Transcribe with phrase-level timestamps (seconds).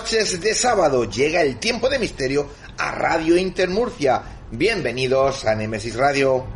[0.00, 1.04] Noches de sábado.
[1.04, 2.48] Llega el tiempo de misterio
[2.78, 4.22] a Radio Intermurcia.
[4.50, 6.46] Bienvenidos a Nemesis Radio.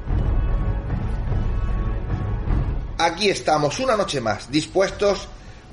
[2.97, 5.29] Aquí estamos una noche más, dispuestos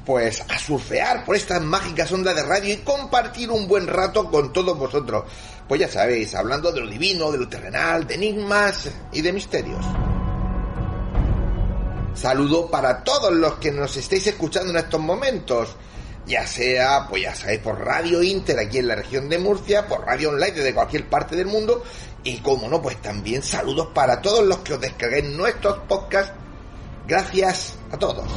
[0.05, 4.51] pues a surfear por estas mágicas ondas de radio y compartir un buen rato con
[4.51, 5.23] todos vosotros.
[5.65, 9.85] Pues ya sabéis, hablando de lo divino, de lo terrenal, de enigmas y de misterios.
[12.15, 15.77] Saludo para todos los que nos estéis escuchando en estos momentos
[16.25, 20.05] ya sea, pues ya sabéis, por Radio Inter aquí en la región de Murcia, por
[20.05, 21.83] Radio Online desde cualquier parte del mundo,
[22.23, 26.33] y como no, pues también saludos para todos los que os descarguéis nuestros podcasts.
[27.07, 28.27] Gracias a todos.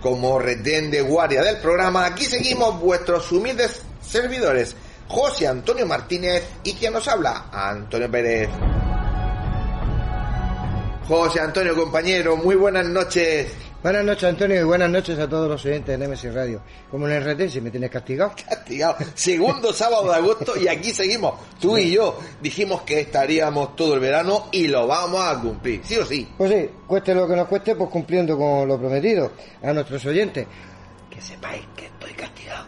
[0.00, 4.74] Como retén de guardia del programa, aquí seguimos vuestros humildes servidores,
[5.08, 8.48] José Antonio Martínez y quien nos habla, Antonio Pérez.
[11.06, 13.50] José Antonio, compañero, muy buenas noches.
[13.80, 16.60] Buenas noches, Antonio, y buenas noches a todos los oyentes de Nemesis Radio.
[16.90, 18.32] Como en el retense, me tienes castigado.
[18.48, 18.96] Castigado.
[19.14, 21.34] Segundo sábado de agosto y aquí seguimos.
[21.60, 25.96] Tú y yo dijimos que estaríamos todo el verano y lo vamos a cumplir, ¿sí
[25.96, 26.28] o sí?
[26.36, 29.30] Pues sí, cueste lo que nos cueste, pues cumpliendo con lo prometido
[29.62, 30.44] a nuestros oyentes.
[31.08, 32.66] Que sepáis que estoy castigado.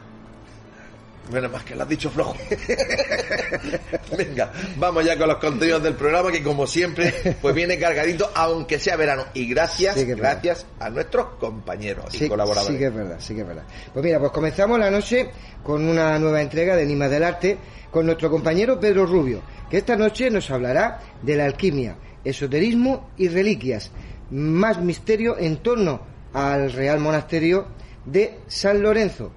[1.31, 2.37] Bueno, más que lo has dicho flojo.
[4.19, 8.79] Venga, vamos ya con los contenidos del programa que como siempre pues viene cargadito aunque
[8.79, 12.73] sea verano y gracias, Sí gracias a nuestros compañeros y colaboradores.
[12.75, 13.63] sí que es verdad, sí que es verdad.
[13.93, 15.31] Pues mira, pues comenzamos la noche
[15.63, 17.59] con una nueva entrega de Enigmas del Arte
[17.91, 23.29] con nuestro compañero Pedro Rubio, que esta noche nos hablará de la alquimia, esoterismo y
[23.29, 23.91] reliquias.
[24.31, 26.01] Más misterio en torno
[26.33, 27.67] al Real Monasterio
[28.05, 29.33] de San Lorenzo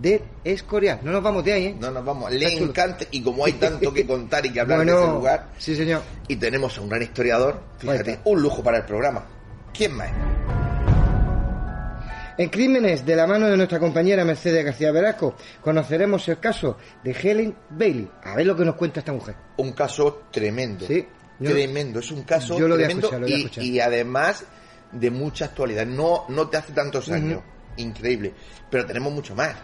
[0.00, 1.00] de Escorial.
[1.02, 1.76] No nos vamos de ahí, ¿eh?
[1.78, 2.70] No nos vamos, le Está chulo.
[2.70, 5.76] encanta y como hay tanto que contar y que hablar Bueno, de ese lugar Sí,
[5.76, 6.02] señor.
[6.28, 9.24] y tenemos a un gran historiador, fíjate, un lujo para el programa.
[9.72, 10.10] ¿Quién más?
[12.36, 17.12] En Crímenes, de la mano de nuestra compañera Mercedes García Velasco, conoceremos el caso de
[17.12, 18.10] Helen Bailey.
[18.24, 19.36] A ver lo que nos cuenta esta mujer.
[19.58, 20.84] Un caso tremendo.
[20.84, 21.06] Sí,
[21.38, 23.40] yo- tremendo, es un caso yo lo voy a tremendo escuchar, lo voy a y,
[23.42, 23.64] escuchar.
[23.64, 24.44] y además
[24.90, 25.86] de mucha actualidad.
[25.86, 27.40] No, no te hace tantos años.
[27.76, 28.32] Increíble.
[28.70, 29.54] Pero tenemos mucho más.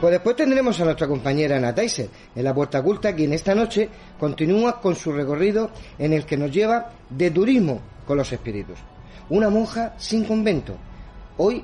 [0.00, 3.88] Pues después tendremos a nuestra compañera Ana Tyser en la Puerta Oculta, quien esta noche
[4.18, 8.78] continúa con su recorrido en el que nos lleva de turismo con los espíritus.
[9.28, 10.76] Una monja sin convento.
[11.36, 11.62] Hoy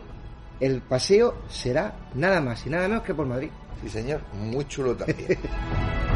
[0.60, 3.48] el paseo será nada más y nada menos que por Madrid.
[3.82, 4.20] Sí, señor.
[4.38, 5.38] Muy chulo también.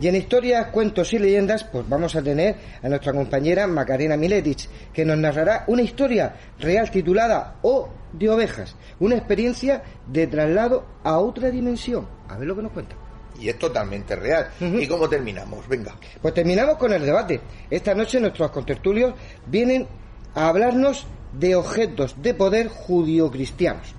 [0.00, 4.68] Y en historias, cuentos y leyendas, pues vamos a tener a nuestra compañera Macarena Miletic,
[4.92, 11.18] que nos narrará una historia real titulada O de ovejas, una experiencia de traslado a
[11.18, 12.06] otra dimensión.
[12.28, 12.94] A ver lo que nos cuenta.
[13.40, 14.48] y es totalmente real.
[14.60, 15.66] ¿Y cómo terminamos?
[15.68, 15.94] Venga.
[16.20, 17.40] Pues terminamos con el debate.
[17.70, 19.14] Esta noche nuestros contertulios
[19.46, 19.86] vienen
[20.34, 23.94] a hablarnos de objetos de poder judío-cristianos.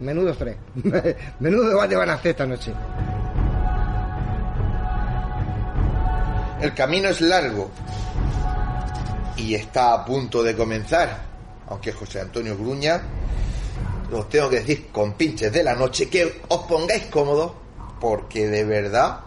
[0.00, 0.56] Menudo tres.
[1.40, 2.72] Menudo debate van a hacer esta noche.
[6.62, 7.72] El camino es largo
[9.36, 11.24] y está a punto de comenzar.
[11.66, 13.02] Aunque José Antonio Gruña,
[14.12, 17.50] os tengo que decir con pinches de la noche que os pongáis cómodos
[18.00, 19.18] porque de verdad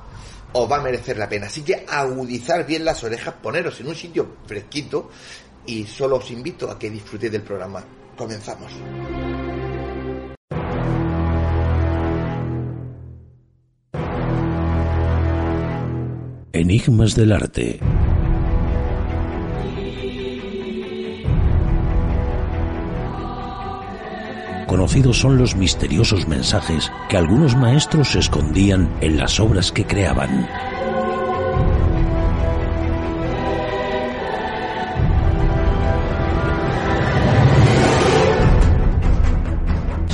[0.53, 1.47] os va a merecer la pena.
[1.47, 5.09] Así que agudizar bien las orejas, poneros en un sitio fresquito
[5.65, 7.83] y solo os invito a que disfrutéis del programa.
[8.15, 8.71] Comenzamos.
[16.55, 17.79] Enigmas del arte.
[24.65, 30.49] conocidos son los misteriosos mensajes que algunos maestros escondían en las obras que creaban.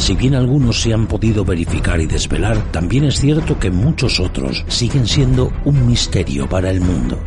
[0.01, 4.65] Si bien algunos se han podido verificar y desvelar, también es cierto que muchos otros
[4.67, 7.19] siguen siendo un misterio para el mundo.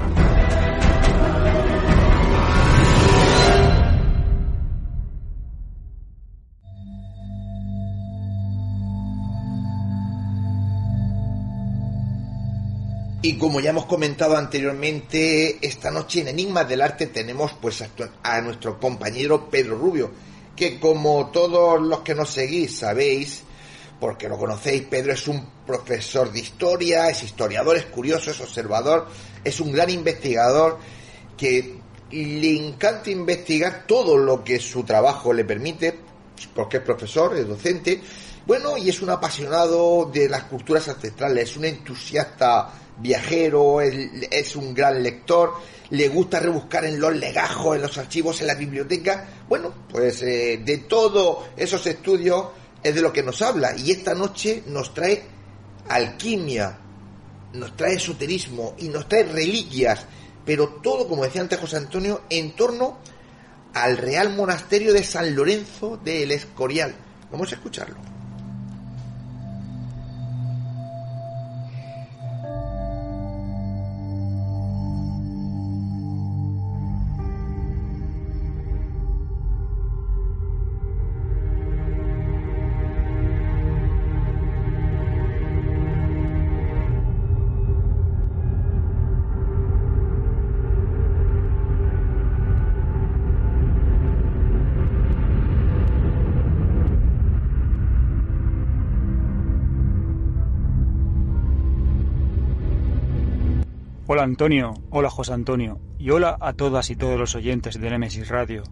[13.23, 17.85] Y como ya hemos comentado anteriormente, esta noche en Enigmas del Arte tenemos pues
[18.25, 23.43] a nuestro compañero Pedro Rubio, que como todos los que nos seguís sabéis,
[24.01, 29.07] porque lo conocéis, Pedro es un profesor de historia, es historiador, es curioso, es observador,
[29.43, 30.79] es un gran investigador
[31.37, 31.77] que
[32.11, 35.99] le encanta investigar todo lo que su trabajo le permite,
[36.55, 38.01] porque es profesor, es docente,
[38.47, 44.75] bueno, y es un apasionado de las culturas ancestrales, es un entusiasta viajero, es un
[44.75, 45.55] gran lector,
[45.91, 49.29] le gusta rebuscar en los legajos, en los archivos, en la biblioteca.
[49.49, 52.47] Bueno, pues eh, de todos esos estudios
[52.83, 53.77] es de lo que nos habla.
[53.77, 55.23] Y esta noche nos trae
[55.89, 56.79] alquimia,
[57.53, 60.07] nos trae esoterismo y nos trae reliquias.
[60.45, 62.99] Pero todo, como decía antes José Antonio, en torno
[63.73, 66.95] al Real Monasterio de San Lorenzo del Escorial.
[67.31, 68.14] Vamos a escucharlo.
[104.15, 108.29] Hola Antonio, hola José Antonio, y hola a todas y todos los oyentes de Nemesis
[108.29, 108.63] Radio.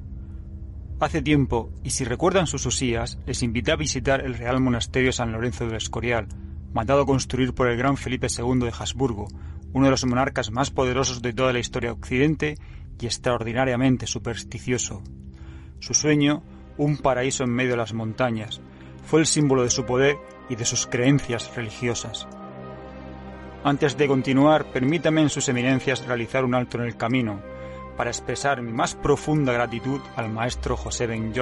[1.00, 5.33] Hace tiempo, y si recuerdan sus usías, les invité a visitar el Real Monasterio San
[5.33, 6.29] Lorenzo del Escorial,
[6.73, 9.27] mandado construir por el gran Felipe II de Habsburgo,
[9.73, 12.59] uno de los monarcas más poderosos de toda la historia de Occidente
[13.00, 15.03] y extraordinariamente supersticioso.
[15.81, 16.44] Su sueño,
[16.77, 18.61] un paraíso en medio de las montañas,
[19.03, 20.19] fue el símbolo de su poder
[20.49, 22.29] y de sus creencias religiosas.
[23.64, 27.41] Antes de continuar, permítame en sus eminencias realizar un alto en el camino
[27.97, 31.32] para expresar mi más profunda gratitud al maestro José Ben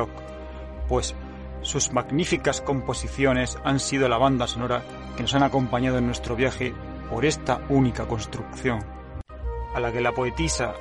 [0.87, 1.14] pues
[1.62, 4.82] sus magníficas composiciones han sido la banda sonora
[5.17, 6.75] que nos han acompañado en nuestro viaje
[7.08, 8.84] por esta única construcción,
[9.75, 10.75] a la que la poetisa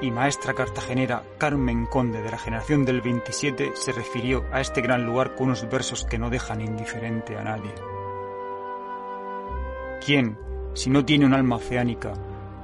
[0.00, 5.04] y maestra cartagenera Carmen Conde de la generación del 27 se refirió a este gran
[5.04, 7.74] lugar con unos versos que no dejan indiferente a nadie.
[10.04, 10.38] ¿Quién,
[10.78, 12.12] si no tiene un alma oceánica,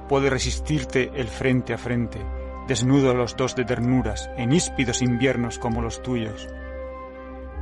[0.07, 2.19] puede resistirte el frente a frente,
[2.65, 6.47] desnudo los dos de ternuras, en híspidos inviernos como los tuyos.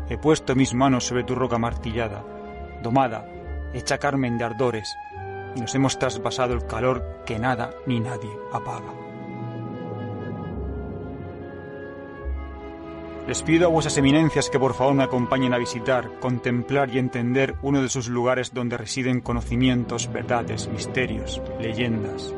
[0.10, 2.24] He puesto mis manos sobre tu roca martillada,
[2.84, 3.26] domada,
[3.74, 4.96] hecha carmen de ardores,
[5.56, 9.03] y nos hemos traspasado el calor que nada ni nadie apaga.
[13.28, 17.56] Les pido a vuestras eminencias que por favor me acompañen a visitar, contemplar y entender
[17.62, 22.34] uno de sus lugares donde residen conocimientos, verdades, misterios, leyendas.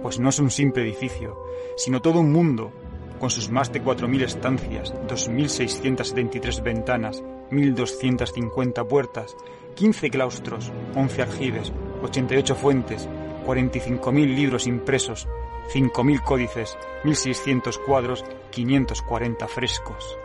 [0.00, 1.36] Pues no es un simple edificio,
[1.76, 2.70] sino todo un mundo,
[3.18, 9.36] con sus más de 4.000 estancias, 2.673 ventanas, 1.250 puertas,
[9.74, 13.08] 15 claustros, 11 aljibes, 88 fuentes,
[13.44, 15.26] 45.000 libros impresos,
[15.72, 20.18] 5.000 códices, 1.600 cuadros, 540 frescos.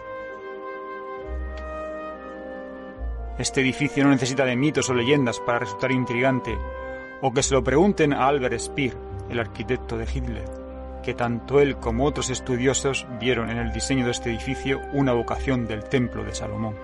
[3.38, 6.58] Este edificio no necesita de mitos o leyendas para resultar intrigante,
[7.22, 8.98] o que se lo pregunten a Albert Speer,
[9.30, 10.46] el arquitecto de Hitler,
[11.04, 15.68] que tanto él como otros estudiosos vieron en el diseño de este edificio una vocación
[15.68, 16.76] del Templo de Salomón.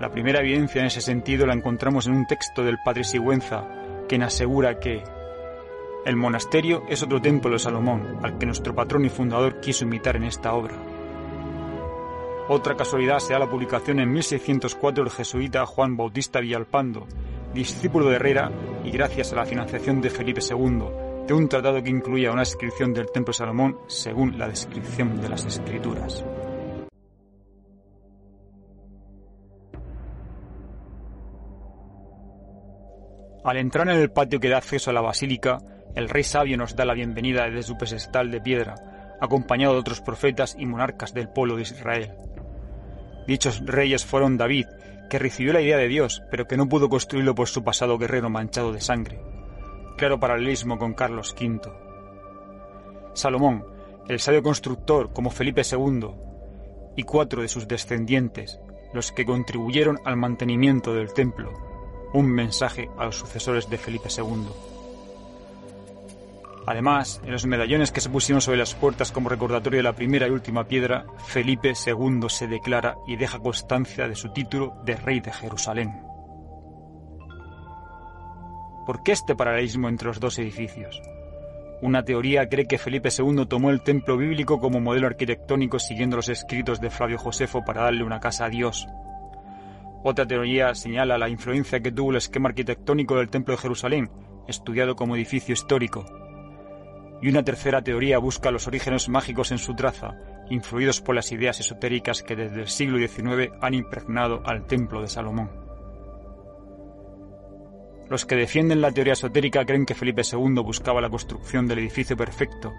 [0.00, 3.66] La primera evidencia en ese sentido la encontramos en un texto del padre Sigüenza,
[4.08, 5.02] quien asegura que
[6.04, 10.16] el monasterio es otro templo de Salomón, al que nuestro patrón y fundador quiso imitar
[10.16, 10.74] en esta obra.
[12.48, 17.06] Otra casualidad sea la publicación en 1604 del jesuita Juan Bautista Villalpando,
[17.52, 18.50] discípulo de Herrera
[18.84, 22.94] y gracias a la financiación de Felipe II, de un tratado que incluía una descripción
[22.94, 26.24] del Templo de Salomón según la descripción de las Escrituras.
[33.44, 35.58] Al entrar en el patio que da acceso a la basílica,
[35.98, 40.00] el rey sabio nos da la bienvenida desde su pedestal de piedra, acompañado de otros
[40.00, 42.12] profetas y monarcas del pueblo de Israel.
[43.26, 44.66] Dichos reyes fueron David,
[45.10, 48.30] que recibió la idea de Dios, pero que no pudo construirlo por su pasado guerrero
[48.30, 49.20] manchado de sangre.
[49.96, 51.68] Claro paralelismo con Carlos V.
[53.14, 53.64] Salomón,
[54.06, 56.10] el sabio constructor como Felipe II,
[56.94, 58.60] y cuatro de sus descendientes,
[58.92, 61.52] los que contribuyeron al mantenimiento del templo,
[62.14, 64.77] un mensaje a los sucesores de Felipe II.
[66.66, 70.28] Además, en los medallones que se pusieron sobre las puertas como recordatorio de la primera
[70.28, 75.20] y última piedra, Felipe II se declara y deja constancia de su título de rey
[75.20, 76.02] de Jerusalén.
[78.86, 81.00] ¿Por qué este paralelismo entre los dos edificios?
[81.80, 86.28] Una teoría cree que Felipe II tomó el templo bíblico como modelo arquitectónico siguiendo los
[86.28, 88.88] escritos de Flavio Josefo para darle una casa a Dios.
[90.02, 94.10] Otra teoría señala la influencia que tuvo el esquema arquitectónico del Templo de Jerusalén,
[94.48, 96.04] estudiado como edificio histórico,
[97.20, 100.14] y una tercera teoría busca los orígenes mágicos en su traza,
[100.50, 105.08] influidos por las ideas esotéricas que desde el siglo XIX han impregnado al templo de
[105.08, 105.50] Salomón.
[108.08, 112.16] Los que defienden la teoría esotérica creen que Felipe II buscaba la construcción del edificio
[112.16, 112.72] perfecto,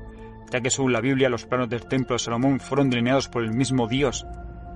[0.51, 3.53] ya que según la Biblia los planos del templo de Salomón fueron delineados por el
[3.53, 4.25] mismo Dios,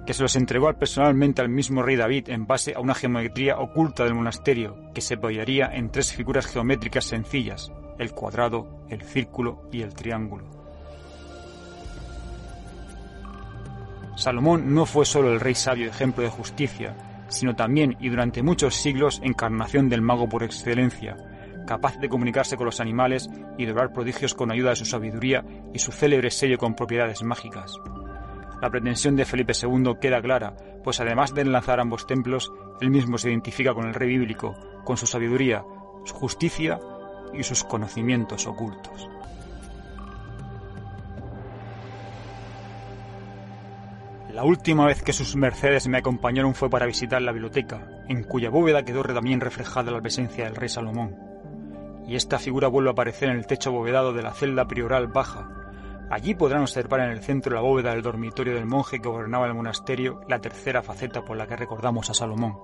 [0.06, 4.04] que se los entregó personalmente al mismo rey David en base a una geometría oculta
[4.04, 9.82] del monasterio, que se apoyaría en tres figuras geométricas sencillas, el cuadrado, el círculo y
[9.82, 10.46] el triángulo.
[14.16, 16.96] Salomón no fue solo el rey sabio ejemplo de justicia,
[17.30, 21.18] sino también y durante muchos siglos encarnación del mago por excelencia,
[21.66, 25.80] capaz de comunicarse con los animales y de prodigios con ayuda de su sabiduría y
[25.80, 27.76] su célebre sello con propiedades mágicas.
[28.62, 33.18] La pretensión de Felipe II queda clara, pues además de enlazar ambos templos, él mismo
[33.18, 35.66] se identifica con el rey bíblico, con su sabiduría,
[36.06, 36.80] su justicia
[37.34, 39.10] y sus conocimientos ocultos.
[44.34, 48.50] La última vez que sus mercedes me acompañaron fue para visitar la biblioteca, en cuya
[48.50, 51.16] bóveda quedó también reflejada la presencia del rey Salomón.
[52.08, 55.52] Y esta figura vuelve a aparecer en el techo abovedado de la celda prioral baja.
[56.10, 59.54] Allí podrán observar en el centro la bóveda del dormitorio del monje que gobernaba el
[59.54, 62.58] monasterio la tercera faceta por la que recordamos a Salomón.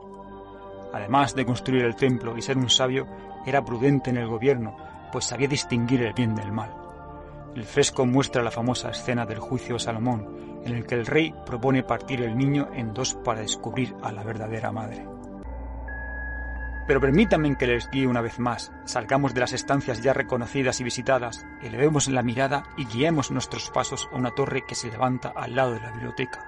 [0.92, 3.06] Además de construir el templo y ser un sabio,
[3.46, 4.76] era prudente en el gobierno,
[5.12, 6.74] pues sabía distinguir el bien del mal.
[7.56, 11.34] El fresco muestra la famosa escena del juicio de Salomón, en el que el rey
[11.46, 15.06] propone partir el niño en dos para descubrir a la verdadera madre.
[16.90, 20.84] Pero permítanme que les guíe una vez más, salgamos de las estancias ya reconocidas y
[20.84, 25.56] visitadas, elevemos la mirada y guiemos nuestros pasos a una torre que se levanta al
[25.56, 26.44] lado de la biblioteca.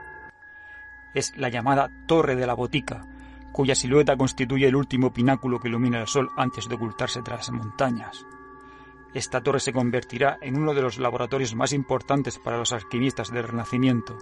[1.13, 3.05] Es la llamada Torre de la Botica,
[3.51, 7.51] cuya silueta constituye el último pináculo que ilumina el sol antes de ocultarse tras las
[7.51, 8.25] montañas.
[9.13, 13.43] Esta torre se convertirá en uno de los laboratorios más importantes para los alquimistas del
[13.43, 14.17] Renacimiento.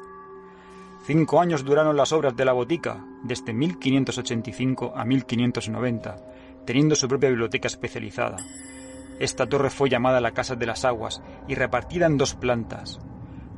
[1.06, 6.16] Cinco años duraron las obras de la botica, desde 1585 a 1590,
[6.66, 8.38] teniendo su propia biblioteca especializada.
[9.20, 13.00] Esta torre fue llamada la Casa de las Aguas y repartida en dos plantas.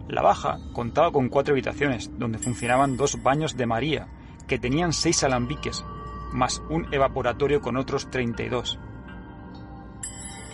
[0.08, 4.08] La baja contaba con cuatro habitaciones, donde funcionaban dos baños de María,
[4.52, 5.86] que tenían seis alambiques,
[6.34, 8.78] más un evaporatorio con otros 32.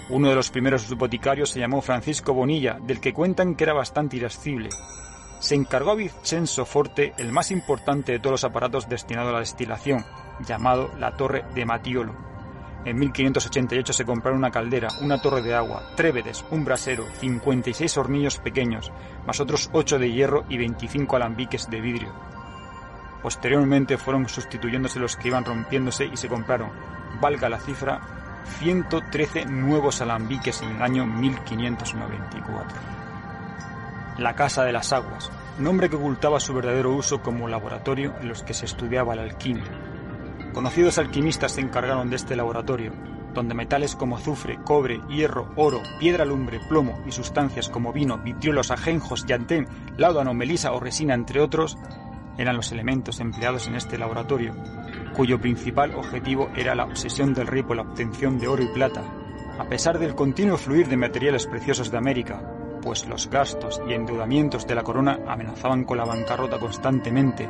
[0.09, 4.17] Uno de los primeros boticarios se llamó Francisco Bonilla, del que cuentan que era bastante
[4.17, 4.69] irascible.
[5.39, 9.39] Se encargó a Vincenzo Forte el más importante de todos los aparatos destinados a la
[9.39, 10.05] destilación,
[10.45, 12.13] llamado la Torre de Matiolo.
[12.85, 18.37] En 1588 se compraron una caldera, una torre de agua, trévedes, un brasero, 56 hornillos
[18.37, 18.91] pequeños,
[19.25, 22.36] más otros 8 de hierro y 25 alambiques de vidrio.
[23.21, 26.69] Posteriormente fueron sustituyéndose los que iban rompiéndose y se compraron,
[27.19, 27.99] valga la cifra,
[28.59, 32.77] 113 nuevos alambiques en el año 1594.
[34.19, 38.43] La Casa de las Aguas, nombre que ocultaba su verdadero uso como laboratorio en los
[38.43, 39.65] que se estudiaba la alquimia.
[40.53, 42.93] Conocidos alquimistas se encargaron de este laboratorio,
[43.33, 48.71] donde metales como azufre, cobre, hierro, oro, piedra lumbre, plomo y sustancias como vino, vitriolos,
[48.71, 51.77] ajenjos, llantén, láudano, melisa o resina, entre otros,
[52.37, 54.53] eran los elementos empleados en este laboratorio,
[55.15, 59.03] cuyo principal objetivo era la obsesión del rey por la obtención de oro y plata,
[59.59, 62.41] a pesar del continuo fluir de materiales preciosos de América,
[62.81, 67.49] pues los gastos y endeudamientos de la corona amenazaban con la bancarrota constantemente,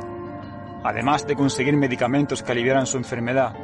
[0.82, 3.54] además de conseguir medicamentos que aliviaran su enfermedad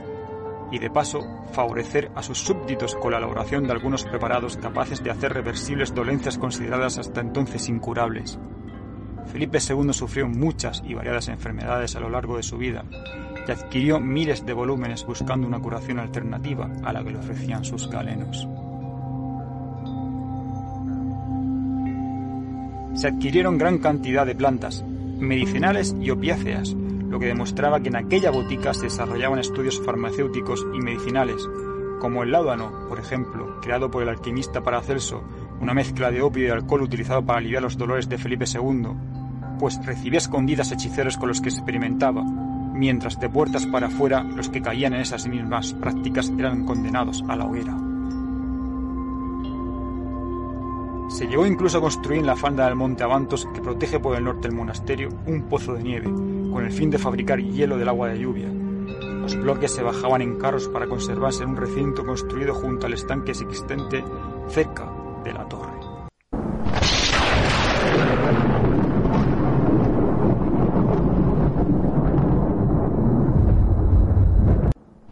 [0.70, 1.20] y de paso
[1.52, 6.36] favorecer a sus súbditos con la elaboración de algunos preparados capaces de hacer reversibles dolencias
[6.36, 8.38] consideradas hasta entonces incurables.
[9.32, 12.84] Felipe II sufrió muchas y variadas enfermedades a lo largo de su vida
[13.46, 17.88] y adquirió miles de volúmenes buscando una curación alternativa a la que le ofrecían sus
[17.88, 18.48] galenos.
[22.94, 28.30] Se adquirieron gran cantidad de plantas, medicinales y opiáceas, lo que demostraba que en aquella
[28.30, 31.46] botica se desarrollaban estudios farmacéuticos y medicinales,
[32.00, 35.24] como el láudano, por ejemplo, creado por el alquimista Paracelso,
[35.61, 38.88] una mezcla de opio y alcohol utilizado para aliviar los dolores de Felipe II,
[39.58, 42.23] pues recibía escondidas hechiceros con los que experimentaba,
[42.75, 47.37] mientras de puertas para afuera los que caían en esas mismas prácticas eran condenados a
[47.37, 47.76] la hoguera.
[51.08, 54.25] Se llegó incluso a construir en la falda del monte Avantos, que protege por el
[54.25, 56.11] norte el monasterio, un pozo de nieve,
[56.50, 58.49] con el fin de fabricar hielo del agua de lluvia.
[58.49, 63.30] Los bloques se bajaban en carros para conservarse en un recinto construido junto al estanque
[63.30, 64.04] existente
[64.49, 64.93] cerca
[65.24, 65.72] de la torre.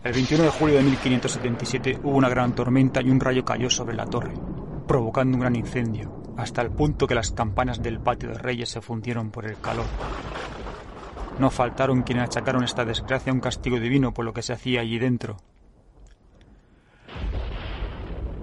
[0.04, 3.94] El 21 de julio de 1577 hubo una gran tormenta y un rayo cayó sobre
[3.94, 4.34] la torre,
[4.86, 8.80] provocando un gran incendio, hasta el punto que las campanas del patio de Reyes se
[8.80, 9.86] fundieron por el calor.
[11.38, 14.82] No faltaron quienes achacaron esta desgracia a un castigo divino por lo que se hacía
[14.82, 15.38] allí dentro.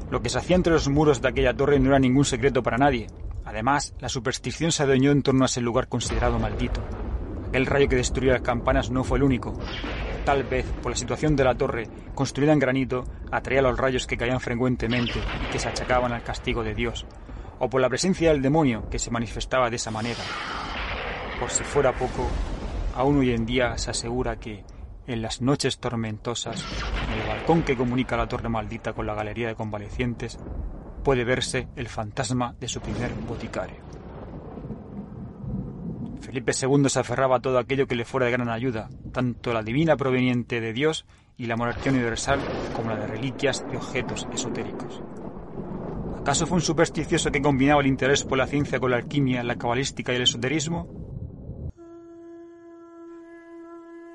[0.09, 2.77] Lo que se hacía entre los muros de aquella torre no era ningún secreto para
[2.77, 3.07] nadie.
[3.45, 6.81] Además, la superstición se adueñó en torno a ese lugar considerado maldito.
[7.47, 9.53] Aquel rayo que destruyó las campanas no fue el único
[10.29, 14.15] tal vez por la situación de la torre, construida en granito, atraía los rayos que
[14.15, 17.07] caían frecuentemente y que se achacaban al castigo de Dios,
[17.57, 20.19] o por la presencia del demonio que se manifestaba de esa manera.
[21.39, 22.29] Por si fuera poco,
[22.95, 24.63] aún hoy en día se asegura que,
[25.09, 26.63] en las noches tormentosas,
[27.07, 30.37] en el balcón que comunica la torre maldita con la galería de convalecientes,
[31.03, 33.77] puede verse el fantasma de su primer boticario.
[36.21, 39.63] Felipe II se aferraba a todo aquello que le fuera de gran ayuda, tanto la
[39.63, 42.39] divina proveniente de Dios y la monarquía universal
[42.75, 45.01] como la de reliquias y objetos esotéricos.
[46.19, 49.55] ¿Acaso fue un supersticioso que combinaba el interés por la ciencia con la alquimia, la
[49.55, 50.98] cabalística y el esoterismo?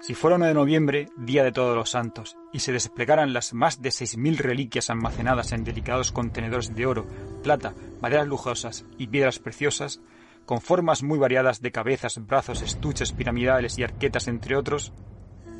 [0.06, 3.80] Si fuera 1 de noviembre, día de todos los santos, y se desplegaran las más
[3.80, 7.06] de 6.000 reliquias almacenadas en delicados contenedores de oro,
[7.42, 10.02] plata, maderas lujosas y piedras preciosas,
[10.44, 14.92] con formas muy variadas de cabezas, brazos, estuches piramidales y arquetas, entre otros,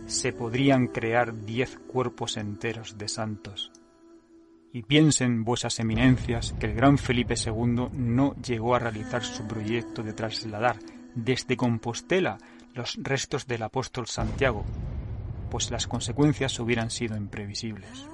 [0.04, 3.72] se podrían crear diez cuerpos enteros de santos.
[4.74, 10.02] Y piensen vuesas eminencias que el gran Felipe II no llegó a realizar su proyecto
[10.02, 10.80] de trasladar
[11.14, 12.37] desde Compostela
[12.74, 14.64] los restos del apóstol Santiago,
[15.50, 18.08] pues las consecuencias hubieran sido imprevisibles.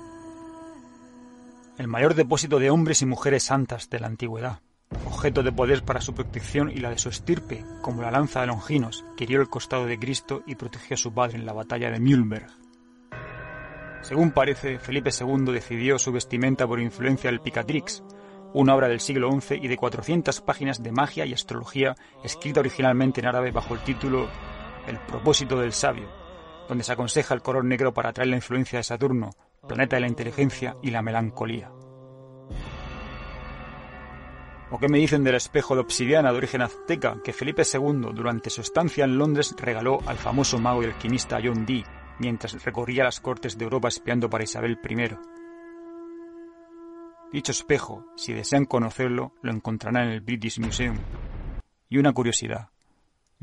[1.78, 4.60] El mayor depósito de hombres y mujeres santas de la antigüedad,
[5.06, 8.48] objeto de poder para su protección y la de su estirpe, como la lanza de
[8.48, 11.90] Longinos, que hirió el costado de Cristo y protegió a su padre en la batalla
[11.90, 12.48] de Mühlberg.
[14.02, 18.02] Según parece, Felipe II decidió su vestimenta por influencia del Picatrix,
[18.52, 23.20] una obra del siglo XI y de 400 páginas de magia y astrología escrita originalmente
[23.20, 24.28] en árabe bajo el título
[24.86, 26.08] El propósito del sabio,
[26.68, 29.30] donde se aconseja el color negro para atraer la influencia de Saturno,
[29.66, 31.70] planeta de la inteligencia y la melancolía.
[34.72, 38.50] ¿O qué me dicen del espejo de obsidiana de origen azteca que Felipe II, durante
[38.50, 41.84] su estancia en Londres, regaló al famoso mago y alquimista John Dee
[42.20, 45.39] mientras recorría las cortes de Europa espiando para Isabel I?
[47.32, 50.98] Dicho espejo, si desean conocerlo, lo encontrarán en el British Museum.
[51.88, 52.70] Y una curiosidad,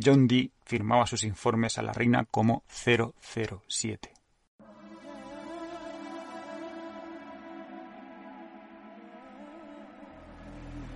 [0.03, 4.11] John Dee firmaba sus informes a la reina como 007.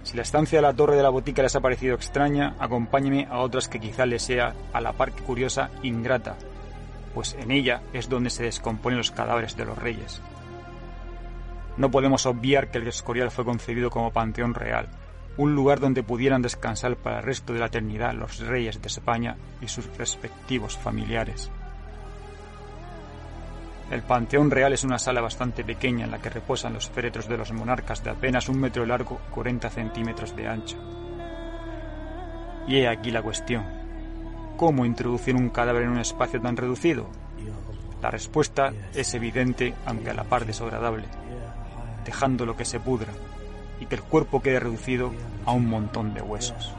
[0.03, 3.39] Si la estancia de la torre de la botica les ha parecido extraña, acompáñeme a
[3.39, 6.35] otras que quizá les sea a la par curiosa ingrata,
[7.13, 10.21] pues en ella es donde se descomponen los cadáveres de los reyes.
[11.81, 14.87] No podemos obviar que el Escorial fue concebido como panteón real,
[15.37, 19.35] un lugar donde pudieran descansar para el resto de la eternidad los reyes de España
[19.61, 21.49] y sus respectivos familiares.
[23.89, 27.37] El Panteón Real es una sala bastante pequeña en la que reposan los féretros de
[27.37, 30.77] los monarcas de apenas un metro largo y 40 centímetros de ancho.
[32.67, 33.65] Y he aquí la cuestión.
[34.55, 37.09] ¿Cómo introducir un cadáver en un espacio tan reducido?
[38.03, 41.07] La respuesta es evidente, aunque a la par desagradable,
[42.05, 43.11] dejando lo que se pudra
[43.79, 45.11] y que el cuerpo quede reducido
[45.45, 46.73] a un montón de huesos.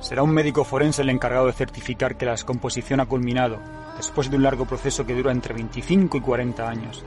[0.00, 3.58] Será un médico forense el encargado de certificar que la descomposición ha culminado,
[3.96, 7.04] después de un largo proceso que dura entre 25 y 40 años,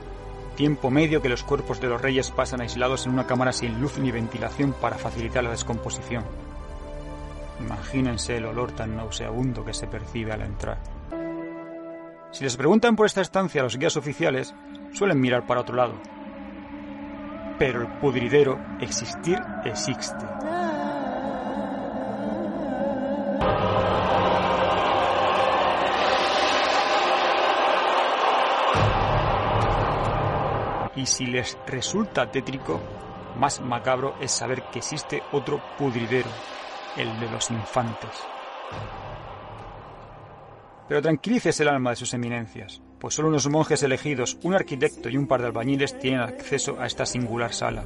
[0.56, 3.96] tiempo medio que los cuerpos de los reyes pasan aislados en una cámara sin luz
[3.98, 6.24] ni ventilación para facilitar la descomposición.
[7.60, 10.97] Imagínense el olor tan nauseabundo que se percibe al entrar.
[12.30, 14.54] Si les preguntan por esta estancia a los guías oficiales,
[14.92, 15.94] suelen mirar para otro lado.
[17.58, 20.24] pero el pudridero existir existe.
[30.94, 32.80] Y si les resulta tétrico,
[33.36, 36.30] más macabro es saber que existe otro pudridero,
[36.96, 38.10] el de los infantes.
[40.88, 45.18] Pero tranquilices el alma de sus eminencias, pues solo unos monjes elegidos, un arquitecto y
[45.18, 47.84] un par de albañiles tienen acceso a esta singular sala,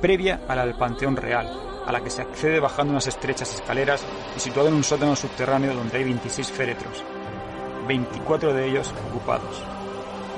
[0.00, 1.46] previa a la del Panteón Real,
[1.86, 5.74] a la que se accede bajando unas estrechas escaleras y situado en un sótano subterráneo
[5.74, 7.04] donde hay 26 féretros,
[7.86, 9.62] 24 de ellos ocupados,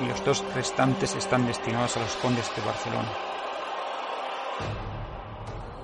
[0.03, 3.11] y los dos restantes están destinados a los condes de Barcelona.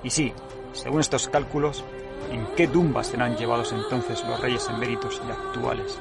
[0.02, 0.32] Y sí,
[0.72, 1.84] según estos cálculos,
[2.30, 5.98] ¿en qué tumbas serán llevados entonces los reyes eméritos y actuales?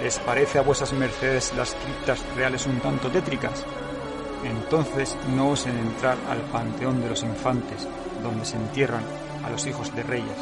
[0.00, 3.64] ¿Les parece a vuesas mercedes las criptas reales un tanto tétricas?
[4.44, 7.86] Entonces no osen entrar al panteón de los infantes,
[8.22, 9.04] donde se entierran
[9.44, 10.38] a los hijos de reyes,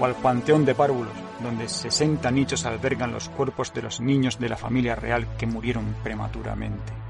[0.00, 4.48] o al panteón de párvulos, donde 60 nichos albergan los cuerpos de los niños de
[4.48, 7.03] la familia real que murieron prematuramente.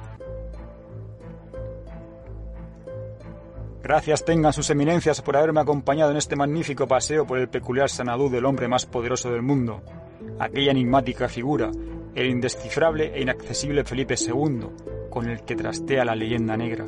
[3.85, 8.31] Gracias tengan sus eminencias por haberme acompañado en este magnífico paseo por el peculiar Sanadú
[8.31, 9.83] del hombre más poderoso del mundo,
[10.39, 11.71] aquella enigmática figura,
[12.15, 14.69] el indescifrable e inaccesible Felipe II,
[15.11, 16.87] con el que trastea la leyenda negra.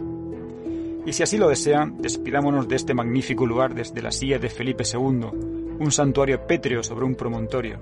[1.04, 4.84] Y si así lo desean, despidámonos de este magnífico lugar desde la silla de Felipe
[4.90, 7.78] II, un santuario pétreo sobre un promontorio.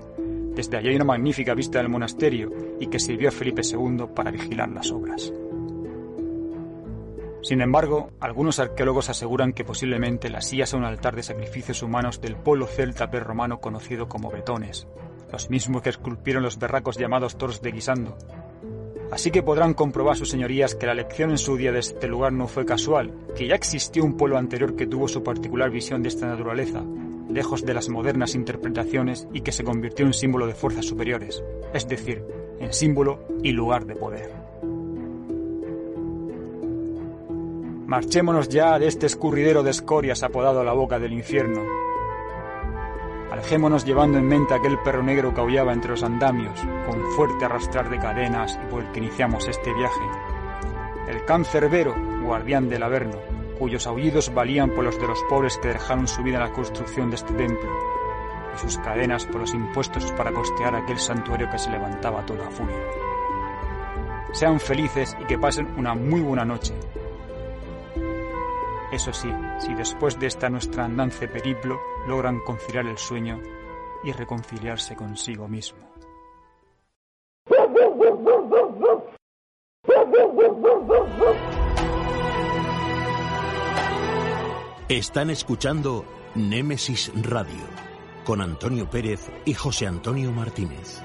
[0.53, 2.51] Desde allí hay una magnífica vista del monasterio
[2.81, 5.31] y que sirvió a Felipe II para vigilar las obras.
[7.45, 12.19] Sin embargo, algunos arqueólogos aseguran que posiblemente la silla sea un altar de sacrificios humanos
[12.19, 14.87] del pueblo celta prerromano conocido como bretones,
[15.31, 18.17] los mismos que esculpieron los berracos llamados toros de Guisando.
[19.11, 22.33] Así que podrán comprobar sus señorías que la elección en su día de este lugar
[22.33, 26.09] no fue casual, que ya existió un pueblo anterior que tuvo su particular visión de
[26.09, 26.83] esta naturaleza,
[27.29, 31.43] lejos de las modernas interpretaciones y que se convirtió en símbolo de fuerzas superiores,
[31.75, 32.25] es decir,
[32.59, 34.44] en símbolo y lugar de poder.
[37.87, 41.61] Marchémonos ya de este escurridero de escorias apodado la boca del infierno.
[43.31, 47.91] Alejémonos llevando en mente aquel perro negro que aullaba entre los andamios, con fuerte arrastrar
[47.91, 50.01] de cadenas por el que iniciamos este viaje.
[51.07, 51.93] El cancerbero,
[52.23, 53.19] guardián del Averno,
[53.59, 57.11] cuyos aullidos valían por los de los pobres que dejaron su vida en la construcción
[57.11, 57.69] de este templo,
[58.55, 62.49] y sus cadenas por los impuestos para costear aquel santuario que se levantaba a toda
[62.49, 62.81] furia.
[64.31, 66.73] Sean felices y que pasen una muy buena noche,
[68.91, 73.41] eso sí, si después de esta nuestra andance periplo logran conciliar el sueño
[74.03, 75.85] y reconciliarse consigo mismo.
[84.87, 87.65] Están escuchando Némesis Radio
[88.23, 91.01] con Antonio Pérez y José Antonio Martínez.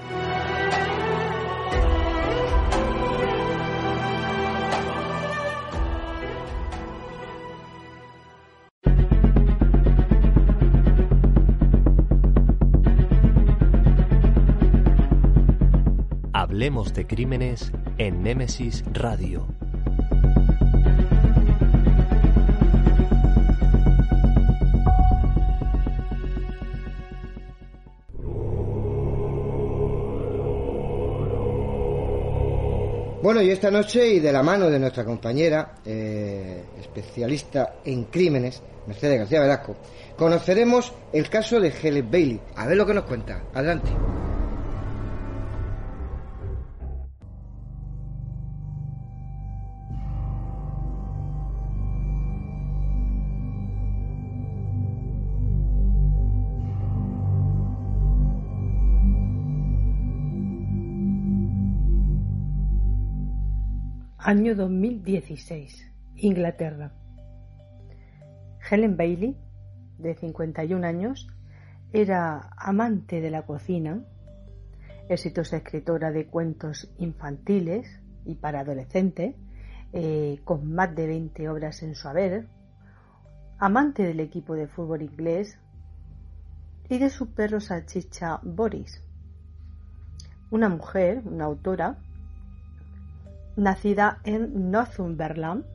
[16.60, 19.46] Hablemos de crímenes en Némesis Radio.
[33.22, 38.62] Bueno, y esta noche, y de la mano de nuestra compañera, eh, especialista en crímenes,
[38.86, 39.76] Mercedes García Velasco,
[40.14, 42.40] conoceremos el caso de Helen Bailey.
[42.54, 43.44] A ver lo que nos cuenta.
[43.54, 43.88] Adelante.
[64.22, 65.90] Año 2016.
[66.16, 66.92] Inglaterra.
[68.70, 69.34] Helen Bailey,
[69.96, 71.26] de 51 años,
[71.94, 74.04] era amante de la cocina,
[75.08, 79.36] exitosa escritora de cuentos infantiles y para adolescentes,
[79.94, 82.46] eh, con más de 20 obras en su haber,
[83.58, 85.58] amante del equipo de fútbol inglés
[86.90, 89.02] y de su perro salchicha Boris.
[90.50, 91.96] Una mujer, una autora,
[93.60, 95.66] nacida en Northumberland,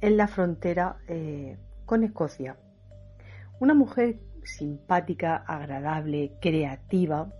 [0.00, 2.56] en la frontera eh, con Escocia.
[3.58, 7.32] Una mujer simpática, agradable, creativa,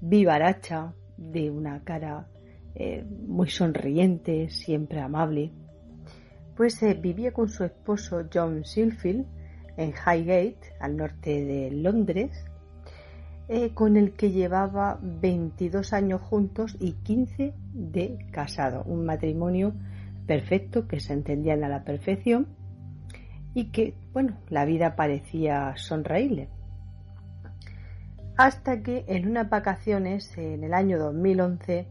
[0.00, 2.26] vivaracha, de una cara
[2.74, 5.52] eh, muy sonriente, siempre amable,
[6.56, 9.26] pues eh, vivía con su esposo John Silfield
[9.76, 12.44] en Highgate, al norte de Londres,
[13.48, 18.82] eh, con el que llevaba 22 años juntos y 15 de casado.
[18.84, 19.74] Un matrimonio
[20.26, 22.46] perfecto, que se entendían a la perfección
[23.52, 26.48] y que, bueno, la vida parecía sonreírle.
[28.36, 31.86] Hasta que en unas vacaciones, en el año 2011,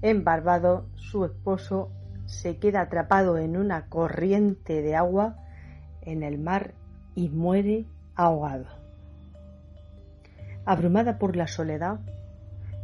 [0.00, 1.90] en Barbados, su esposo
[2.26, 5.36] se queda atrapado en una corriente de agua
[6.02, 6.74] en el mar
[7.14, 8.77] y muere ahogado.
[10.68, 11.98] Abrumada por la soledad,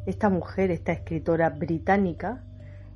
[0.06, 2.42] esta mujer, esta escritora británica,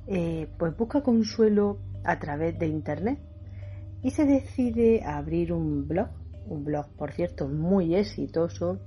[0.07, 3.19] eh, pues busca consuelo a través de Internet
[4.01, 6.07] y se decide a abrir un blog,
[6.47, 8.79] un blog por cierto muy exitoso,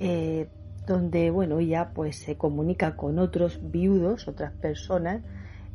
[0.00, 0.48] eh,
[0.88, 5.22] donde bueno ella pues se comunica con otros viudos, otras personas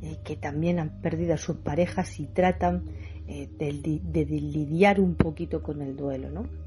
[0.02, 2.84] eh, que también han perdido a sus parejas y tratan
[3.26, 6.63] de, de, lidiar un poquito con el duelo, ¿no?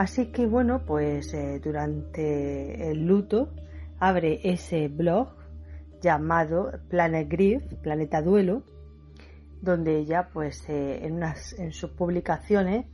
[0.00, 3.50] Así que bueno, pues eh, durante el luto
[3.98, 5.28] abre ese blog
[6.00, 8.62] llamado Planet Grief, Planeta Duelo,
[9.60, 12.86] donde ella pues eh, en, unas, en sus publicaciones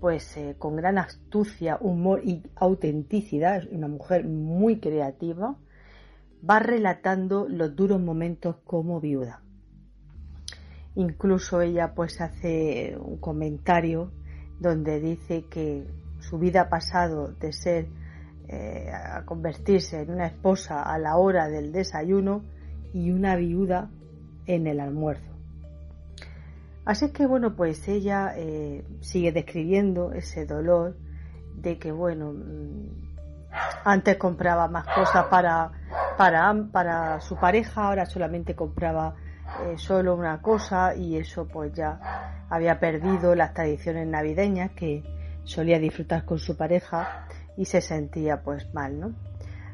[0.00, 5.56] pues eh, con gran astucia, humor y autenticidad, es una mujer muy creativa,
[6.42, 9.42] va relatando los duros momentos como viuda.
[10.96, 14.10] Incluso ella pues hace un comentario
[14.58, 15.86] donde dice que
[16.28, 17.88] su vida ha pasado de ser
[18.48, 22.42] eh, a convertirse en una esposa a la hora del desayuno
[22.92, 23.90] y una viuda
[24.46, 25.32] en el almuerzo.
[26.84, 30.96] Así que bueno, pues ella eh, sigue describiendo ese dolor
[31.54, 33.08] de que bueno, mm,
[33.84, 35.72] antes compraba más cosas para,
[36.16, 39.16] para, para su pareja, ahora solamente compraba
[39.64, 45.17] eh, solo una cosa y eso pues ya había perdido las tradiciones navideñas que,
[45.48, 49.14] solía disfrutar con su pareja y se sentía pues mal, ¿no?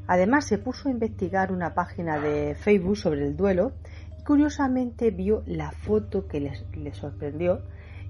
[0.06, 3.72] Además se puso a investigar una página de Facebook sobre el duelo
[4.18, 7.62] y curiosamente vio la foto que le, sorprendió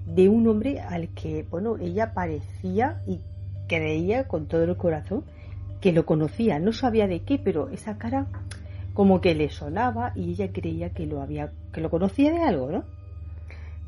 [0.04, 3.20] de un hombre al que, bueno, ella parecía y
[3.66, 5.24] creía con todo el corazón
[5.80, 8.26] que lo conocía, no sabía de qué, pero esa cara
[8.92, 12.70] como que le sonaba y ella creía que lo había que lo conocía de algo,
[12.70, 12.84] ¿no?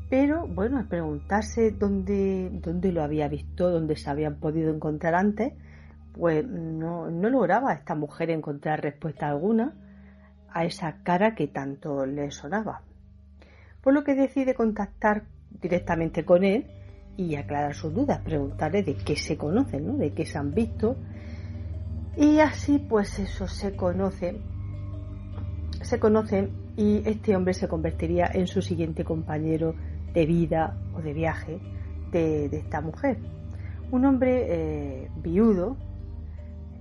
[0.09, 5.53] Pero bueno, al preguntarse dónde, dónde lo había visto, dónde se habían podido encontrar antes,
[6.13, 9.73] pues no, no lograba esta mujer encontrar respuesta alguna
[10.49, 12.81] a esa cara que tanto le sonaba.
[13.81, 15.23] Por lo que decide contactar
[15.61, 16.65] directamente con él
[17.17, 19.97] y aclarar sus dudas, preguntarle de qué se conocen, ¿no?
[19.97, 20.95] de qué se han visto.
[22.15, 24.39] Y así pues eso se conoce,
[25.81, 29.75] se conocen y este hombre se convertiría en su siguiente compañero
[30.17, 31.59] de vida o de viaje
[32.11, 33.19] de, esta mujer.
[33.91, 35.77] Un hombre eh, viudo,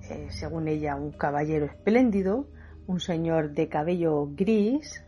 [0.08, 2.48] eh, según ella un caballero espléndido,
[2.86, 5.04] un señor de cabello gris,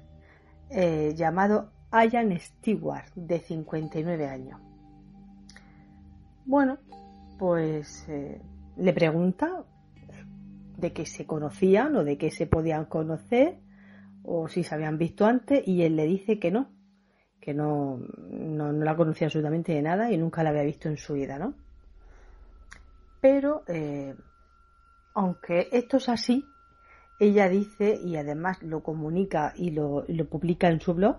[0.69, 4.61] eh, llamado Ian Stewart, de 59 años.
[6.45, 6.77] Bueno,
[7.39, 8.07] pues
[8.77, 9.65] le pregunta
[10.77, 13.59] de qué se conocían o de qué se podían conocer
[14.23, 16.69] o si se habían visto antes y él le dice que no,
[17.41, 21.15] que no, no, la conocía absolutamente de nada y nunca la había visto en su
[21.15, 21.55] vida, ¿no?
[23.21, 24.15] Pero, eh,
[25.15, 26.45] aunque esto es así,
[27.19, 31.17] ella dice, y además lo comunica y lo, publica en su blog,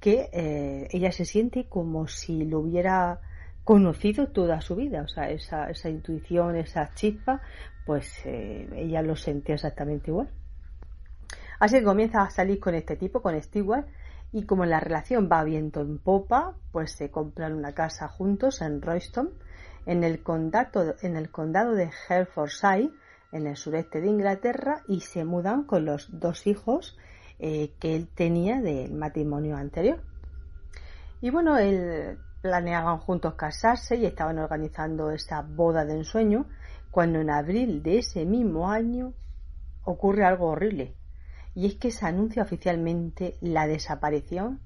[0.00, 3.20] que eh, ella se siente como si lo hubiera
[3.64, 7.42] conocido toda su vida, o sea, esa, esa intuición, esa chispa,
[7.84, 10.30] pues eh, ella lo sentía exactamente igual.
[11.58, 13.86] Así que comienza a salir con este tipo, con Stewart,
[14.32, 18.82] y como la relación va viento en popa, pues se compran una casa juntos en
[18.82, 19.30] Royston,
[19.86, 22.90] en el condado, en el condado de Herefordshire,
[23.32, 26.98] en el sureste de Inglaterra, y se mudan con los dos hijos
[27.38, 30.02] eh, que él tenía del matrimonio anterior.
[31.20, 36.46] Y bueno, él planeaban juntos casarse y estaban organizando esa boda de ensueño,
[36.90, 39.14] cuando en abril de ese mismo año
[39.84, 40.94] ocurre algo horrible
[41.58, 44.60] y es que se anuncia oficialmente la desaparición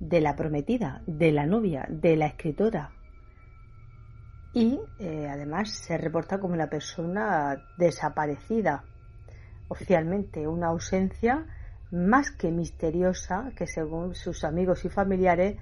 [0.00, 2.92] de la prometida, de la novia, de la escritora.
[4.54, 8.84] Y eh, además se reporta como una persona desaparecida
[9.68, 11.44] oficialmente, una ausencia
[11.90, 15.58] más que misteriosa que según sus amigos y familiares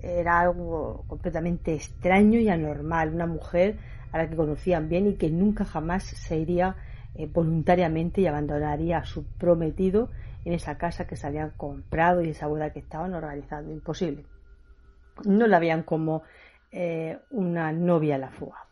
[0.00, 3.76] era algo completamente extraño y anormal, una mujer
[4.12, 6.76] a la que conocían bien y que nunca jamás se iría
[7.18, 10.08] eh, voluntariamente y abandonaría a su prometido
[10.44, 13.72] en esa casa que se habían comprado y esa boda que estaban organizando.
[13.72, 14.24] Imposible.
[15.24, 16.22] No la veían como
[16.70, 18.68] eh, una novia a la fuga.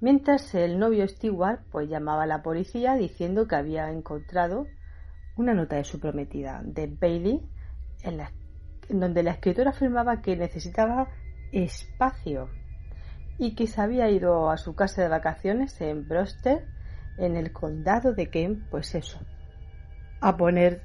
[0.00, 4.66] Mientras el novio Stewart pues llamaba a la policía diciendo que había encontrado
[5.36, 7.40] una nota de su prometida, de Bailey,
[8.02, 8.20] en,
[8.88, 11.08] en donde la escritora afirmaba que necesitaba
[11.52, 12.48] espacio
[13.38, 16.66] y que se había ido a su casa de vacaciones en Broster,
[17.18, 19.18] en el condado de Kent, pues eso,
[20.20, 20.82] a poner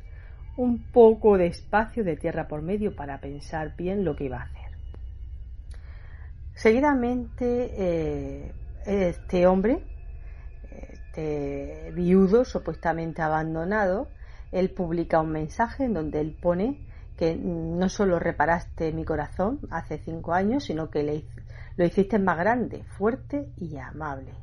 [0.58, 4.43] un poco de espacio de tierra por medio para pensar bien lo que iba a
[4.43, 4.78] hacer.
[6.54, 8.54] Seguidamente, eh,
[8.86, 9.84] este hombre,
[10.72, 14.10] este viudo supuestamente abandonado,
[14.52, 19.98] él publica un mensaje en donde él pone que no solo reparaste mi corazón hace
[20.00, 21.26] cinco años, sino que le,
[21.76, 24.42] lo hiciste más grande, fuerte y amable.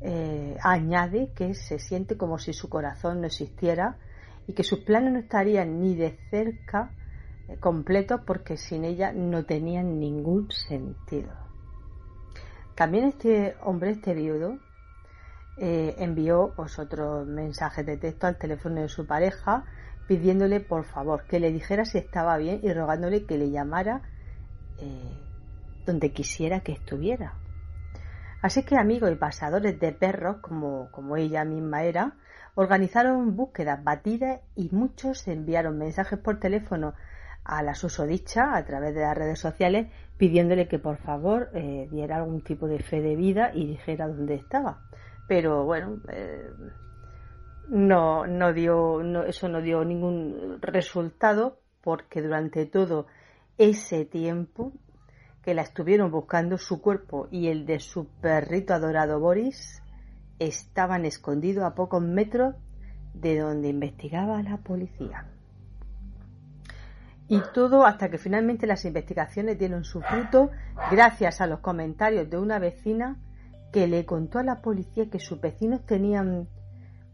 [0.00, 3.96] Eh, añade que se siente como si su corazón no existiera
[4.46, 6.90] y que sus planes no estarían ni de cerca
[7.48, 11.32] eh, completos porque sin ella no tenían ningún sentido.
[12.74, 14.58] También este hombre, este viudo,
[15.56, 19.64] eh, envió pues, otros mensajes de texto al teléfono de su pareja
[20.06, 24.02] pidiéndole por favor que le dijera si estaba bien y rogándole que le llamara
[25.86, 27.32] donde quisiera que estuviera.
[28.46, 32.14] Así que amigos y pasadores de perros, como, ella misma era,
[32.54, 36.94] organizaron búsquedas batidas y muchos enviaron mensajes por teléfono
[37.42, 42.18] a la susodicha a través de las redes sociales pidiéndole que por favor eh, diera
[42.18, 44.78] algún tipo de fe de vida y dijera dónde estaba.
[45.26, 46.48] Pero bueno, eh,
[47.70, 53.08] no, no dio, no, eso no dio ningún resultado porque durante todo
[53.58, 54.72] ese tiempo
[55.46, 59.80] que la estuvieron buscando, su cuerpo y el de su perrito adorado Boris
[60.40, 62.56] estaban escondidos a pocos metros
[63.14, 65.28] de donde investigaba la policía.
[67.28, 70.50] Y todo hasta que finalmente las investigaciones dieron su fruto
[70.90, 73.16] gracias a los comentarios de una vecina
[73.72, 76.48] que le contó a la policía que sus vecinos tenían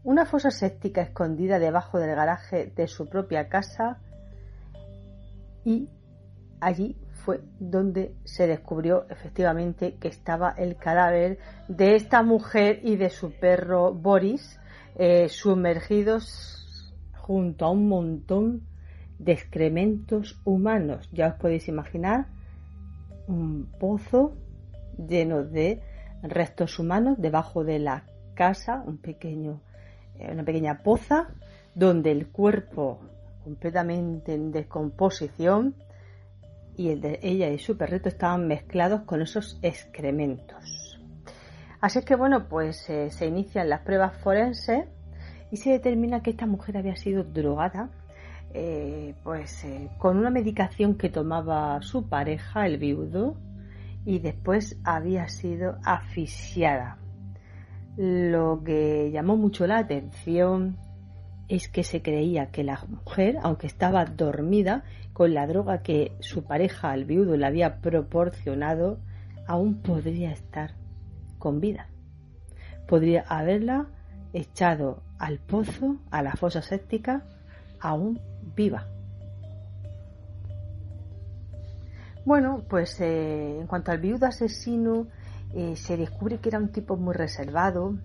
[0.03, 3.99] una fosa séptica escondida debajo del garaje de su propia casa
[5.63, 5.87] y
[6.59, 13.09] allí fue donde se descubrió efectivamente que estaba el cadáver de esta mujer y de
[13.09, 14.59] su perro Boris
[14.95, 18.67] eh, sumergidos junto a un montón
[19.19, 21.09] de excrementos humanos.
[21.13, 22.27] Ya os podéis imaginar
[23.27, 24.35] un pozo
[24.97, 25.81] lleno de
[26.23, 29.61] restos humanos debajo de la casa, un pequeño,
[30.19, 31.29] eh, una pequeña poza
[31.73, 32.99] donde el cuerpo
[33.45, 35.75] completamente en descomposición
[36.75, 40.99] y el de ella y su perrito estaban mezclados con esos excrementos.
[41.81, 44.85] Así es que bueno, pues eh, se inician las pruebas forenses
[45.51, 47.89] y se determina que esta mujer había sido drogada
[48.55, 53.35] eh, pues eh, con una medicación que tomaba su pareja, el viudo,
[54.05, 56.97] y después había sido asfixiada.
[57.97, 60.77] Lo que llamó mucho la atención
[61.47, 66.43] es que se creía que la mujer, aunque estaba dormida, con la droga que su
[66.43, 68.99] pareja, al viudo, le había proporcionado,
[69.47, 70.71] aún podría estar
[71.37, 71.87] con vida.
[72.87, 73.87] Podría haberla
[74.33, 77.23] echado al pozo, a la fosa séptica,
[77.79, 78.19] aún
[78.55, 78.87] viva.
[82.25, 85.07] Bueno, pues eh, en cuanto al viudo asesino,
[85.53, 87.97] eh, se descubre que era un tipo muy reservado,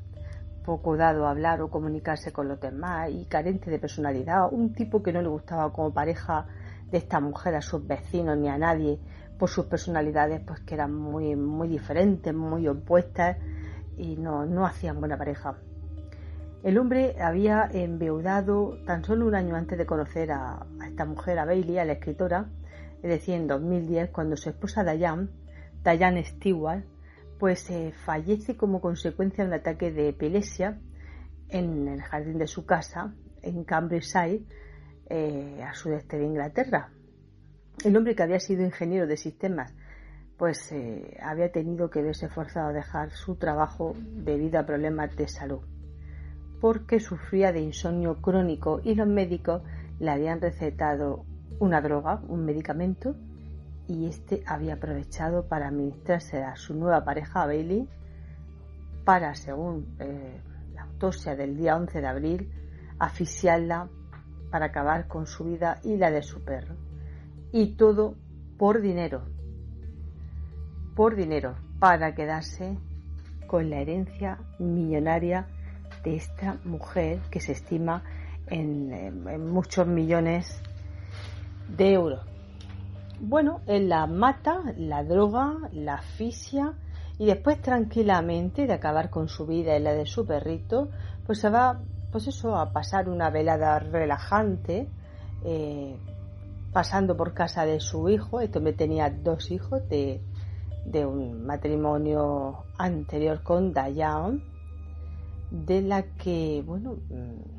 [0.69, 5.03] poco dado a hablar o comunicarse con los demás y carente de personalidad, un tipo
[5.03, 6.45] que no le gustaba como pareja
[6.91, 9.01] de esta mujer a sus vecinos ni a nadie
[9.39, 13.39] por sus personalidades pues que eran muy muy diferentes, muy opuestas
[13.97, 15.57] y no, no hacían buena pareja.
[16.63, 21.39] El hombre había enviudado tan solo un año antes de conocer a, a, esta mujer,
[21.39, 22.45] a Bailey, a la escritora,
[23.03, 25.29] es decir, en 2010, cuando su esposa Diane,
[25.83, 26.85] Diane Stewart,
[27.39, 30.79] pues eh, fallece como consecuencia de un ataque de epilepsia
[31.49, 34.45] en el jardín de su casa, en Cambridgeshire,
[35.09, 36.91] eh, a sudeste de Inglaterra.
[37.85, 39.73] El hombre que había sido ingeniero de sistemas,
[40.37, 45.29] pues eh, había tenido que verse forzado a dejar su trabajo debido a problemas de
[45.29, 45.61] salud,
[46.61, 49.63] porque sufría de insomnio crónico y los médicos
[49.99, 51.25] le habían recetado
[51.59, 53.17] una droga, un medicamento,
[53.89, 57.89] y este había aprovechado para administrarse a su nueva pareja Bailey
[59.05, 60.41] para, según eh,
[60.75, 62.53] la autopsia del día 11 de abril,
[62.99, 63.89] asfixiarla
[64.51, 66.75] para acabar con su vida y la de su perro.
[67.51, 68.15] Y todo
[68.59, 69.23] por dinero.
[70.95, 72.77] Por dinero, para quedarse
[73.47, 75.47] con la herencia millonaria
[76.05, 78.03] de esta mujer que se estima
[78.47, 80.61] en, muchos millones
[81.77, 82.21] de euros.
[83.21, 86.75] Bueno, él la mata, la droga, la asfixia
[87.19, 90.91] y después tranquilamente de acabar con su vida y la de su perrito,
[91.27, 91.81] pues se va,
[92.13, 94.89] pues eso, a pasar una velada relajante,
[95.45, 95.99] eh,
[96.73, 98.41] pasando por casa de su hijo.
[98.41, 100.23] Esto me tenía dos hijos de,
[100.85, 104.45] de un matrimonio anterior con Dayan,
[105.51, 107.59] de la que, bueno, mm,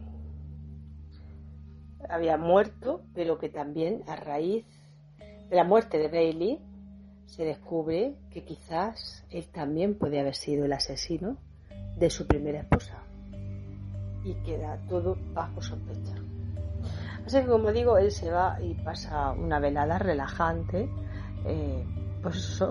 [2.10, 4.66] había muerto, pero que también a raíz
[5.50, 6.60] la muerte de Bailey
[7.26, 11.38] se descubre que quizás él también puede haber sido el asesino
[11.98, 13.04] de su primera esposa
[14.24, 16.16] y queda todo bajo sospecha.
[17.26, 20.90] Así que como digo, él se va y pasa una velada relajante
[21.46, 21.86] eh,
[22.22, 22.62] pues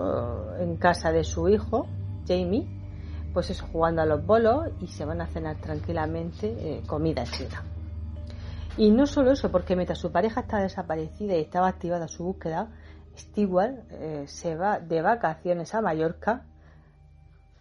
[0.59, 1.87] en casa de su hijo,
[2.27, 2.67] Jamie,
[3.33, 7.63] pues es jugando a los bolos y se van a cenar tranquilamente eh, comida china.
[8.79, 12.71] Y no solo eso, porque mientras su pareja está desaparecida y estaba activada su búsqueda,
[13.13, 16.45] Stewart eh, se va de vacaciones a Mallorca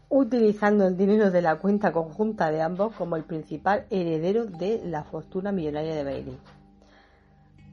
[0.08, 5.02] utilizando el dinero de la cuenta conjunta de ambos como el principal heredero de la
[5.02, 6.38] fortuna millonaria de Bailey.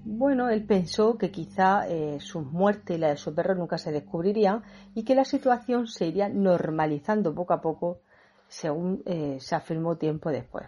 [0.06, 3.92] Bueno, él pensó que quizá eh, su muerte y la de su perro nunca se
[3.92, 4.64] descubrirían
[4.96, 8.00] y que la situación se iría normalizando poco a poco
[8.48, 10.66] según eh, se afirmó tiempo después.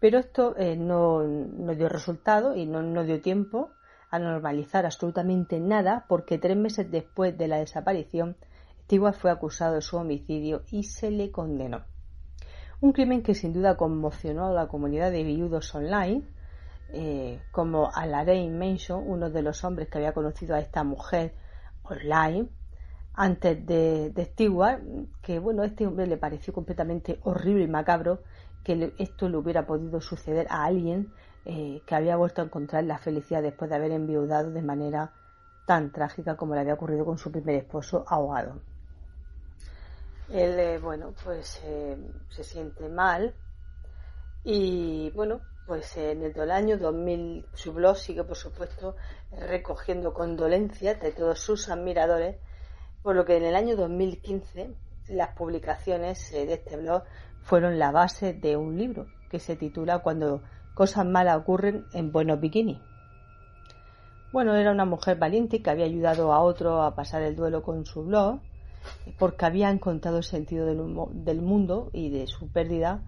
[0.00, 1.22] Pero esto eh, no,
[1.76, 3.70] dio resultado y no, dio tiempo
[4.10, 8.36] a normalizar absolutamente nada porque tres meses después de la desaparición,
[8.84, 11.84] Stewart fue acusado de su homicidio y se le condenó.
[12.80, 16.24] Un crimen que sin duda conmocionó a la comunidad de viudos online
[16.92, 21.34] eh, como Alain Manson, uno de los hombres que había conocido a esta mujer
[21.82, 22.48] online,
[23.14, 24.80] antes de, Stewart,
[25.22, 28.22] que bueno, este hombre le pareció completamente horrible y macabro
[28.64, 31.12] que esto le hubiera podido suceder a alguien
[31.44, 35.12] eh, que había vuelto a encontrar la felicidad después de haber enviudado de manera
[35.66, 38.60] tan trágica como le había ocurrido con su primer esposo ahogado.
[40.28, 41.60] Él, eh, bueno, pues
[42.28, 43.34] se siente mal
[44.44, 48.96] y bueno, pues en el año 2000 su blog sigue, por supuesto,
[49.30, 52.36] recogiendo condolencias de todos sus admiradores,
[53.02, 54.74] por lo que en el año 2015
[55.10, 57.02] las publicaciones eh, de este blog
[57.42, 60.42] fueron la base de un libro que se titula Cuando
[60.74, 62.78] cosas malas ocurren en buenos bikinis.
[64.32, 67.84] Bueno, era una mujer valiente que había ayudado a otro a pasar el duelo con
[67.84, 68.40] su blog
[69.18, 73.02] porque había encontrado el sentido del mundo y de su pérdida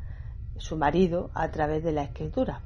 [0.58, 2.62] su marido a través de la escritura.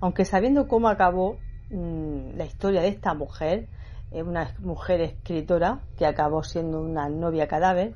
[0.00, 1.38] Aunque sabiendo cómo acabó
[1.70, 3.68] mm, la historia de esta mujer,
[4.10, 7.94] eh, una mujer escritora que acabó siendo una novia cadáver,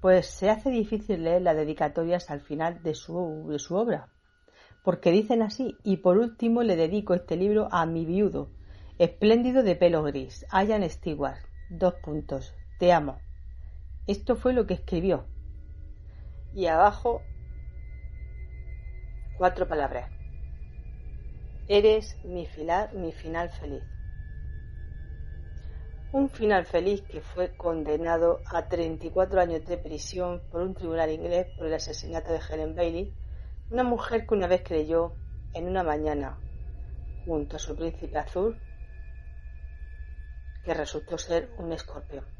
[0.00, 3.14] pues se hace difícil leer las dedicatorias al final de su,
[3.70, 4.08] obra.
[4.82, 8.50] Porque dicen así, y por último le dedico este libro a mi viudo,
[8.98, 11.38] espléndido de pelo gris, Ian Stewart.
[11.68, 12.54] Dos puntos.
[12.78, 13.20] Te amo.
[14.06, 15.26] Esto fue lo que escribió.
[16.54, 17.22] Y abajo
[19.40, 20.10] Cuatro palabras.
[21.66, 22.46] Eres mi,
[22.92, 23.82] mi final feliz.
[26.12, 31.46] Un final feliz que fue condenado a 34 años de prisión por un tribunal inglés
[31.56, 33.14] por el asesinato de Helen Bailey,
[33.70, 35.12] una mujer que una vez creyó
[35.54, 36.36] en una mañana
[37.24, 38.58] junto a su príncipe azul
[40.64, 42.39] que resultó ser un escorpión.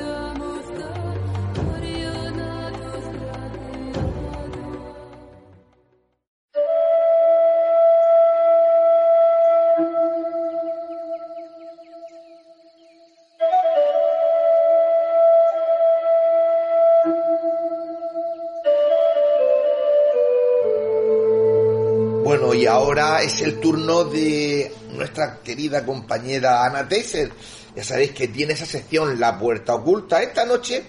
[23.21, 27.31] Es el turno de nuestra querida compañera Ana Tesser.
[27.75, 30.21] Ya sabéis que tiene esa sección La Puerta Oculta.
[30.21, 30.83] Esta noche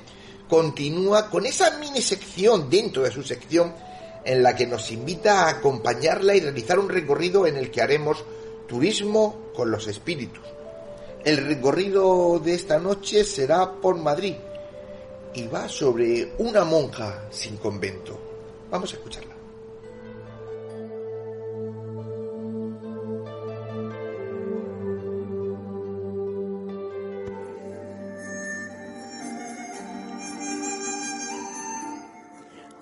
[0.48, 3.74] continúa con esa mini sección dentro de su sección
[4.24, 8.24] en la que nos invita a acompañarla y realizar un recorrido en el que haremos
[8.66, 10.44] turismo con los espíritus.
[11.24, 14.34] El recorrido de esta noche será por Madrid
[15.34, 18.18] y va sobre una monja sin convento.
[18.70, 19.31] Vamos a escucharla.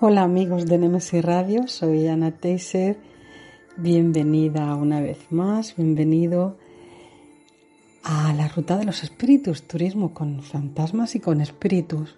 [0.03, 2.97] Hola amigos de Nemesis Radio, soy Ana Teiser.
[3.77, 6.57] Bienvenida una vez más, bienvenido
[8.01, 12.17] a la ruta de los espíritus, turismo con fantasmas y con espíritus.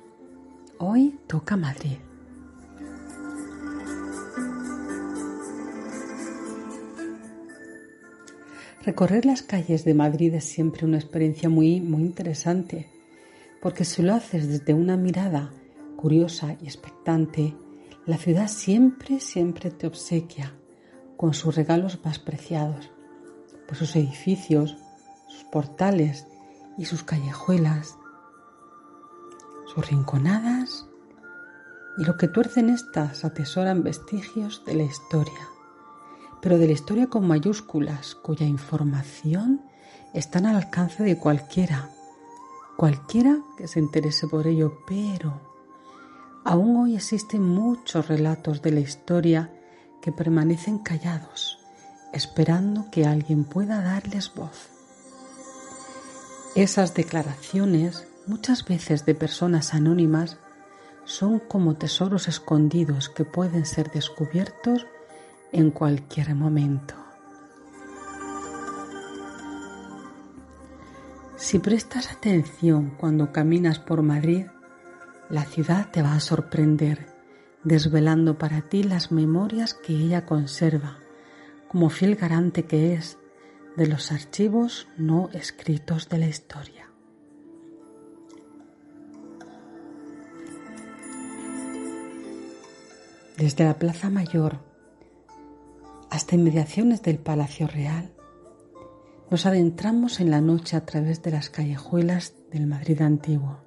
[0.77, 1.97] Hoy toca Madrid.
[8.85, 12.87] Recorrer las calles de Madrid es siempre una experiencia muy, muy interesante,
[13.61, 15.51] porque si lo haces desde una mirada
[15.97, 17.55] curiosa y expectante,
[18.05, 20.53] la ciudad siempre, siempre te obsequia
[21.15, 22.91] con sus regalos más preciados,
[23.65, 24.75] pues sus edificios,
[25.29, 26.27] sus portales
[26.77, 27.97] y sus callejuelas,
[29.73, 30.85] sus rinconadas
[31.97, 35.47] y lo que tuercen estas atesoran vestigios de la historia,
[36.41, 39.61] pero de la historia con mayúsculas, cuya información
[40.13, 41.89] está al alcance de cualquiera,
[42.75, 45.52] cualquiera que se interese por ello, pero
[46.45, 49.49] Aún hoy existen muchos relatos de la historia
[50.01, 51.59] que permanecen callados,
[52.11, 54.69] esperando que alguien pueda darles voz.
[56.55, 60.37] Esas declaraciones, muchas veces de personas anónimas,
[61.05, 64.85] son como tesoros escondidos que pueden ser descubiertos
[65.53, 66.95] en cualquier momento.
[71.37, 74.45] Si prestas atención cuando caminas por Madrid,
[75.33, 77.07] la ciudad te va a sorprender,
[77.63, 80.99] desvelando para ti las memorias que ella conserva,
[81.67, 83.17] como fiel garante que es
[83.75, 86.87] de los archivos no escritos de la historia.
[93.35, 94.59] Desde la Plaza Mayor
[96.11, 98.13] hasta inmediaciones del Palacio Real,
[99.31, 103.62] nos adentramos en la noche a través de las callejuelas del Madrid antiguo.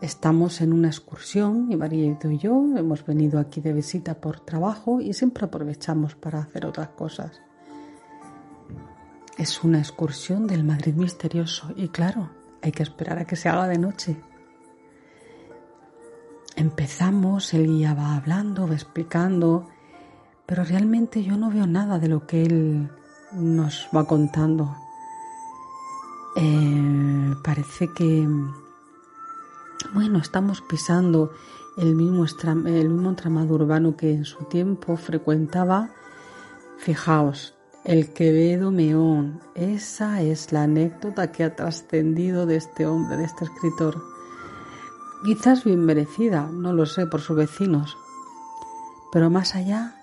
[0.00, 4.98] Estamos en una excursión, mi marido y yo hemos venido aquí de visita por trabajo
[5.02, 7.42] y siempre aprovechamos para hacer otras cosas.
[9.36, 12.30] Es una excursión del Madrid misterioso y claro,
[12.62, 14.16] hay que esperar a que se haga de noche.
[16.56, 19.68] Empezamos, el guía va hablando, va explicando,
[20.46, 22.90] pero realmente yo no veo nada de lo que él
[23.32, 24.74] nos va contando.
[26.36, 28.26] Eh, parece que
[29.92, 31.32] bueno, estamos pisando
[31.76, 35.90] el mismo, el mismo entramado urbano que en su tiempo frecuentaba.
[36.78, 37.54] Fijaos,
[37.84, 43.44] el Quevedo Meón, esa es la anécdota que ha trascendido de este hombre, de este
[43.44, 44.02] escritor.
[45.24, 47.96] Quizás bien merecida, no lo sé, por sus vecinos.
[49.12, 49.96] Pero más allá,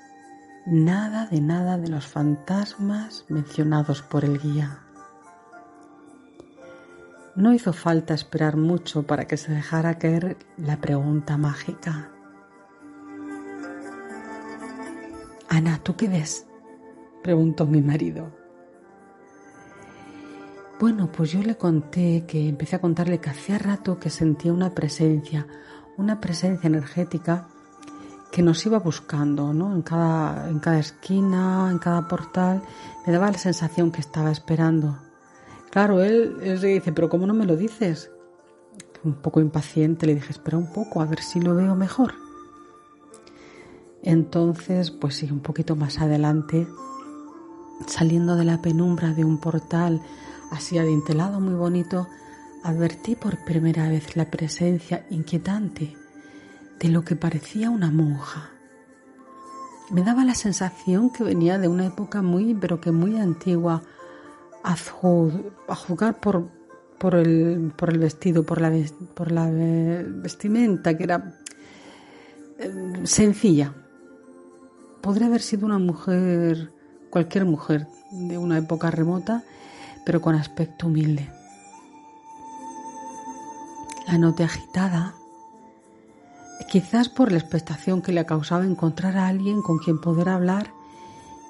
[0.65, 4.86] nada de nada de los fantasmas mencionados por el guía.
[7.37, 12.09] No hizo falta esperar mucho para que se dejara caer la pregunta mágica.
[15.47, 16.47] Ana, ¿tú qué ves?
[17.21, 18.31] preguntó mi marido.
[20.79, 24.73] Bueno, pues yo le conté que empecé a contarle que hacía rato que sentía una
[24.73, 25.45] presencia,
[25.95, 27.49] una presencia energética
[28.31, 29.75] que nos iba buscando, ¿no?
[29.75, 32.63] En cada, en cada esquina, en cada portal,
[33.05, 35.06] me daba la sensación que estaba esperando.
[35.69, 38.11] Claro, él, él dice, pero ¿cómo no me lo dices?
[39.03, 42.13] Un poco impaciente le dije, espera un poco, a ver si lo veo mejor.
[44.03, 46.67] Entonces, pues sí, un poquito más adelante,
[47.85, 50.01] saliendo de la penumbra de un portal
[50.51, 52.07] así adintelado, muy bonito,
[52.63, 55.95] advertí por primera vez la presencia inquietante
[56.79, 58.51] de lo que parecía una monja.
[59.89, 63.83] Me daba la sensación que venía de una época muy, pero que muy antigua,
[64.67, 66.49] a, juzgar por,
[66.97, 68.71] por, el, por el vestido, por la,
[69.13, 71.33] por la vestimenta, que era
[72.59, 73.73] eh, sencilla.
[75.01, 76.71] Podría haber sido una mujer,
[77.09, 79.43] cualquier mujer de una época remota,
[80.05, 81.29] pero con aspecto humilde.
[84.07, 85.13] La noté agitada,
[86.69, 90.76] quizás por la expectación que le causaba encontrar a alguien con quien poder hablar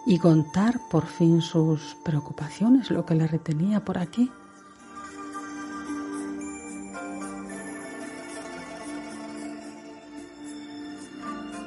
[0.09, 4.31] y contar por fin sus preocupaciones, lo que le retenía por aquí.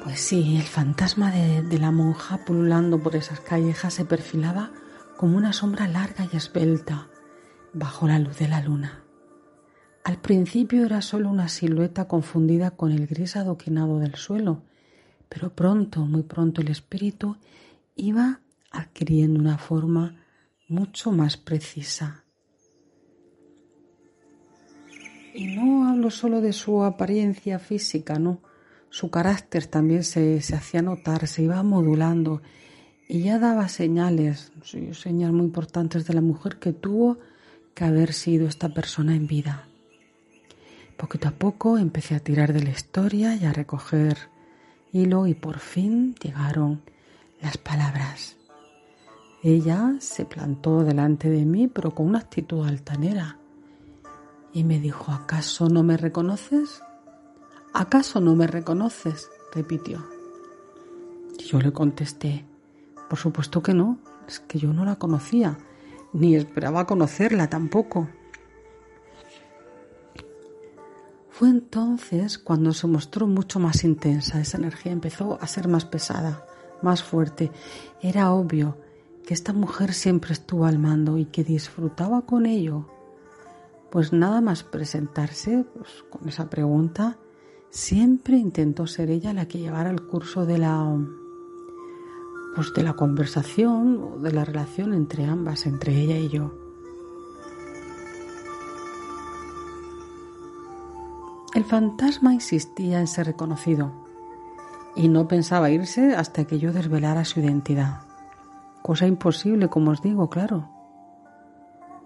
[0.03, 4.71] Pues sí, el fantasma de, la monja pululando por esas callejas se perfilaba
[5.17, 7.09] como una sombra larga y esbelta
[7.73, 9.03] bajo la luz de la luna.
[10.03, 14.63] Al principio era solo una silueta confundida con el gris adoquinado del suelo,
[15.29, 17.37] pero pronto, muy pronto el espíritu
[17.95, 20.23] iba adquiriendo una forma
[20.67, 22.23] mucho más precisa.
[25.33, 28.41] Y no hablo solo de su apariencia física, no
[28.91, 32.41] su carácter también se, hacía notar, se iba modulando
[33.07, 34.51] y ya daba señales,
[34.91, 37.17] señales muy importantes de la mujer que tuvo
[37.73, 39.67] que haber sido esta persona en vida.
[40.97, 44.17] Poquito a poco empecé a tirar de la historia y a recoger
[44.91, 46.81] hilo y por fin llegaron
[47.41, 48.37] las palabras.
[49.43, 53.37] Ella se plantó delante de mí pero con una actitud altanera
[54.53, 56.81] y me dijo, ¿acaso no me reconoces?
[57.73, 59.29] ¿Acaso no me reconoces?
[59.53, 60.05] repitió.
[61.37, 62.45] Y yo le contesté,
[63.09, 65.57] por supuesto que no, es que yo no la conocía,
[66.13, 68.09] ni esperaba conocerla tampoco.
[71.29, 76.45] Fue entonces cuando se mostró mucho más intensa, esa energía empezó a ser más pesada,
[76.81, 77.51] más fuerte.
[78.01, 78.77] Era obvio
[79.25, 82.87] que esta mujer siempre estuvo al mando y que disfrutaba con ello.
[83.91, 87.17] Pues nada más presentarse pues, con esa pregunta,
[87.71, 90.93] Siempre intentó ser ella la que llevara el curso de la
[92.53, 96.53] pues de la conversación o de la relación entre ambas, entre ella y yo.
[101.55, 103.93] El fantasma insistía en ser reconocido
[104.95, 108.01] y no pensaba irse hasta que yo desvelara su identidad.
[108.81, 110.69] Cosa imposible, como os digo, claro.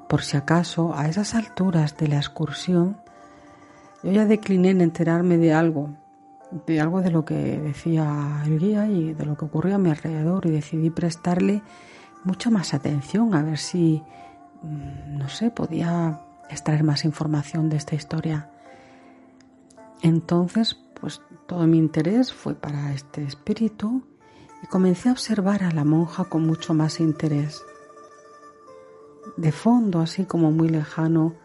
[0.08, 2.98] Por si acaso, a esas alturas de la excursión,
[4.04, 5.90] yo ya decliné en enterarme de algo,
[6.68, 9.90] de algo de lo que decía el guía y de lo que ocurría a mi
[9.90, 11.64] alrededor y decidí prestarle
[12.24, 14.04] mucha más atención a ver si,
[14.62, 16.20] mm, no sé, podía
[16.50, 18.50] extraer más información de esta historia.
[20.02, 24.04] Entonces, pues todo mi interés fue para este espíritu
[24.64, 27.64] y comencé a observar a la monja con mucho más interés.
[29.38, 31.36] De fondo, así como muy lejano,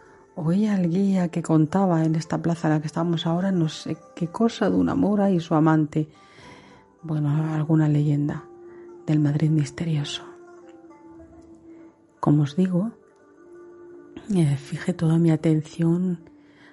[0.42, 3.98] Oía al guía que contaba en esta plaza en la que estamos ahora no sé
[4.14, 6.08] qué cosa de una mora y su amante.
[7.02, 8.44] Bueno, alguna leyenda
[9.06, 10.22] del Madrid misterioso.
[12.20, 12.92] Como os digo,
[14.34, 16.20] eh, fijé toda mi atención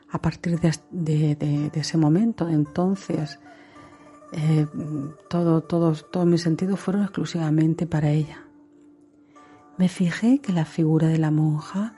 [0.09, 3.39] a partir de, ese momento, entonces.
[4.33, 4.67] Eh,
[5.29, 8.43] todo, todos, todos mis sentidos fueron exclusivamente para ella.
[9.77, 11.95] Me fijé que la figura de la monja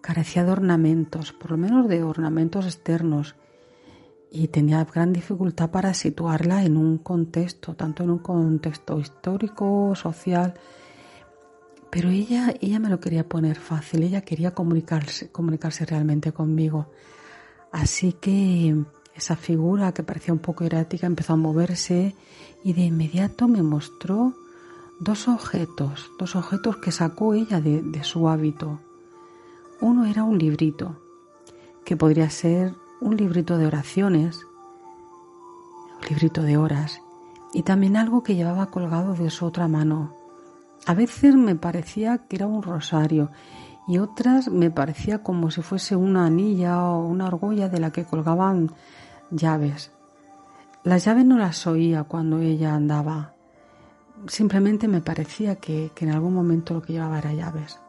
[0.00, 3.36] carecía de ornamentos, por lo menos de ornamentos externos,
[4.32, 10.54] y tenía gran dificultad para situarla en un contexto, tanto en un contexto histórico, social,
[11.90, 16.90] pero ella, ella me lo quería poner fácil, ella quería comunicarse, comunicarse realmente conmigo.
[17.72, 18.76] Así que
[19.14, 22.14] esa figura que parecía un poco erática empezó a moverse
[22.64, 24.34] y de inmediato me mostró
[24.98, 28.80] dos objetos, dos objetos que sacó ella de, de su hábito.
[29.80, 31.00] Uno era un librito,
[31.84, 34.46] que podría ser un librito de oraciones,
[36.00, 37.00] un librito de horas,
[37.52, 40.14] y también algo que llevaba colgado de su otra mano.
[40.86, 43.30] A veces me parecía que era un rosario
[43.90, 48.04] y otras me parecía como si fuese una anilla o una argolla de la que
[48.04, 48.70] colgaban
[49.32, 49.90] llaves.
[50.84, 53.34] Las llaves no las oía cuando ella andaba.
[54.28, 57.80] Simplemente me parecía que, que en algún momento lo que llevaba era llaves.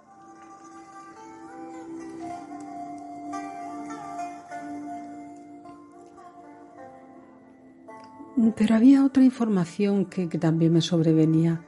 [8.57, 11.61] Pero había otra información que, también me sobrevenía.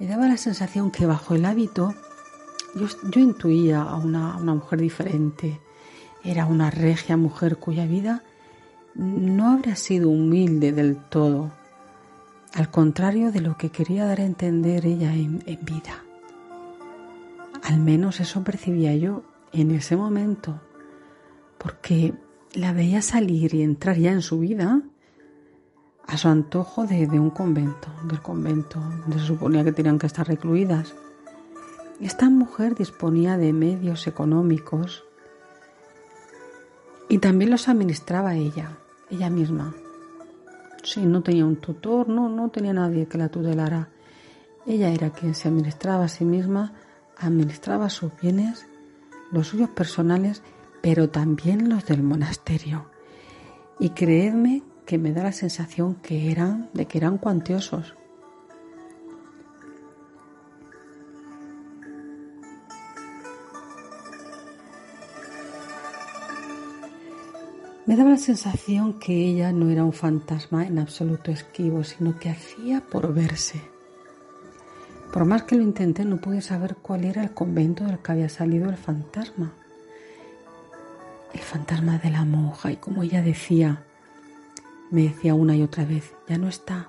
[0.00, 1.94] Me daba la sensación que bajo el hábito
[2.76, 5.60] yo, intuía a una, una mujer diferente.
[6.22, 8.22] Era una regia mujer cuya vida
[8.94, 11.50] no habría sido humilde del todo,
[12.54, 16.02] al contrario de lo que quería dar a entender ella en, en, vida.
[17.62, 19.22] Al menos eso percibía yo
[19.52, 20.60] en ese momento,
[21.58, 22.14] porque
[22.54, 24.82] la veía salir y entrar ya en su vida
[26.06, 30.26] a su antojo de, un convento, del convento donde se suponía que tenían que estar
[30.26, 30.94] recluidas.
[32.00, 35.04] Esta mujer disponía de medios económicos
[37.08, 38.78] y también los administraba ella,
[39.10, 39.74] ella misma.
[40.82, 43.88] Sí, no tenía un tutor, no, no tenía nadie que la tutelara.
[44.66, 46.74] Ella era quien se administraba a sí misma,
[47.16, 48.66] administraba sus bienes,
[49.32, 50.42] los suyos personales,
[50.82, 52.90] pero también los del monasterio.
[53.78, 57.94] Y creedme que me da la sensación que eran, de que eran cuantiosos.
[67.86, 72.30] Me daba la sensación que ella no era un fantasma en absoluto esquivo, sino que
[72.30, 73.60] hacía por verse.
[75.12, 78.28] Por más que lo intenté, no pude saber cuál era el convento del que había
[78.28, 79.52] salido el fantasma.
[81.32, 83.84] El fantasma de la monja, y como ella decía,
[84.90, 86.88] me decía una y otra vez, ya no está,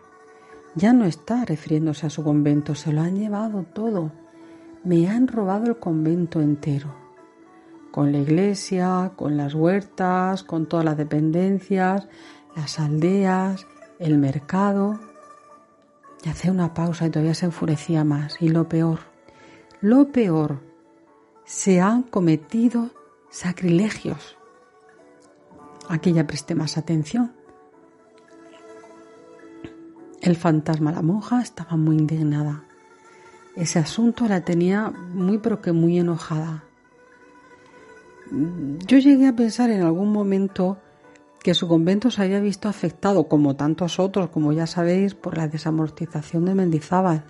[0.74, 4.12] ya no está refiriéndose a su convento, se lo han llevado todo,
[4.84, 7.07] me han robado el convento entero
[7.98, 12.08] con la iglesia, con las huertas, con todas las dependencias,
[12.56, 13.66] las aldeas,
[13.98, 15.00] el mercado.
[16.24, 18.40] Y hacía una pausa y todavía se enfurecía más.
[18.40, 19.00] Y lo peor,
[19.82, 20.60] lo peor,
[21.44, 22.92] se han cometido
[23.32, 24.38] sacrilegios.
[25.90, 27.34] Aquí ya presté más atención.
[30.22, 32.64] El fantasma, la monja, estaba muy indignada.
[33.56, 36.67] Ese asunto la tenía muy pero que muy enojada.
[38.32, 40.80] Yo llegué a pensar en algún momento
[41.42, 45.48] que su convento se había visto afectado, como tantos otros, como ya sabéis, por la
[45.48, 47.26] desamortización de Mendizábal.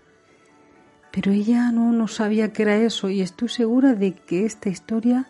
[1.12, 5.28] Pero ella no, no sabía que era eso y estoy segura de que esta historia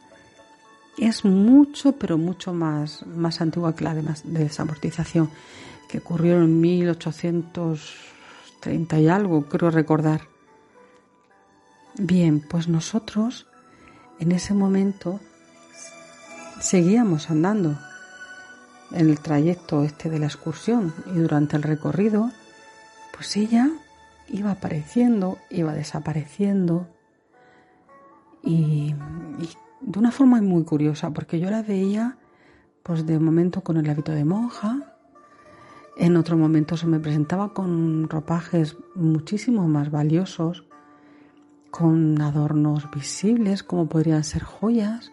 [0.97, 5.29] es mucho, pero mucho más, más antigua que la de, de desamortización,
[5.89, 10.21] que ocurrió en 1830 y algo, creo recordar.
[11.97, 13.47] Bien, pues nosotros
[14.19, 15.19] en ese momento
[16.59, 17.77] Seguíamos andando
[18.91, 22.31] en el trayecto este de la excursión y durante el recorrido,
[23.13, 23.69] pues ella
[24.27, 26.87] iba apareciendo, iba desapareciendo
[28.41, 28.95] y,
[29.81, 32.17] de una forma muy curiosa, porque yo la veía
[32.81, 34.95] pues de momento con el hábito de monja,
[35.97, 40.63] en otro momento se me presentaba con ropajes muchísimo más valiosos,
[41.69, 45.11] con adornos visibles como podrían ser joyas,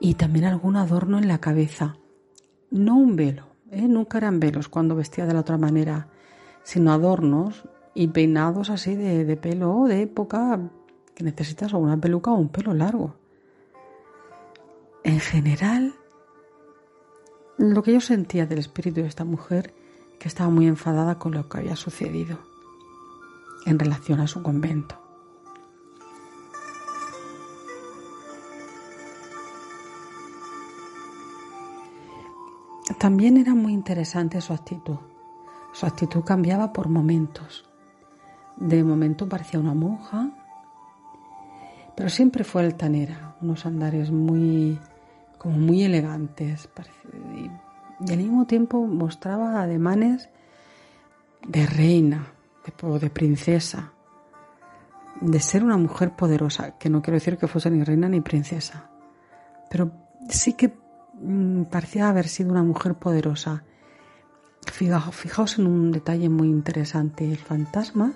[0.00, 1.96] y también algún adorno en la cabeza.
[2.70, 3.88] No un velo, ¿eh?
[3.88, 6.08] nunca eran velos cuando vestía de la otra manera,
[6.62, 10.70] sino adornos y peinados así de, de pelo de época
[11.14, 13.16] que necesitas o una peluca o un pelo largo.
[15.02, 15.94] En general,
[17.56, 19.74] lo que yo sentía del espíritu de esta mujer,
[20.18, 22.38] que estaba muy enfadada con lo que había sucedido
[23.66, 25.07] en relación a su convento.
[32.98, 34.98] También era muy interesante su actitud.
[35.72, 37.64] Su actitud cambiaba por momentos.
[38.56, 40.30] De momento parecía una monja,
[41.94, 44.80] pero siempre fue altanera, unos andares muy,
[45.38, 46.68] como muy elegantes.
[47.36, 50.28] Y, al mismo tiempo mostraba ademanes
[51.46, 52.32] de reina,
[53.00, 53.92] de, princesa,
[55.20, 58.90] de ser una mujer poderosa, que no quiero decir que fuese ni reina ni princesa,
[59.70, 59.92] pero
[60.28, 60.87] sí que
[61.70, 63.64] parecía haber sido una mujer poderosa.
[64.66, 67.30] Fijaos, en un detalle muy interesante.
[67.30, 68.12] El fantasma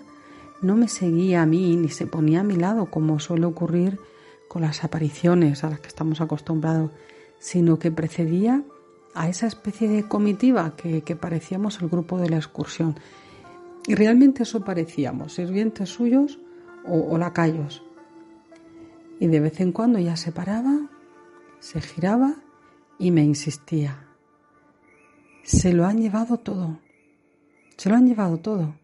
[0.61, 3.98] no me seguía a mí ni se ponía a mi lado como suele ocurrir
[4.48, 6.90] con las apariciones a las que estamos acostumbrados,
[7.38, 8.62] sino que precedía
[9.14, 12.96] a esa especie de comitiva que, parecíamos el grupo de la excursión.
[13.86, 16.38] Y realmente eso parecíamos, sirvientes suyos
[16.84, 17.82] o, o lacayos.
[19.18, 20.90] Y de vez en cuando ya se paraba,
[21.61, 22.36] se giraba
[23.03, 24.07] y me insistía.
[25.42, 26.78] Se lo han llevado todo.
[27.76, 28.76] Se lo han llevado todo.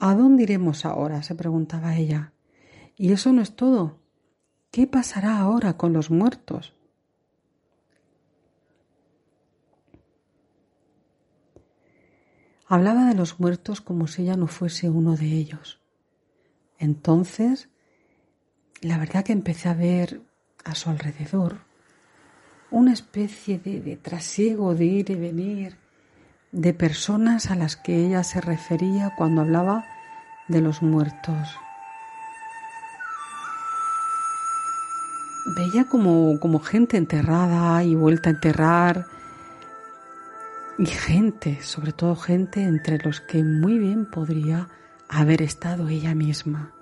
[0.00, 1.22] ¿A dónde iremos ahora?
[1.22, 2.32] se preguntaba ella.
[2.96, 4.00] Y eso no es todo.
[4.72, 6.74] ¿Qué pasará ahora con los muertos?
[12.66, 15.80] Hablaba de los muertos como si ella no fuese uno de ellos.
[16.76, 17.68] Entonces,
[18.80, 20.22] la verdad que empecé a ver
[20.64, 21.70] a su alrededor
[22.72, 25.76] una especie de, trasiego de ir y venir
[26.50, 29.84] de personas a las que ella se refería cuando hablaba
[30.48, 31.48] de los muertos.
[35.56, 39.06] Veía como, como gente enterrada y vuelta a enterrar
[40.78, 44.68] y gente, sobre todo gente entre los que muy bien podría
[45.08, 46.72] haber estado ella misma.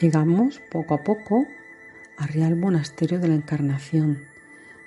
[0.00, 1.44] Llegamos poco a poco
[2.18, 4.18] al Real Monasterio de la Encarnación,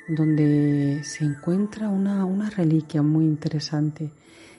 [0.08, 4.10] donde se encuentra una, una reliquia muy interesante.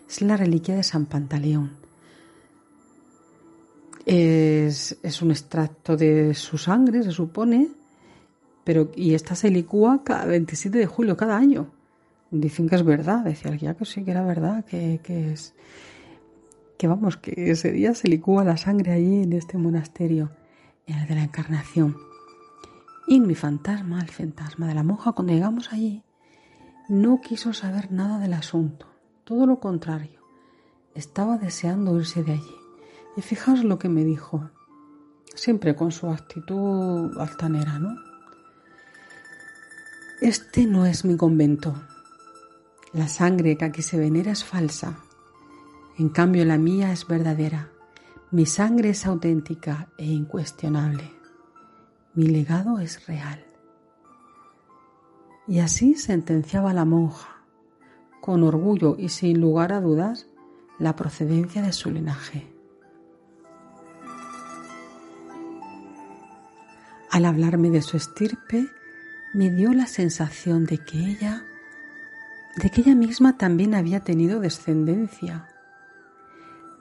[0.06, 1.72] Es la reliquia de San Pantaleón.
[4.04, 7.68] Es, es, un extracto de su sangre, se supone,
[8.62, 11.70] pero y esta se licúa cada 27 de julio cada año.
[12.30, 15.54] Dicen que es verdad, decía el guía que sí que era verdad, que, que es
[16.76, 20.30] que vamos, que ese día se licúa la sangre allí en este monasterio,
[20.86, 21.96] el de la Encarnación.
[23.06, 26.04] Y mi fantasma, el fantasma de la monja, cuando llegamos allí,
[26.88, 28.86] no quiso saber nada del asunto,
[29.24, 30.20] todo lo contrario,
[30.94, 32.56] estaba deseando irse de allí.
[33.16, 34.50] Y fijaos lo que me dijo,
[35.34, 37.94] siempre con su actitud altanera, ¿no?
[40.20, 41.74] Este no es mi convento.
[42.92, 44.98] La sangre que aquí se venera es falsa.
[45.98, 47.70] En cambio la mía es verdadera.
[48.32, 51.12] Mi sangre es auténtica e incuestionable.
[52.14, 53.44] Mi legado es real.
[55.46, 57.44] Y así sentenciaba la monja,
[58.22, 60.28] con orgullo y sin lugar a dudas,
[60.78, 62.50] la procedencia de su linaje.
[67.10, 68.66] Al hablarme de su estirpe,
[69.34, 71.44] me dio la sensación de que ella,
[72.56, 75.51] de que ella misma también había tenido descendencia.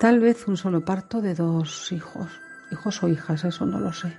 [0.02, 2.42] Tal vez un solo parto de dos hijos,
[2.72, 4.18] hijos o hijas, eso no lo sé.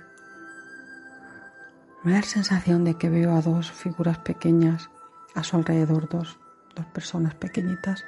[2.05, 4.89] Me da la sensación de que veo a dos figuras pequeñas
[5.35, 6.39] a su alrededor, dos,
[6.73, 8.05] dos personas pequeñitas,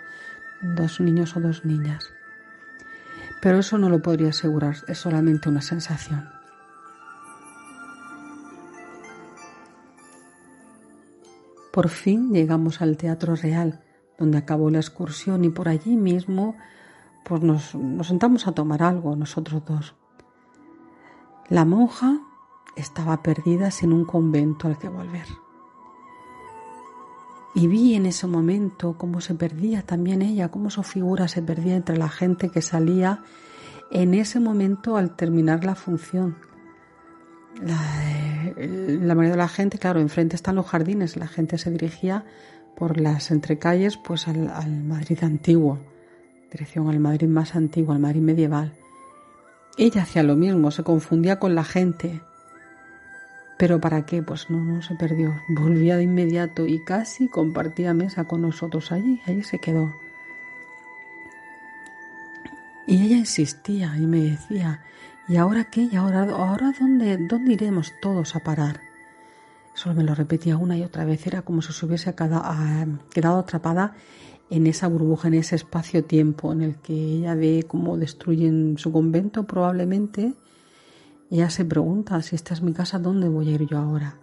[0.61, 2.05] dos niños o dos niñas.
[3.41, 6.29] Pero eso no lo podría asegurar, es solamente una sensación.
[11.73, 13.81] Por fin llegamos al Teatro Real,
[14.17, 16.55] donde acabó la excursión y por allí mismo
[17.25, 17.75] pues nos,
[18.07, 19.95] sentamos a tomar algo nosotros dos.
[21.49, 22.19] La monja
[22.77, 25.27] estaba perdida sin un convento al que volver.
[27.53, 31.75] Y vi en ese momento cómo se perdía también ella, cómo su figura se perdía
[31.75, 33.23] entre la gente que salía
[33.91, 36.37] en ese momento al terminar la función
[37.61, 42.25] la, la mayoría de la gente, claro, enfrente están los jardines, la gente se dirigía
[42.75, 45.79] por las entrecalles pues al, al Madrid antiguo,
[46.55, 48.71] dirección al Madrid más antiguo, al Madrid medieval.
[49.77, 52.21] Ella hacía lo mismo, se confundía con la gente.
[53.57, 54.23] Pero ¿para qué?
[54.23, 55.33] Pues no, no se perdió.
[55.49, 59.21] Volvía de inmediato y casi compartía mesa con nosotros allí.
[59.25, 59.93] Allí se quedó.
[62.87, 64.81] Y ella insistía y me decía,
[65.27, 65.89] ¿Y ahora qué?
[65.91, 68.81] ¿Y ahora, ahora dónde, dónde iremos todos a parar?
[69.73, 71.25] Solo me lo repetía una y otra vez.
[71.25, 73.95] Era como si se hubiese quedado atrapada
[74.49, 79.43] en esa burbuja, en ese espacio-tiempo en el que ella ve cómo destruyen su convento
[79.43, 80.33] probablemente.
[81.31, 84.17] Ella se pregunta, si esta es mi casa, ¿dónde voy a ir yo ahora?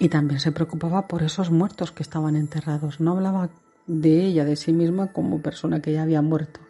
[0.00, 3.00] Y también se preocupaba por esos muertos que estaban enterrados.
[3.00, 3.50] No hablaba
[3.86, 6.60] de ella, de sí misma, como persona que ya había muerto.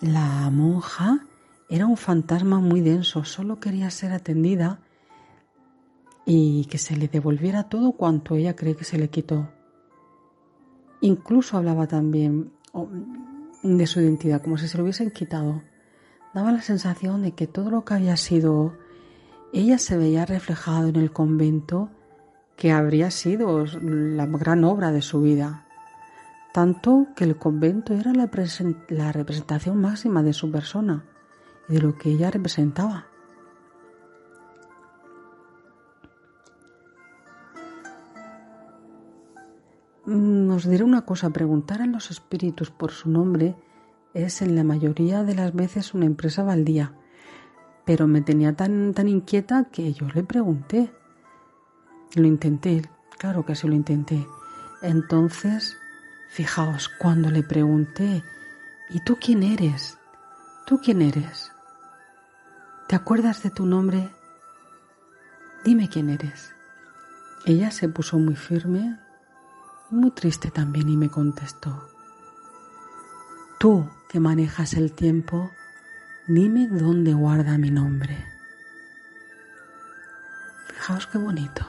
[0.00, 1.24] La monja
[1.68, 4.80] era un fantasma muy denso, solo quería ser atendida
[6.26, 9.48] y que se le devolviera todo cuanto ella cree que se le quitó.
[11.04, 12.50] Incluso hablaba también
[13.62, 15.62] de su identidad, como si se lo hubiesen quitado.
[16.32, 18.76] Daba la sensación de que todo lo que había sido
[19.52, 21.90] ella se veía reflejado en el convento
[22.56, 25.64] que habría sido la gran obra de su vida
[26.54, 28.28] tanto que el convento era la,
[29.12, 31.02] representación máxima de su persona
[31.68, 33.08] y de lo que ella representaba.
[40.06, 43.56] Nos diré una cosa, preguntar a los espíritus por su nombre
[44.12, 46.92] es en la mayoría de las veces una empresa baldía,
[47.84, 50.92] pero me tenía tan, tan inquieta que yo le pregunté.
[52.14, 52.82] Lo intenté,
[53.18, 54.26] claro que sí lo intenté.
[54.82, 55.76] Entonces
[56.34, 58.24] Fijaos, cuando le pregunté,
[58.90, 59.98] ¿y tú quién eres?
[60.66, 61.52] ¿Tú quién eres?
[62.88, 64.10] ¿Te acuerdas de tu nombre?
[65.64, 66.52] Dime quién eres.
[67.46, 68.98] Ella se puso muy firme,
[69.94, 71.88] muy triste también y me contestó,
[73.58, 75.50] Tú que manejas el tiempo,
[76.26, 78.26] dime dónde guarda mi nombre.
[80.66, 81.66] Fijaos qué bonito.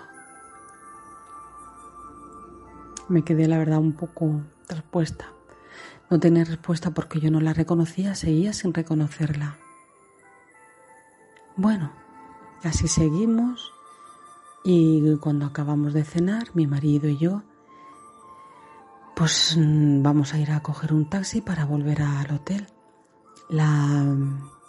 [3.07, 5.31] Me quedé la verdad un poco respuesta.
[6.09, 9.57] No tenía respuesta porque yo no la reconocía, seguía sin reconocerla.
[11.55, 11.93] Bueno,
[12.63, 13.71] así seguimos
[14.65, 17.43] y cuando acabamos de cenar, mi marido y yo,
[19.15, 22.67] pues mm, vamos a ir a coger un taxi para volver al hotel.
[23.49, 24.05] La,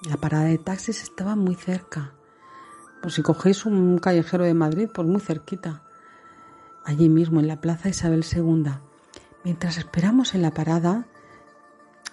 [0.09, 2.13] la parada de taxis estaba muy cerca.
[3.03, 5.83] Pues si cogéis un callejero de Madrid, pues muy cerquita,
[6.85, 8.73] allí mismo en la Plaza Isabel II.
[9.45, 11.07] Mientras esperamos en la parada,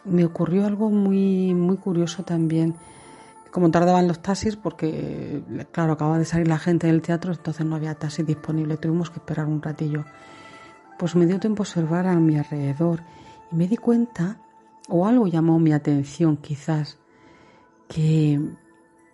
[0.06, 2.76] me ocurrió algo muy, muy curioso también.
[3.52, 7.76] Como tardaban los taxis, porque, claro, acababa de salir la gente del teatro, entonces no
[7.76, 10.06] había taxi disponible, tuvimos que esperar un ratillo.
[10.98, 13.02] Pues me dio tiempo a observar a mi alrededor
[13.52, 14.38] y me di cuenta,
[14.90, 16.98] o algo llamó mi atención quizás,
[17.88, 18.40] que,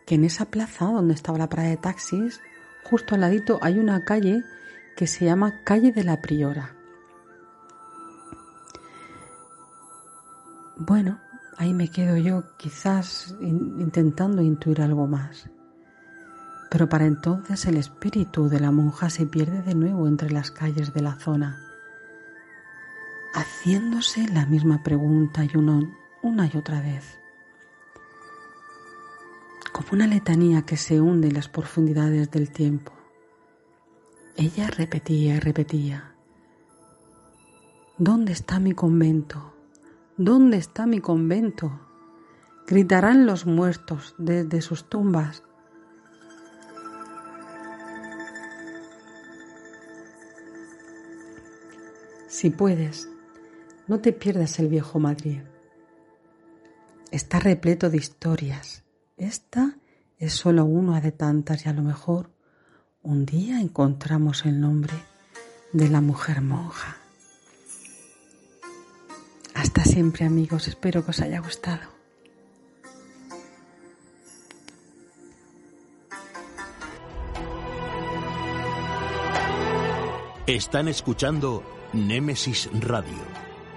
[0.05, 2.41] que en esa plaza donde estaba la parada de taxis,
[2.83, 4.43] justo al ladito hay una calle
[4.95, 6.75] que se llama Calle de la Priora.
[10.75, 11.19] Bueno,
[11.57, 15.49] ahí me quedo yo quizás intentando intuir algo más.
[16.69, 20.93] Pero para entonces el espíritu de la monja se pierde de nuevo entre las calles
[20.93, 21.68] de la zona,
[23.33, 27.19] haciéndose la misma pregunta y una y otra vez,
[29.71, 32.91] como una letanía que se hunde en las profundidades del tiempo.
[34.35, 36.15] Ella repetía y repetía,
[37.97, 39.53] ¿dónde está mi convento?
[40.17, 41.79] ¿Dónde está mi convento?
[42.67, 45.43] Gritarán los muertos desde sus tumbas.
[52.27, 53.09] Si puedes,
[53.89, 55.39] no te pierdas el viejo Madrid.
[57.11, 58.83] Está repleto de historias.
[59.17, 59.77] Esta
[60.19, 62.29] es solo una de tantas y a lo mejor
[63.01, 64.93] un día encontramos el nombre
[65.73, 66.97] de la mujer monja.
[69.55, 71.89] Hasta siempre amigos, espero que os haya gustado.
[80.45, 81.63] Están escuchando
[81.93, 83.48] Némesis Radio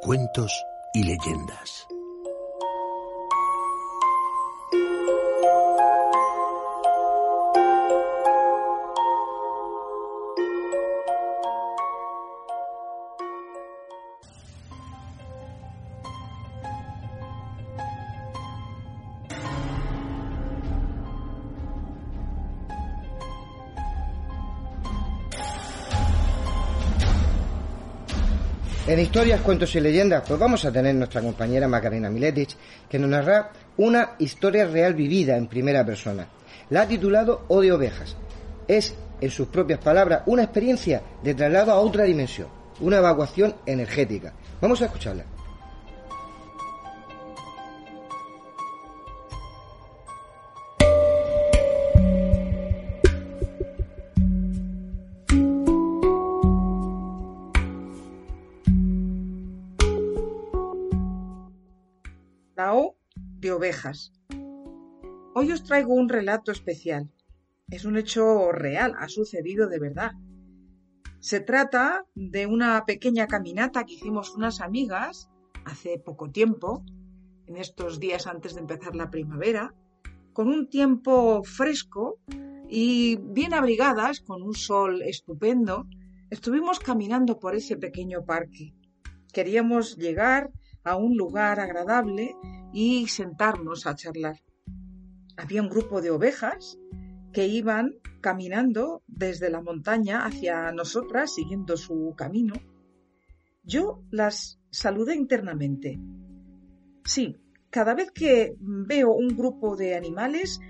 [0.00, 1.89] cuentos y leyendas.
[28.90, 32.56] En historias, cuentos y leyendas, pues vamos a tener nuestra compañera Macarena Miletich,
[32.88, 36.26] que nos narra una historia real vivida en primera persona.
[36.70, 38.16] La ha titulado O de ovejas.
[38.66, 42.48] Es, en sus propias palabras, una experiencia de traslado a otra dimensión,
[42.80, 44.32] una evacuación energética.
[44.60, 45.24] Vamos a escucharla.
[65.34, 67.10] Hoy os traigo un relato especial.
[67.68, 70.12] Es un hecho real, ha sucedido de verdad.
[71.20, 75.30] Se trata de una pequeña caminata que hicimos unas amigas
[75.64, 76.84] hace poco tiempo,
[77.46, 79.74] en estos días antes de empezar la primavera,
[80.32, 82.18] con un tiempo fresco
[82.68, 85.86] y bien abrigadas, con un sol estupendo,
[86.30, 88.72] estuvimos caminando por ese pequeño parque.
[89.32, 90.50] Queríamos llegar
[90.84, 92.34] a un lugar agradable
[92.72, 94.36] y sentarnos a charlar.
[95.36, 96.78] Había un grupo de ovejas
[97.32, 102.54] que iban caminando desde la montaña hacia nosotras, siguiendo su camino.
[103.62, 105.98] Yo las saludé internamente.
[107.04, 107.36] Sí,
[107.70, 110.60] cada vez que veo un grupo de animales,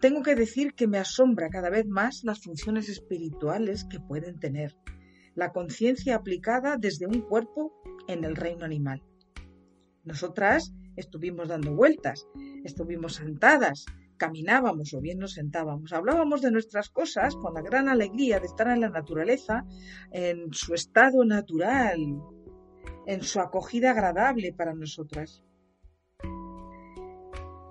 [0.00, 4.76] tengo que decir que me asombra cada vez más las funciones espirituales que pueden tener,
[5.34, 7.72] la conciencia aplicada desde un cuerpo
[8.06, 9.02] en el reino animal.
[10.04, 12.26] Nosotras estuvimos dando vueltas,
[12.64, 13.86] estuvimos sentadas,
[14.16, 18.68] caminábamos o bien nos sentábamos, hablábamos de nuestras cosas con la gran alegría de estar
[18.68, 19.64] en la naturaleza,
[20.10, 21.98] en su estado natural,
[23.06, 25.42] en su acogida agradable para nosotras.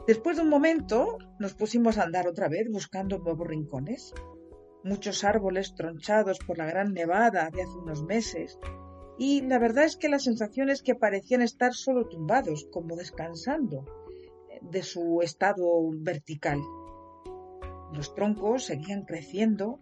[0.07, 4.13] Después de un momento nos pusimos a andar otra vez buscando nuevos rincones.
[4.83, 8.57] Muchos árboles tronchados por la gran nevada de hace unos meses,
[9.23, 13.85] y la verdad es que las sensaciones que parecían estar solo tumbados, como descansando
[14.63, 15.63] de su estado
[15.93, 16.59] vertical.
[17.93, 19.79] Los troncos seguían creciendo,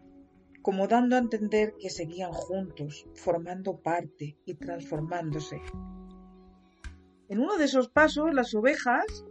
[0.61, 5.61] como dando a entender que seguían juntos, formando parte y transformándose.
[7.29, 9.23] En uno de esos pasos, las ovejas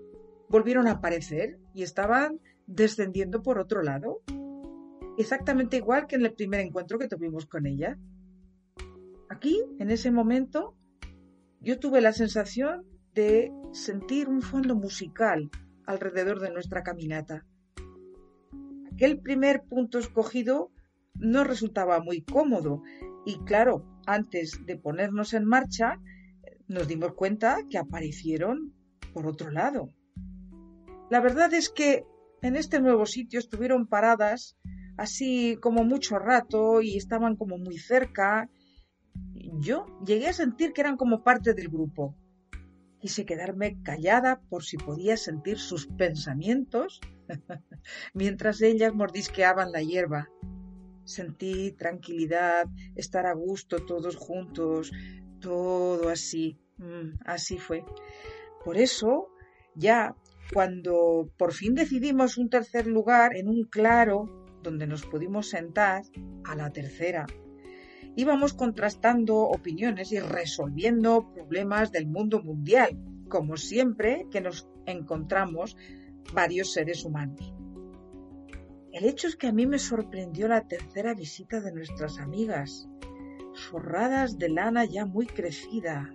[0.48, 4.22] volvieron a aparecer y estaban descendiendo por otro lado,
[5.18, 7.98] exactamente igual que en el primer encuentro que tuvimos con ella.
[9.30, 10.74] Aquí, en ese momento,
[11.60, 15.50] yo tuve la sensación de sentir un fondo musical
[15.86, 17.44] alrededor de nuestra caminata.
[18.92, 20.70] Aquel primer punto escogido
[21.14, 22.82] no resultaba muy cómodo
[23.26, 26.00] y claro, antes de ponernos en marcha,
[26.66, 28.74] nos dimos cuenta que aparecieron
[29.12, 29.90] por otro lado.
[31.10, 32.04] La verdad es que
[32.42, 34.56] en este nuevo sitio estuvieron paradas
[34.96, 38.50] así como mucho rato y estaban como muy cerca.
[39.60, 42.14] Yo llegué a sentir que eran como parte del grupo.
[43.00, 47.00] Quise quedarme callada por si podía sentir sus pensamientos
[48.14, 50.28] mientras ellas mordisqueaban la hierba.
[51.04, 54.92] Sentí tranquilidad, estar a gusto todos juntos,
[55.40, 56.58] todo así.
[56.76, 57.84] Mm, así fue.
[58.64, 59.28] Por eso,
[59.74, 60.14] ya
[60.52, 66.02] cuando por fin decidimos un tercer lugar en un claro donde nos pudimos sentar,
[66.44, 67.26] a la tercera,
[68.16, 72.98] íbamos contrastando opiniones y resolviendo problemas del mundo mundial,
[73.28, 75.76] como siempre que nos encontramos
[76.32, 77.54] varios seres humanos.
[78.92, 82.88] El hecho es que a mí me sorprendió la tercera visita de nuestras amigas,
[83.54, 86.14] forradas de lana ya muy crecida.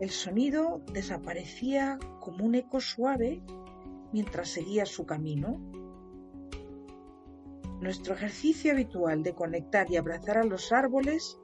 [0.00, 3.42] El sonido desaparecía como un eco suave
[4.12, 5.60] mientras seguía su camino.
[7.82, 11.40] Nuestro ejercicio habitual de conectar y abrazar a los árboles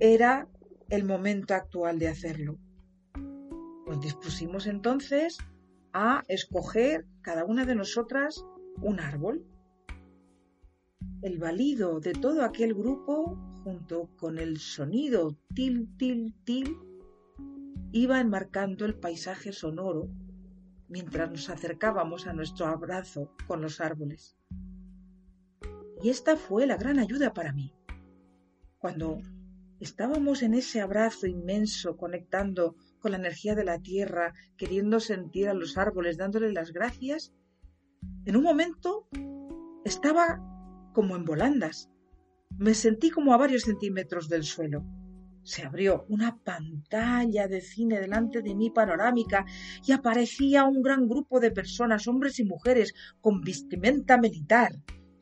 [0.00, 0.48] era
[0.88, 2.56] el momento actual de hacerlo.
[3.86, 5.36] Nos dispusimos entonces
[5.92, 8.42] a escoger cada una de nosotras
[8.80, 9.44] un árbol.
[11.20, 16.74] El balido de todo aquel grupo, junto con el sonido til, til, til,
[17.92, 20.08] iba enmarcando el paisaje sonoro
[20.88, 24.38] mientras nos acercábamos a nuestro abrazo con los árboles.
[26.04, 27.72] Y esta fue la gran ayuda para mí.
[28.76, 29.22] Cuando
[29.80, 35.54] estábamos en ese abrazo inmenso, conectando con la energía de la tierra, queriendo sentir a
[35.54, 37.32] los árboles, dándole las gracias,
[38.26, 39.08] en un momento
[39.86, 40.42] estaba
[40.92, 41.88] como en volandas.
[42.58, 44.84] Me sentí como a varios centímetros del suelo.
[45.42, 49.46] Se abrió una pantalla de cine delante de mí panorámica
[49.82, 52.92] y aparecía un gran grupo de personas, hombres y mujeres,
[53.22, 54.74] con vestimenta militar,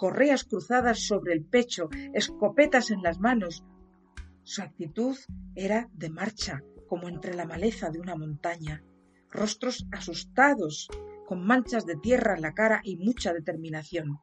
[0.02, 3.64] correas cruzadas sobre el pecho, escopetas en las manos.
[4.42, 5.16] Su actitud
[5.54, 8.82] era de marcha, como entre la maleza de una montaña,
[9.30, 10.88] rostros asustados,
[11.24, 14.18] con manchas de tierra en la cara y mucha determinación.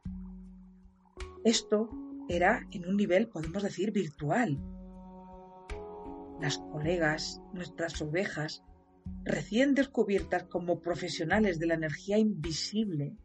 [1.45, 1.89] Esto
[2.27, 4.59] era en un nivel, podemos decir, virtual.
[6.41, 8.65] Las colegas, nuestras ovejas,
[9.23, 13.15] recién descubiertas como profesionales de la energía invisible,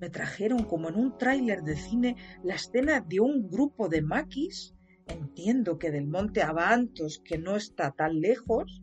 [0.00, 4.74] me trajeron como en un tráiler de cine la escena de un grupo de maquis,
[5.06, 8.82] entiendo que del monte Avantos, que no está tan lejos,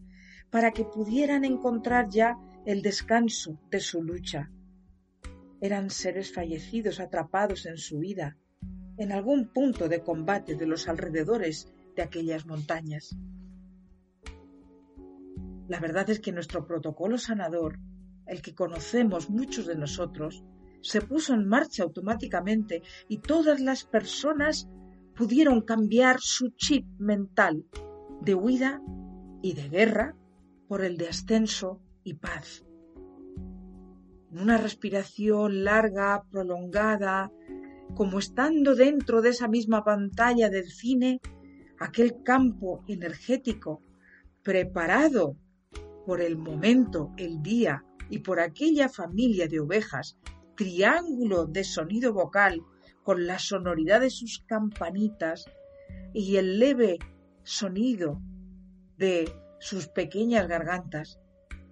[0.50, 4.52] para que pudieran encontrar ya el descanso de su lucha.
[5.62, 8.38] Eran seres fallecidos atrapados en su vida,
[8.98, 13.16] en algún punto de combate de los alrededores de aquellas montañas.
[15.68, 17.80] La verdad es que nuestro protocolo sanador,
[18.28, 20.44] el que conocemos muchos de nosotros,
[20.86, 24.70] se puso en marcha automáticamente y todas las personas
[25.16, 27.66] pudieron cambiar su chip mental
[28.22, 28.82] de huida
[29.42, 30.16] y de guerra
[30.68, 32.64] por el de ascenso y paz.
[34.32, 37.32] En una respiración larga, prolongada,
[37.96, 41.20] como estando dentro de esa misma pantalla del cine,
[41.80, 43.82] aquel campo energético
[44.44, 45.36] preparado
[46.06, 50.20] por el momento, el día y por aquella familia de ovejas,
[50.56, 52.62] triángulo de sonido vocal
[53.04, 55.46] con la sonoridad de sus campanitas
[56.14, 56.98] y el leve
[57.44, 58.22] sonido
[58.98, 61.20] de sus pequeñas gargantas,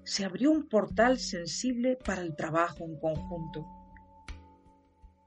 [0.04, 3.66] se abrió un portal sensible para el trabajo en conjunto.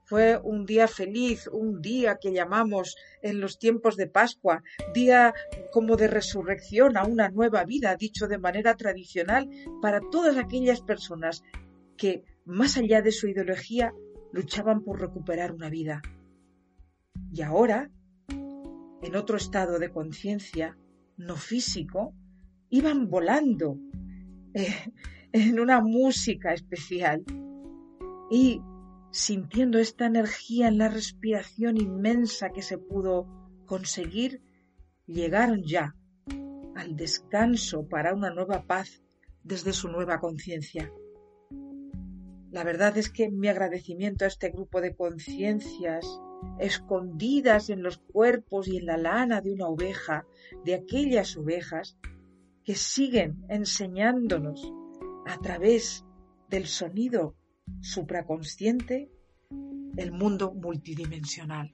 [0.05, 4.63] Fue un día feliz, un día que llamamos en los tiempos de Pascua,
[4.93, 5.33] día
[5.73, 9.49] como de resurrección a una nueva vida, dicho de manera tradicional,
[9.81, 11.43] para todas aquellas personas
[11.97, 13.93] que, más allá de su ideología,
[14.31, 16.01] luchaban por recuperar una vida.
[17.31, 17.91] Y ahora,
[18.29, 20.77] en otro estado de conciencia,
[21.17, 22.13] no físico,
[22.69, 23.77] iban volando
[24.53, 24.73] eh,
[25.33, 27.23] en una música especial
[28.31, 28.61] y
[29.11, 33.27] sintiendo esta energía en la respiración inmensa que se pudo
[33.65, 34.41] conseguir,
[35.05, 35.95] llegaron ya
[36.75, 39.03] al descanso para una nueva paz
[39.43, 40.91] desde su nueva conciencia.
[42.51, 46.05] La verdad es que mi agradecimiento a este grupo de conciencias
[46.59, 50.25] escondidas en los cuerpos y en la lana de una oveja,
[50.63, 51.97] de aquellas ovejas
[52.63, 54.71] que siguen enseñándonos
[55.25, 56.05] a través
[56.49, 57.35] del sonido
[57.81, 59.11] supraconsciente
[59.97, 61.73] el mundo multidimensional.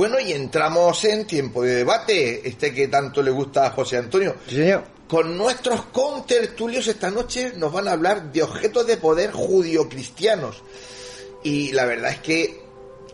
[0.00, 4.34] Bueno, y entramos en tiempo de debate, este que tanto le gusta a José Antonio.
[5.10, 10.62] Con nuestros contertulios esta noche nos van a hablar de objetos de poder judio-cristianos.
[11.42, 12.62] Y la verdad es que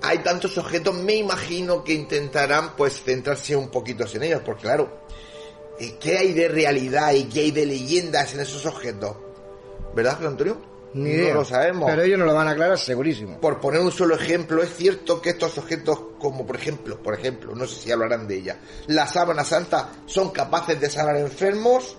[0.03, 5.01] hay tantos objetos, me imagino que intentarán pues centrarse un poquito en ellos, porque claro,
[5.81, 9.17] eh, ¿qué hay de realidad y qué hay de leyendas en esos objetos?
[9.95, 10.76] ¿Verdad, José Antonio?
[10.97, 11.35] Ni idea.
[11.35, 11.91] No lo sabemos.
[11.91, 13.39] Pero ellos no lo van a aclarar segurísimo.
[13.41, 17.55] Por poner un solo ejemplo, es cierto que estos objetos, como por ejemplo, por ejemplo,
[17.55, 18.57] no sé si hablarán de ella,
[18.87, 21.97] la sábana santa, son capaces de sanar enfermos.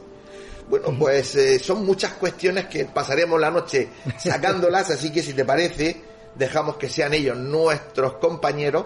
[0.69, 5.45] Bueno, pues eh, son muchas cuestiones que pasaremos la noche sacándolas, así que si te
[5.45, 6.01] parece,
[6.35, 8.85] dejamos que sean ellos, nuestros compañeros,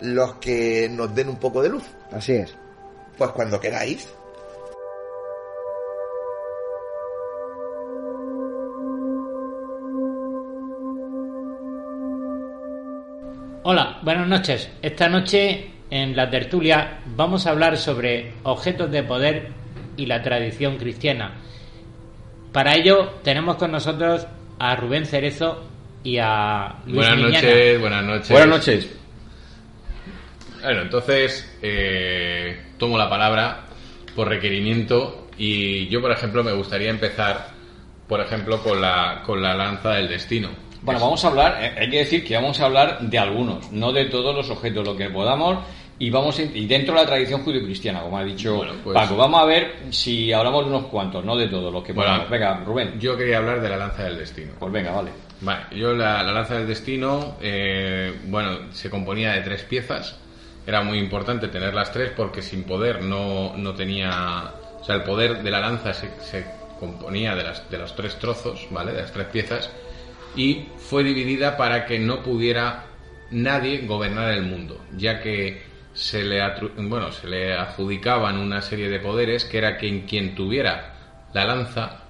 [0.00, 1.84] los que nos den un poco de luz.
[2.10, 2.54] Así es.
[3.18, 4.08] Pues cuando queráis.
[13.62, 14.70] Hola, buenas noches.
[14.80, 19.48] Esta noche en la tertulia vamos a hablar sobre objetos de poder
[19.98, 21.34] y la tradición cristiana.
[22.52, 24.26] Para ello tenemos con nosotros
[24.58, 25.68] a Rubén Cerezo
[26.02, 27.32] y a Luis Buenas Miñana.
[27.34, 28.30] noches, buenas noches.
[28.30, 28.96] Buenas noches.
[30.62, 33.66] Bueno, entonces eh, tomo la palabra
[34.16, 37.48] por requerimiento y yo, por ejemplo, me gustaría empezar,
[38.08, 40.48] por ejemplo, con la, con la lanza del destino.
[40.82, 43.92] Bueno, vamos a hablar, eh, hay que decir que vamos a hablar de algunos, no
[43.92, 45.58] de todos los objetos, lo que podamos,
[45.98, 49.16] y vamos a- y dentro de la tradición judio-cristiana, como ha dicho Bueno, pues- Paco.
[49.16, 52.30] Vamos a ver si hablamos de unos cuantos, no de todos los que Bueno, podamos.
[52.30, 52.98] Venga, Rubén.
[52.98, 54.52] Yo quería hablar de la lanza del destino.
[54.58, 55.10] Pues venga, vale.
[55.42, 60.16] Vale, yo la, la lanza del destino, eh, bueno, se componía de tres piezas.
[60.66, 64.52] Era muy importante tener las tres porque sin poder no, no tenía...
[64.80, 66.44] O sea, el poder de la lanza se, se
[66.78, 68.92] componía de, las, de los tres trozos, ¿vale?
[68.92, 69.70] De las tres piezas.
[70.36, 72.84] Y fue dividida para que no pudiera
[73.30, 75.62] nadie gobernar el mundo, ya que
[75.92, 76.40] se le,
[76.76, 80.94] bueno, se le adjudicaban una serie de poderes que era que quien tuviera
[81.32, 82.04] la lanza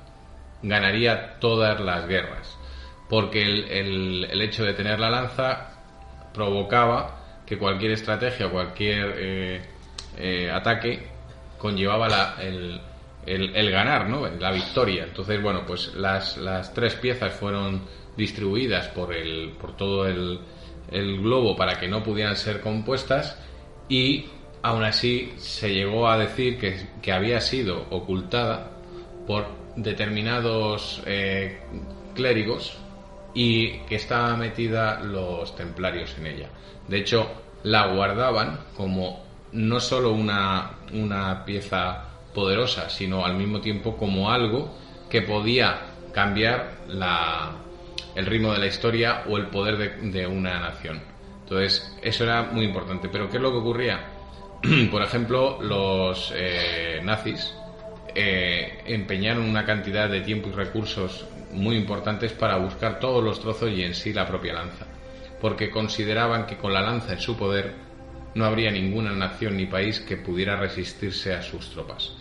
[0.63, 2.59] ganaría todas las guerras
[3.11, 5.71] porque el, el- hecho de tener la lanza
[6.33, 9.63] provocaba que cualquier estrategia o cualquier eh,
[10.17, 11.09] eh, ataque
[11.59, 12.81] conllevaba la- el-
[13.27, 14.27] el ganar, ¿no?
[14.29, 15.05] la victoria.
[15.05, 17.83] Entonces, bueno, pues las, las tres piezas fueron
[18.21, 20.39] distribuidas por, el, por todo el,
[20.91, 23.37] el globo para que no pudieran ser compuestas
[23.89, 24.27] y
[24.63, 28.71] aún así se llegó a decir que, que había sido ocultada
[29.27, 31.61] por determinados eh,
[32.15, 32.77] clérigos
[33.35, 36.49] y que estaba metida los templarios en ella.
[36.89, 37.31] De hecho,
[37.63, 44.75] la guardaban como no solo una, una pieza poderosa, sino al mismo tiempo como algo
[45.09, 45.81] que podía
[46.13, 47.53] cambiar la,
[48.15, 51.01] el ritmo de la historia o el poder de, de una nación.
[51.43, 53.09] Entonces, eso era muy importante.
[53.09, 54.01] Pero, ¿qué es lo que ocurría?
[54.91, 57.55] Por ejemplo, los eh, nazis
[58.15, 63.71] eh, empeñaron una cantidad de tiempo y recursos muy importantes para buscar todos los trozos
[63.71, 64.87] y en sí la propia lanza,
[65.41, 67.75] porque consideraban que con la lanza en su poder
[68.35, 72.13] no habría ninguna nación ni país que pudiera resistirse a sus tropas.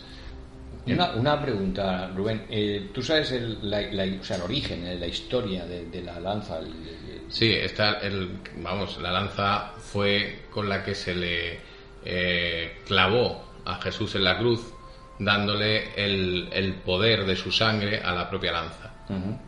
[0.87, 2.45] Una, una pregunta, Rubén.
[2.49, 6.01] Eh, ¿Tú sabes el, la- la- o sea, el origen, eh, la historia de, de
[6.01, 6.57] la lanza?
[6.59, 11.59] El- el- Sí, está el, vamos, la lanza fue con la que se le
[12.05, 14.73] eh, clavó a Jesús en la cruz,
[15.19, 18.93] dándole el, el poder de su sangre a la propia lanza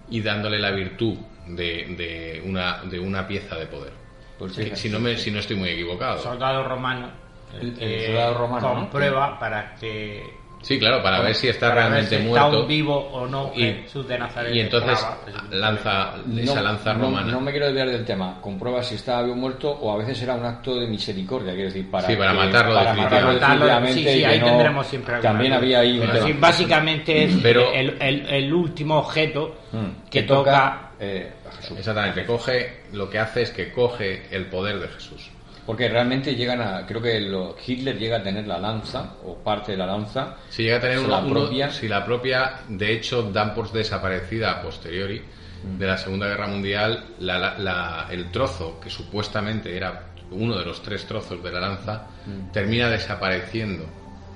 [0.10, 1.18] y dándole la virtud
[1.48, 3.94] de, de una, de una pieza de poder.
[4.38, 6.20] Pues si, no me, si no estoy muy equivocado.
[6.20, 7.10] Soldado romano.
[7.60, 7.76] El-
[8.06, 8.80] soldado romano, ¿no?
[8.82, 10.41] Comprueba para que.
[10.62, 12.48] Sí, claro, para ver si está para ver realmente si muerto.
[12.60, 14.54] Está vivo o no Y- Jesús de Nazaret.
[14.56, 15.00] Y entonces
[15.50, 17.32] lanza, esa lanza romana.
[17.32, 18.40] No, me quiero desviar del tema.
[18.42, 21.68] Comprueba si está vivo o muerto o a veces era un acto de misericordia, quiero
[21.70, 23.34] decir, para, Sí, para que- matarlo para definitivamente.
[23.42, 26.14] matarlo Matarlo, sí, definitivamente sí, ahí no- tendremos siempre alguna También había ahí un Pero
[26.14, 26.26] tema.
[26.28, 30.92] sí, básicamente es Pero- el, el- el último objeto Mm, que toca.
[31.00, 31.78] eh, a Jesús.
[31.80, 35.32] Exactamente, coge, lo que hace es que coge el poder de Jesús.
[35.72, 36.86] Porque realmente llegan a.
[36.86, 40.36] Creo que lo- Hitler llega a tener la lanza, o parte de la lanza.
[40.50, 41.70] Si llega a tener uno, la uno- propia.
[41.72, 45.22] si la propia, de hecho, dan por desaparecida a posteriori
[45.64, 45.78] Mm.
[45.78, 50.66] de la Segunda Guerra Mundial la- la- la- el trozo que supuestamente era uno de
[50.66, 52.52] los tres trozos de la lanza Mm.
[52.52, 53.86] termina desapareciendo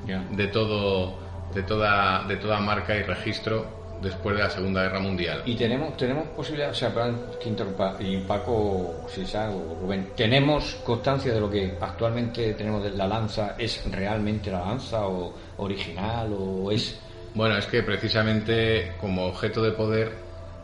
[0.07, 0.23] Ya.
[0.31, 1.19] de todo
[1.53, 5.41] de toda de toda marca y registro después de la Segunda Guerra Mundial.
[5.45, 10.75] Y tenemos, tenemos posibilidad, o sea, perdón que interrumpa, y Paco, si o Rubén, ¿tenemos
[10.83, 13.55] constancia de lo que actualmente tenemos de la lanza?
[13.57, 16.99] ¿Es realmente la lanza o original o es...?
[17.33, 20.13] Bueno, es que precisamente como objeto de poder,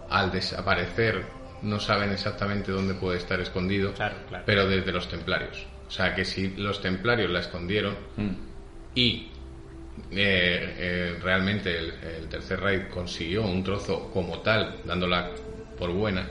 [0.09, 1.25] al desaparecer,
[1.61, 4.43] no saben exactamente dónde puede estar escondido, Claro, claro.
[4.45, 5.65] pero desde los templarios.
[5.87, 8.29] O sea, que si los templarios la escondieron Mm.
[8.95, 9.30] y
[10.11, 15.29] eh, eh, realmente el, el Tercer Reich consiguió un trozo como tal, dándola
[15.77, 16.27] por buena,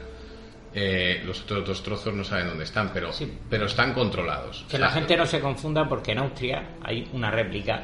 [0.72, 3.30] eh, los otros dos trozos no saben dónde están, pero, Sí.
[3.48, 4.60] pero están controlados.
[4.68, 7.82] Que O sea, la gente no se confunda porque en Austria hay una réplica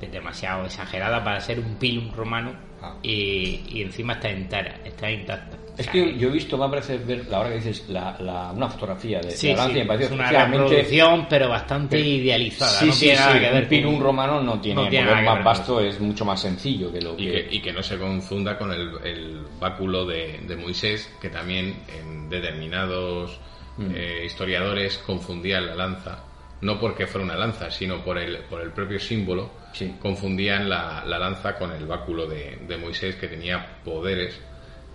[0.00, 2.96] demasiado exagerada para ser un pilum romano Ah.
[3.02, 5.57] y, y encima está entera, está intacta.
[5.78, 8.68] Es que yo he visto, me parece ver, la hora que dices, la, la- una
[8.68, 12.08] fotografía de, Sí, la lanza sí, y me pareció es una reproducción, pero bastante Pero-
[12.08, 12.70] idealizada.
[12.80, 15.06] Sí, no sí, tiene sí, nada que ver un con- romano no tiene, no tiene
[15.06, 17.22] porque nada es que más ver vasto, es mucho más sencillo que lo que...
[17.22, 21.28] y que, y que no se confunda con el, el báculo de, de Moisés, que
[21.30, 23.38] también en determinados
[23.80, 23.92] Mm.
[23.94, 26.24] eh, historiadores confundían la lanza,
[26.62, 29.94] no porque fuera una lanza, sino por el, por el propio símbolo, Sí.
[30.00, 34.40] confundían la, la lanza con el báculo de, de Moisés, que tenía poderes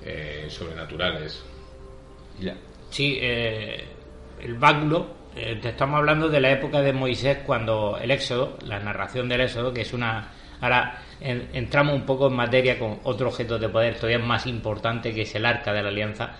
[0.06, 1.44] eh, sobrenaturales.
[2.90, 3.84] Sí, eh,
[4.42, 8.80] el báculo, eh, te estamos hablando de la época de Moisés cuando el Éxodo, la
[8.80, 10.32] narración del Éxodo, que es una...
[10.62, 15.14] Ahora en- entramos un poco en materia con otro objeto de poder todavía más importante
[15.14, 16.32] que es el arca de la alianza.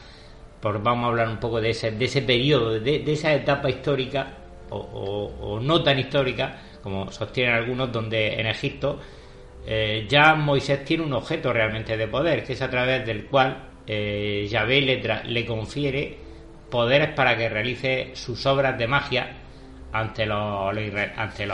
[0.62, 3.70] Pues vamos a hablar un poco de ese, de ese periodo, de, de esa etapa
[3.70, 4.38] histórica
[4.70, 9.00] o, o- o no tan histórica, como sostienen algunos, donde en Egipto
[9.66, 13.70] eh, ya Moisés tiene un objeto realmente de poder, que es a través del cual
[13.88, 16.18] eh, Yahvé le, le confiere
[16.70, 19.38] poderes para que realice sus obras de magia
[19.94, 20.76] ante los,
[21.16, 21.48] ante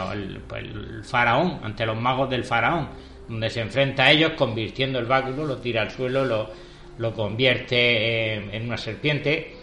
[0.47, 2.89] pues, el faraón, ante los magos del faraón,
[3.27, 6.49] donde se enfrenta a ellos convirtiendo el báculo, lo tira al suelo, lo,
[6.97, 9.53] lo convierte en, una serpiente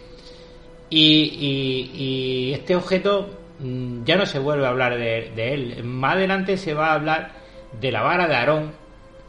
[0.89, 5.83] y, este objeto mm, ya no se vuelve a hablar de él.
[5.83, 7.46] Más adelante se va a hablar
[7.79, 8.71] de la vara de Aarón,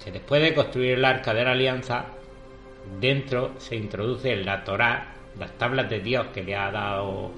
[0.02, 2.06] que después de construir el arca de la alianza,
[3.00, 7.30] dentro se introduce la Torá, las tablas de Dios que le ha dado,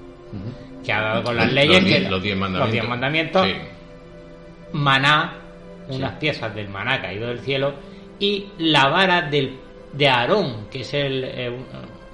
[0.85, 2.71] que ha dado con las Los leyes, que- los diez mandamientos.
[2.71, 3.53] diez mandamientos, Sí.
[4.73, 5.33] maná,
[5.89, 7.73] unas piezas del maná caído del cielo,
[8.19, 9.57] y la vara del,
[9.93, 11.51] de Aarón, que es el, eh,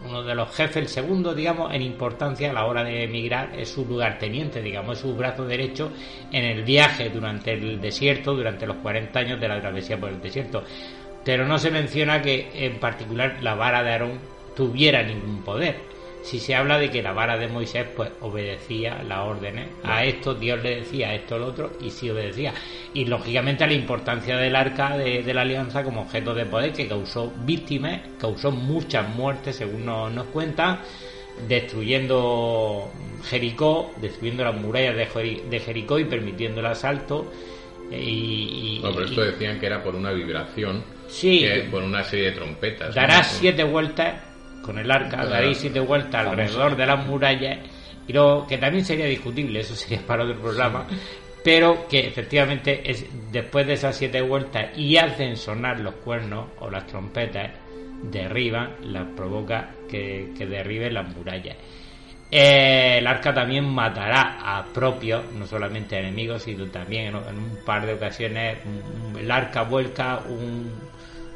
[0.08, 3.70] uno de los jefes, el segundo, digamos, en importancia a la hora de emigrar, es
[3.70, 5.92] su lugarteniente, digamos, es su brazo derecho
[6.32, 10.22] en el viaje durante el desierto, durante los 40 años de la travesía por el
[10.22, 10.64] desierto.
[11.24, 14.20] Pero no se menciona que en particular la vara de Aarón
[14.56, 15.97] tuviera ningún poder.
[16.28, 20.34] Si se habla de que la vara de Moisés pues obedecía las órdenes, a esto
[20.34, 22.54] Dios le decía, a esto lo otro, y sí obedecía.
[22.94, 26.74] Y lógicamente a la importancia del arca de, de la alianza como objeto de poder
[26.74, 30.80] que causó víctimas, causó muchas muertes según nos, nos cuentan,
[31.48, 32.92] destruyendo
[33.30, 37.32] Jericó, destruyendo las murallas de, Jeri- de Jericó y permitiendo el asalto.
[37.92, 41.40] Y, y- No, pero esto y decían que era por una vibración, Sí.
[41.40, 42.90] que- por una serie de trompetas.
[42.90, 42.96] ¿no?
[42.96, 44.24] darás siete vueltas
[44.68, 47.60] con el arca, daréis siete vueltas alrededor de las murallas,
[48.08, 50.86] y luego, que también sería discutible, eso sería para otro programa,
[51.44, 56.70] pero que efectivamente es después de esas siete vueltas y hacen sonar los cuernos o
[56.70, 57.52] las trompetas,
[58.04, 61.56] derriban, las provoca que, que derriben las murallas.
[62.30, 67.58] Eh, el arca también matará a propios, no solamente enemigos, sino también en, en un
[67.66, 68.58] par de ocasiones
[69.18, 70.70] el arca vuelca, un,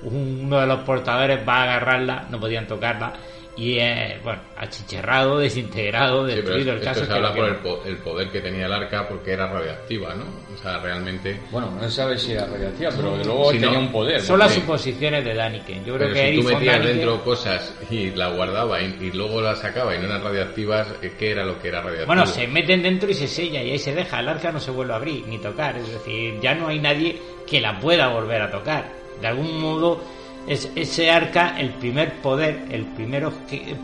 [0.04, 3.14] uno de los portadores va a agarrarla, no podían tocarla,
[3.58, 6.72] y eh, bueno, achicharrado, desintegrado, Sí, pero destruido.
[6.72, 9.08] el esto caso se que habla por el, po- el poder que tenía el arca
[9.10, 10.24] porque era radioactiva, ¿no?
[10.54, 11.38] O sea, realmente...
[11.52, 14.22] Bueno, no se sabe si era radiactiva, pero de luego Si tenía no- un poder.
[14.22, 15.84] Son las suposiciones de Daniken.
[15.84, 19.12] Yo creo Pero que si tú metías Daniken- dentro cosas y la guardaba y, y
[19.12, 22.08] luego la sacaba y no eran radioactivas, eh, ¿qué era lo que era radioactivo?
[22.08, 24.22] Bueno, se meten dentro y se sella y ahí se deja.
[24.22, 25.76] El arca no se vuelve a abrir ni tocar.
[25.78, 29.01] Es decir, ya no hay nadie que la pueda volver a tocar.
[29.22, 30.02] De algún modo,
[30.48, 33.30] es, ese arca, el primer poder, el primer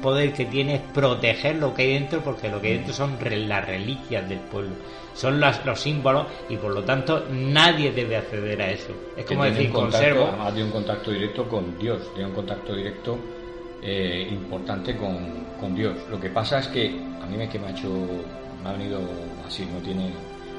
[0.01, 3.17] poder que tiene es proteger lo que hay dentro, porque lo que hay dentro son
[3.47, 4.71] las reliquias del pueblo.
[5.13, 8.93] Son las- los símbolos y por lo tanto nadie debe acceder a eso.
[9.15, 10.27] Es como decir, contacto, conservo.
[10.27, 13.17] además tiene un contacto directo con Dios, tiene un contacto directo
[13.83, 15.17] eh, importante con,
[15.59, 15.95] con Dios.
[16.09, 16.87] Lo que pasa es que
[17.21, 17.89] a mí me, que me ha hecho,
[18.63, 18.99] me ha venido
[19.45, 20.09] así, no tiene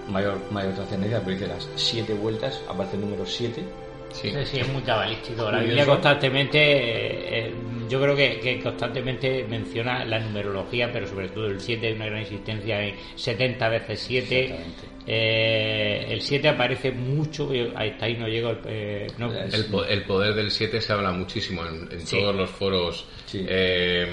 [0.09, 3.65] mayor, mayor trascendencia, pero dice las siete vueltas, aparece el número siete.
[4.11, 5.51] Sí, sí, es muy cabalístico.
[5.51, 5.61] La.
[5.61, 7.53] Biblia constantemente, eh, eh,
[7.89, 12.07] yo creo que, que constantemente menciona la numerología, pero sobre todo el 7 hay una
[12.07, 14.41] gran insistencia en 70 veces 7.
[14.45, 14.89] Exactamente.
[15.07, 18.55] Eh, el 7 aparece mucho, eh, hasta ahí no llego.
[18.67, 22.19] eh, no- El, po- el poder del 7 se habla muchísimo en, en Sí.
[22.19, 23.45] todos los foros Sí.
[23.49, 24.07] eh,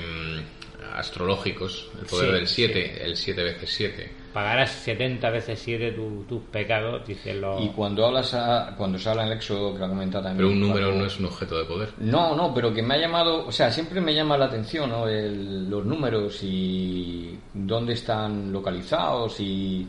[0.93, 1.89] astrológicos.
[1.99, 4.09] El poder Sí, del 7, el 7 veces 7.
[4.35, 7.61] Pagarás 70 veces 7 tu- tus pecados, dicen los.
[7.63, 10.37] Y cuando hablas a- cuando se habla en el Éxodo, que lo ha comentado también.
[10.37, 11.93] Pero un número cuando- no es un objeto de poder.
[11.99, 15.07] No, no, pero que me ha llamado, o sea, siempre me llama la atención ¿no?
[15.07, 19.87] El- los números y dónde están localizados y...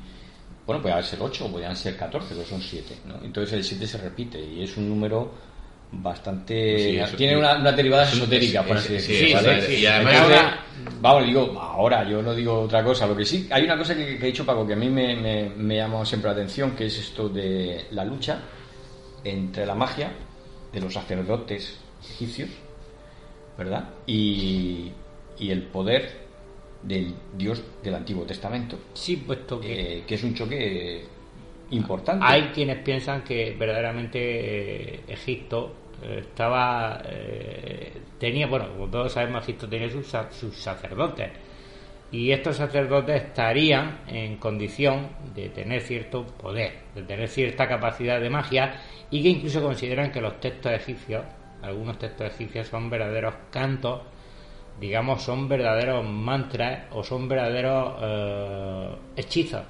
[0.64, 3.14] Bueno, podían ser 8 o podían ser 14, pero son 7, ¿no?
[3.24, 5.32] Entonces el 7 se repite y es un número
[5.92, 6.78] bastante...
[6.78, 9.60] Sí, eso- tiene una, una derivada esotérica, por sí, así sí, decirlo, sí, ¿vale?
[9.62, 9.82] sí, sí.
[9.82, 10.40] Y además- Entonces,
[11.00, 13.06] Vamos, digo, ahora yo no digo otra cosa.
[13.06, 15.16] Lo que sí, hay una cosa que, que ha dicho Paco que a mí me,
[15.16, 18.40] me, me llamó siempre la atención, que es esto de la lucha
[19.24, 20.10] entre la magia
[20.72, 21.78] de los sacerdotes
[22.10, 22.50] egipcios,
[23.58, 23.88] ¿verdad?
[24.06, 24.90] Y,
[25.38, 26.26] y el poder
[26.82, 29.98] del Dios del Antiguo Testamento, Sí, puesto que.
[29.98, 31.04] eh, que es un choque
[32.22, 39.43] Hay quienes piensan que verdaderamente eh, Egipto eh, estaba eh, tenía bueno como todos sabemos
[39.43, 41.30] Egipto tenía sus, sus sacerdotes.
[42.12, 48.30] Y estos sacerdotes estarían en condición de tener cierto poder de tener cierta capacidad de
[48.30, 48.80] magia
[49.10, 51.24] y que incluso consideran que los textos egipcios
[51.62, 54.02] algunos textos egipcios son verdaderos cantos
[54.78, 59.64] digamos son verdaderos mantras o son verdaderos hechizos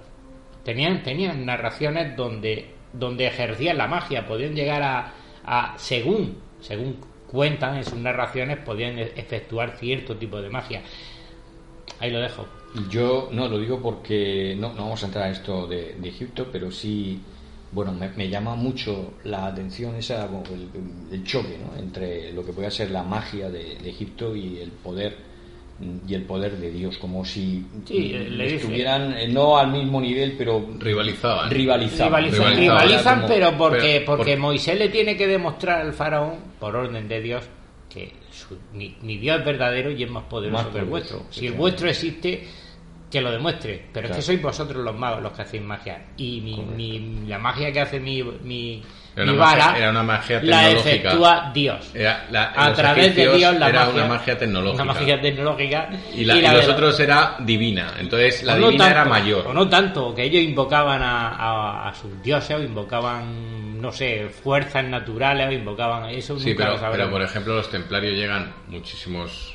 [0.66, 5.12] tenían tenían narraciones donde donde ejercían la magia podían llegar a,
[5.44, 6.97] a según según
[7.30, 10.82] cuentan en sus narraciones podían e- efectuar cierto tipo de magia
[12.01, 12.47] ahí lo dejo
[12.90, 16.48] Yo no lo digo porque no, no vamos a entrar en esto de, de Egipto,
[16.51, 17.20] pero sí,
[17.70, 20.28] bueno, me, llama mucho la atención esa,
[21.12, 21.78] el, choque ¿no?
[21.78, 25.35] entre lo que puede ser la magia de Egipto y el poder
[26.09, 30.01] y el poder de Dios, como si Sí, le dice- estuvieran eh, no al mismo
[30.01, 31.51] nivel, pero Rivalizaban.
[31.51, 32.23] rivalizaban.
[32.24, 33.20] rivalizan, Rivalizaban.
[33.23, 37.07] Como- pero porque pero- porque por- Moisés le tiene que demostrar al faraón por orden
[37.09, 37.44] de Dios
[37.90, 41.27] que su- mi, mi Dios es verdadero y es más poderoso Más que el vuestro
[41.31, 42.44] si el vuestro existe
[43.11, 46.41] que lo demuestre pero es que sois vosotros los magos los que hacéis magia y
[46.41, 48.83] mi, mi- la magia que hace mi, mi,
[49.15, 53.15] Era mi una magia- vara era una magia la efectúa Dios Era la- a través
[53.15, 54.83] de Dios la era magia una magia tecnológica.
[54.83, 57.95] una magia tecnológica Y, la, y la los de- otros era divina.
[57.99, 59.47] Entonces la no divina era mayor.
[59.47, 64.28] O no tanto, que ellos invocaban a, a- a sus dioses o invocaban, no sé,
[64.31, 66.39] fuerzas naturales o invocaban eso.
[66.41, 69.55] Sí, nunca pero, lo pero por ejemplo los templarios llegan muchísimos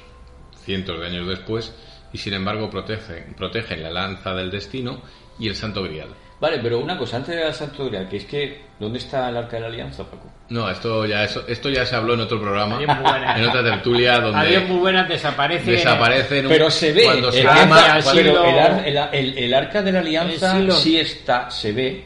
[0.63, 1.75] cientos de años después
[2.13, 5.01] y sin embargo protegen, protegen la lanza del destino
[5.39, 6.09] y el santo grial.
[6.39, 9.37] Vale, pero una cosa, antes de la Santo Grial, que es que, ¿dónde está el
[9.37, 10.27] Arca de la Alianza, Paco?
[10.49, 12.89] No, esto ya, eso, esto ya se habló en otro programa, Adiós,
[13.37, 15.69] en otra tertulia Adiós donde muy buenas, desaparece.
[15.71, 18.11] desaparece en un- Pero se ve, cuando se el, quema- arca, al pero
[18.41, 18.43] siglo-
[18.85, 22.05] el, ar- el- el- arca de la alianza sí está, se ve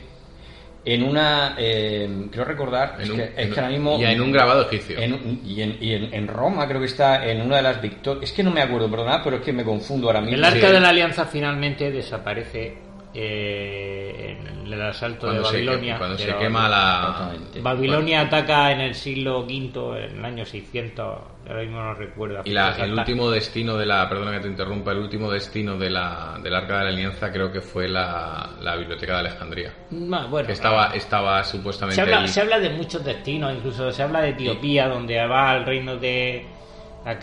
[0.85, 3.97] en una, eh, creo recordar, en es, un- que, es en- que ahora mismo...
[3.99, 4.99] y en un grabado egipcio.
[4.99, 7.81] en un- y en, y en- en Roma creo que está en una de las
[7.81, 10.35] victorias, es que no me acuerdo, perdonad, pero es que me confundo ahora mismo.
[10.37, 10.73] El arca Sí.
[10.73, 12.77] de la alianza finalmente desaparece
[13.15, 15.97] eh, en el asalto cuando de se, Babilonia.
[15.97, 17.31] cuando se quema la...
[17.61, 21.17] Babilonia ataca en el siglo V, en el año 600,
[21.47, 22.41] ahora mismo no recuerdo.
[22.45, 25.89] Y la- el último destino de la, perdona que te interrumpa, el último destino de
[25.89, 29.73] la, del Arca de la Alianza creo que fue la, la Biblioteca de Alejandría.
[29.89, 32.27] Bueno, que estaba, estaba supuestamente se habla, ahí.
[32.27, 36.45] se habla de muchos destinos, incluso se habla de Etiopía, donde va al reino de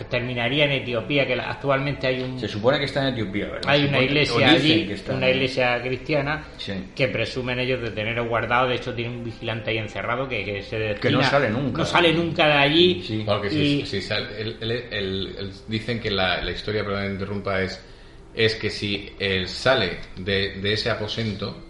[0.09, 3.61] terminaría en Etiopía, que la- actualmente hay un Se supone que está en Etiopía, ¿verdad?
[3.69, 6.73] hay una iglesia allí, está una iglesia cristiana, Sí.
[6.95, 8.69] que presumen ellos de tener guardado.
[8.69, 11.77] De hecho, tiene un vigilante ahí encerrado que, que se Que no destina- sale nunca.
[11.79, 13.23] No sale nunca de allí.
[13.25, 17.11] Porque si, y- si sal- el- el- el- el- dicen que la, la historia, perdón
[17.11, 17.83] interrumpa, es,
[18.33, 21.61] es que si él sale de, de ese aposento,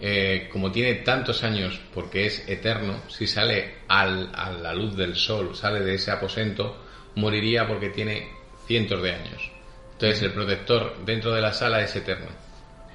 [0.00, 5.14] eh, como tiene tantos años, porque es eterno, si sale al- a la luz del
[5.16, 6.82] sol, sale de ese aposento,
[7.16, 8.28] moriría porque tiene
[8.66, 9.50] cientos de años.
[9.92, 12.28] Entonces el protector dentro de la sala es eterno,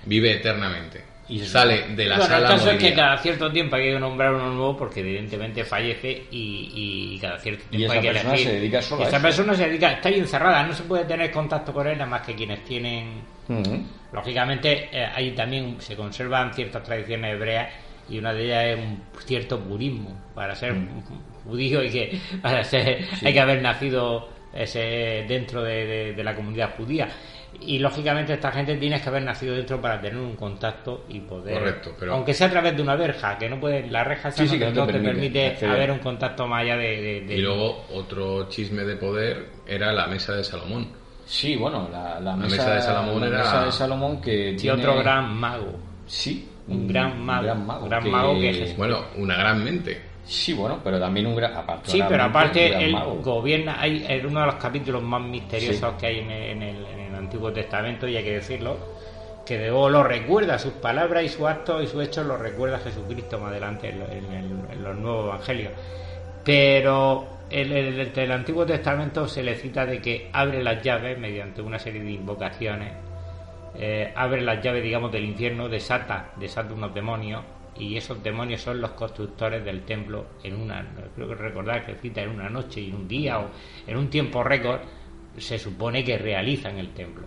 [0.05, 1.03] vive eternamente.
[1.27, 2.95] Y sale de la bueno, sala el caso es que moriría.
[2.95, 7.63] cada cierto tiempo hay que nombrar uno nuevo porque evidentemente fallece y, y cada cierto
[7.71, 8.47] Y tiempo esa hay que persona elegir.
[8.47, 9.21] se dedica solo Y a esta eso.
[9.21, 12.21] persona se dedica, está ahí encerrada, no se puede tener contacto con él nada más
[12.25, 13.21] que quienes tienen.
[14.11, 17.73] Lógicamente, eh, ahí también se conservan ciertas tradiciones hebreas
[18.11, 20.19] y una de ellas es un cierto budismo.
[20.35, 20.75] Para ser
[21.43, 23.25] judío hay que, para ser, Sí.
[23.25, 27.07] hay que haber nacido ese, dentro de, de- de la comunidad judía.
[27.59, 31.59] Y lógicamente esta gente tiene que haber nacido dentro para tener un contacto y poder...
[31.59, 33.87] Correcto, pero- Aunque sea a través de una verja, que no puede...
[33.89, 36.61] La reja esa Sí, sí, no, que te, no te permite, haber un contacto más
[36.63, 37.01] allá de...
[37.01, 40.87] de- de- Y luego otro chisme de poder era la mesa de Salomón.
[41.25, 44.55] Sí, bueno, la, la La mesa, mesa de Salomón la era- mesa de Salomón que
[44.59, 45.77] tiene- otro gran mago.
[46.07, 47.43] Sí, Un gran mago.
[47.43, 50.01] gran mago, gran que- mago que es Bueno, una gran mente.
[50.23, 51.53] Sí, bueno, pero también un gran...
[51.55, 53.15] Aparte, Sí, pero aparte él mago.
[53.21, 55.97] gobierna, hay en uno de los capítulos más misteriosos Sí.
[55.99, 58.77] que hay en el, en el- en el Antiguo Testamento, y hay que decirlo,
[59.45, 62.77] que de nuevo lo recuerda, sus palabras y sus actos y sus hechos lo recuerda
[62.79, 65.73] Jesucristo más adelante en, en el- en los nuevos evangelios.
[66.45, 67.71] Pero el-
[68.15, 72.11] el Antiguo Testamento se le cita de que abre las llaves mediante una serie de
[72.11, 72.93] invocaciones,
[73.75, 77.41] eh, abre las llaves, digamos, del infierno, desata, desata unos demonios,
[77.77, 80.85] y esos demonios son los constructores del templo en una,
[81.15, 83.45] creo que recordar que cita en una noche y en un día o
[83.87, 84.81] en un tiempo récord,
[85.37, 87.25] se supone que realizan el templo.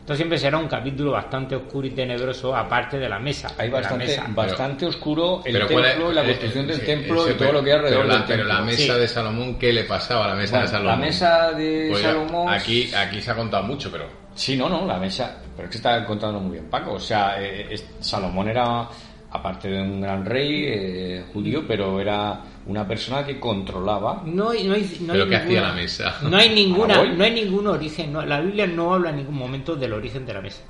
[0.00, 3.54] Esto siempre será un capítulo bastante oscuro y tenebroso, aparte de la mesa.
[3.58, 4.24] Hay bastante, mesa.
[4.28, 7.30] bastante oscuro el Pero ¿cuál es- templo, la eh, construcción eh, del sí, templo sí,
[7.30, 8.54] y todo pero- lo que hay alrededor pero la, del pero templo.
[8.54, 9.00] la mesa Sí.
[9.00, 11.00] de Salomón, ¿qué le pasaba a la mesa Bueno, de Salomón?
[11.00, 12.52] la mesa de Pues ya, Salomón...
[12.52, 14.04] Aquí, aquí se ha contado mucho, pero
[14.36, 15.42] Sí, no, no, la mesa...
[15.56, 16.92] Pero es que está contando muy bien Paco.
[16.92, 18.86] O sea, eh, es- Salomón era,
[19.30, 24.22] aparte de un gran rey eh, judío, pero era una persona que controlaba...
[24.26, 26.18] No hay, no hay, no ¿Pero hay hacía ninguna- la mesa?
[26.22, 27.08] No hay ninguna, voy.
[27.16, 28.12] no hay ningún origen.
[28.12, 30.62] no- la Biblia no habla en ningún momento del origen de la mesa.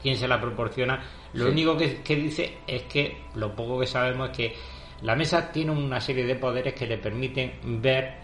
[0.00, 1.02] Quién se la proporciona.
[1.32, 1.50] Lo Sí.
[1.50, 4.54] único que, que dice es que lo poco que sabemos es que
[5.02, 8.14] la mesa tiene una serie de poderes que le permiten ver,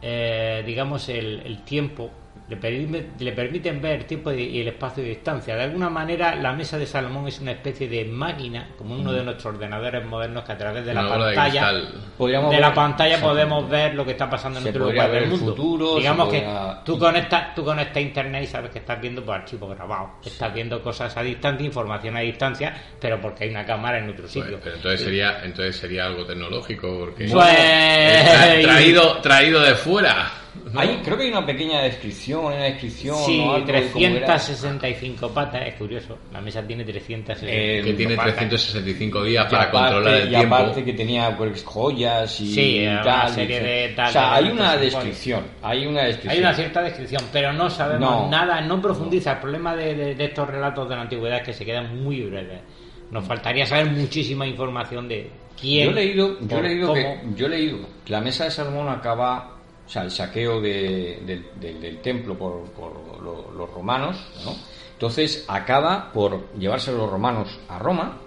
[0.00, 2.10] eh, digamos, el, el tiempo.
[2.46, 5.56] Le, permite- le permiten ver el tiempo y y el espacio de distancia.
[5.56, 9.22] De alguna manera, la mesa de Salomón es una especie de máquina, como uno de
[9.24, 11.06] nuestros ordenadores modernos, que a través de la Mm.
[11.06, 14.68] Una bola de pantalla de ver- la pantalla podemos ver lo que está pasando en
[14.68, 15.56] otro lugar del el mundo.
[15.56, 19.24] futuro, Digamos que podría- tú conectas, tú conectas a internet y sabes que estás viendo
[19.24, 20.10] por archivo grabado.
[20.22, 24.28] Estás viendo cosas a distancia, información a distancia, pero porque hay una cámara en otro
[24.28, 24.50] sitio.
[24.50, 30.30] Pues, pero entonces sería, entonces sería algo tecnológico, porque Pues- Tra- traído, traído de fuera.
[30.76, 33.16] Ahí creo que hay una pequeña descripción, una descripción...
[33.24, 34.26] Sí, o algo de cómo era.
[34.26, 36.18] 365 patas, es curioso.
[36.32, 38.34] La mesa tiene 365 Eh, que tiene patas.
[38.36, 40.54] 365 días Y para aparte- controlar el y tiempo.
[40.56, 43.28] aparte que tenía pues, joyas y Sí, una tal.
[43.30, 45.44] serie y- de tal, o sea, hay una descripción.
[45.62, 46.32] Hay una descripción.
[46.32, 48.28] Hay una cierta descripción, pero no sabemos No.
[48.30, 49.32] nada, no profundiza.
[49.32, 52.22] El problema de, de- de estos relatos de la antigüedad es que se quedan muy
[52.22, 52.60] breves.
[53.10, 55.84] Nos faltaría saber muchísima información de quién.
[55.86, 58.88] Yo he leído, yo he leído que, yo he leído que la mesa de Salomón
[58.88, 59.50] acaba,
[59.86, 61.20] o sea, el saqueo de-
[61.60, 64.52] del- templo por, por lo- los romanos, ¿no?
[64.92, 68.18] Entonces acaba por llevarse los romanos a Roma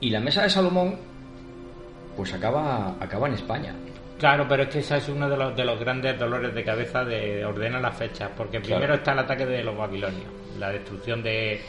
[0.00, 0.96] y la mesa de Salomón,
[2.16, 3.74] pues acaba, acaba en España.
[4.18, 7.04] Claro, pero es que ese es uno de los, de los grandes dolores de cabeza
[7.04, 10.26] de ordenar las fechas, porque primero está el ataque de los babilonios,
[10.58, 11.60] la destrucción de...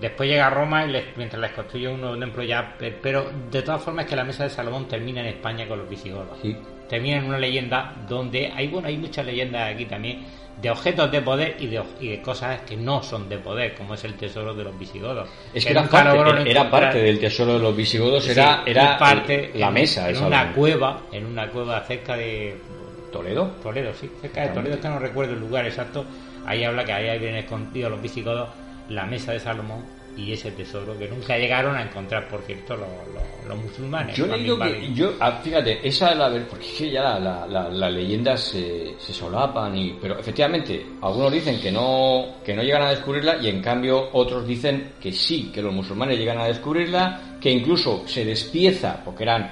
[0.00, 2.74] Después llega Roma y les- mientras les construye un nuevo templo ya...
[2.78, 5.78] pe- Pero de todas formas es que la mesa de Salomón termina en España con
[5.78, 6.38] los visigodos.
[6.40, 6.56] Sí.
[6.90, 10.24] Termina en una leyenda donde hay, bueno, hay muchas leyendas aquí también
[10.60, 13.94] de objetos de poder y de, y de cosas que no son de poder, como
[13.94, 15.28] es el tesoro de los visigodos.
[15.54, 18.62] Es que era parte, lograron era encontrar- parte del tesoro de los visigodos, Sí, era,
[18.66, 22.56] era parte la en- mesa en una cueva, en una cueva cerca de
[23.12, 23.46] ¿Toledo?
[23.62, 24.48] Toledo, sí, cerca de.
[24.50, 26.04] Toledo, es que no recuerdo el lugar exacto.
[26.46, 28.48] Ahí habla que ahí habían escondido los visigodos
[28.88, 29.84] la mesa de Salomón
[30.16, 34.16] y ese tesoro que nunca llegaron a encontrar, por cierto, los, los- los musulmanes.
[34.16, 37.18] Yo leído que, yo, ah, fíjate, esa es la ver- porque es que ya la,
[37.18, 42.54] la, la- las leyendas se, se solapan, y, pero efectivamente, algunos dicen que no, que
[42.54, 46.38] no llegan a descubrirla y en cambio otros dicen que sí, que los musulmanes llegan
[46.38, 49.50] a descubrirla, que incluso se despieza, porque eran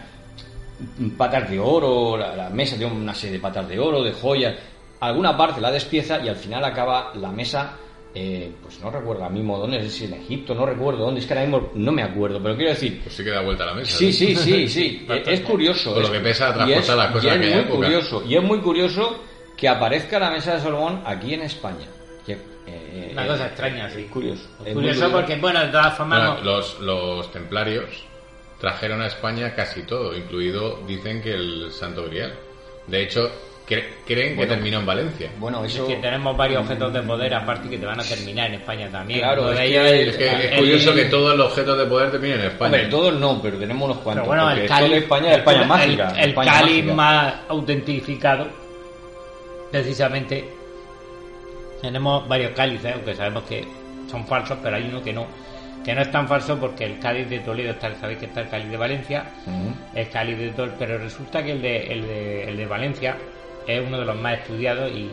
[1.16, 4.54] patas de oro, la, la mesa tiene una serie de patas de oro, de joyas,
[5.00, 7.76] alguna parte la despieza y al final acaba la mesa,
[8.20, 11.26] eh, pues no recuerdo ahora mismo dónde, es si en Egipto, no recuerdo dónde, es
[11.26, 13.00] que ahora mismo no me acuerdo, pero quiero decir...
[13.02, 13.96] Pues sí que da vuelta a la mesa.
[13.96, 14.12] Sí, ¿no?
[14.12, 15.94] sí, sí, sí, es curioso.
[15.94, 17.76] Por lo que pesa y transportar es- las cosas y en es aquella muy época.
[17.86, 19.18] curioso, y es muy curioso
[19.56, 21.86] que aparezca la mesa de Salomón aquí en España.
[22.26, 22.32] Que,
[22.66, 24.00] eh, Una eh, cosa extraña, sí.
[24.02, 24.48] Es curioso.
[24.64, 26.18] es Curioso porque, bueno, de todas formas...
[26.18, 28.04] Bueno, no- los, los templarios
[28.60, 32.34] trajeron a España casi todo, incluido, dicen que el Santo Grial.
[32.88, 33.30] De hecho,
[33.76, 35.30] creen que Bueno, terminó en Valencia.
[35.38, 38.54] Bueno, Es que tenemos varios objetos de poder aparte que te van a terminar en
[38.54, 39.20] España también.
[39.20, 39.68] Claro, es de que-
[40.00, 42.46] ellos Es que es el- curioso el- que todos los objetos de poder terminen en
[42.46, 42.66] España.
[42.74, 44.26] Hombre, todos no, pero tenemos unos cuantos.
[44.28, 46.12] Pero bueno, el cáliz, España es España el- mágica.
[46.18, 46.94] El, España mágica.
[46.94, 48.46] más autentificado,
[49.70, 50.44] precisamente,
[51.82, 53.64] tenemos varios cálices, aunque sabemos que
[54.10, 55.26] son falsos, pero hay uno que no,
[55.84, 58.48] que no es tan falso porque el cáliz de Toledo está, sabéis que está el
[58.48, 59.24] cáliz de Valencia,
[59.94, 63.16] el cáliz de Toledo, pero resulta que el de, el de, el de Valencia
[63.68, 65.08] es uno de los más estudiados y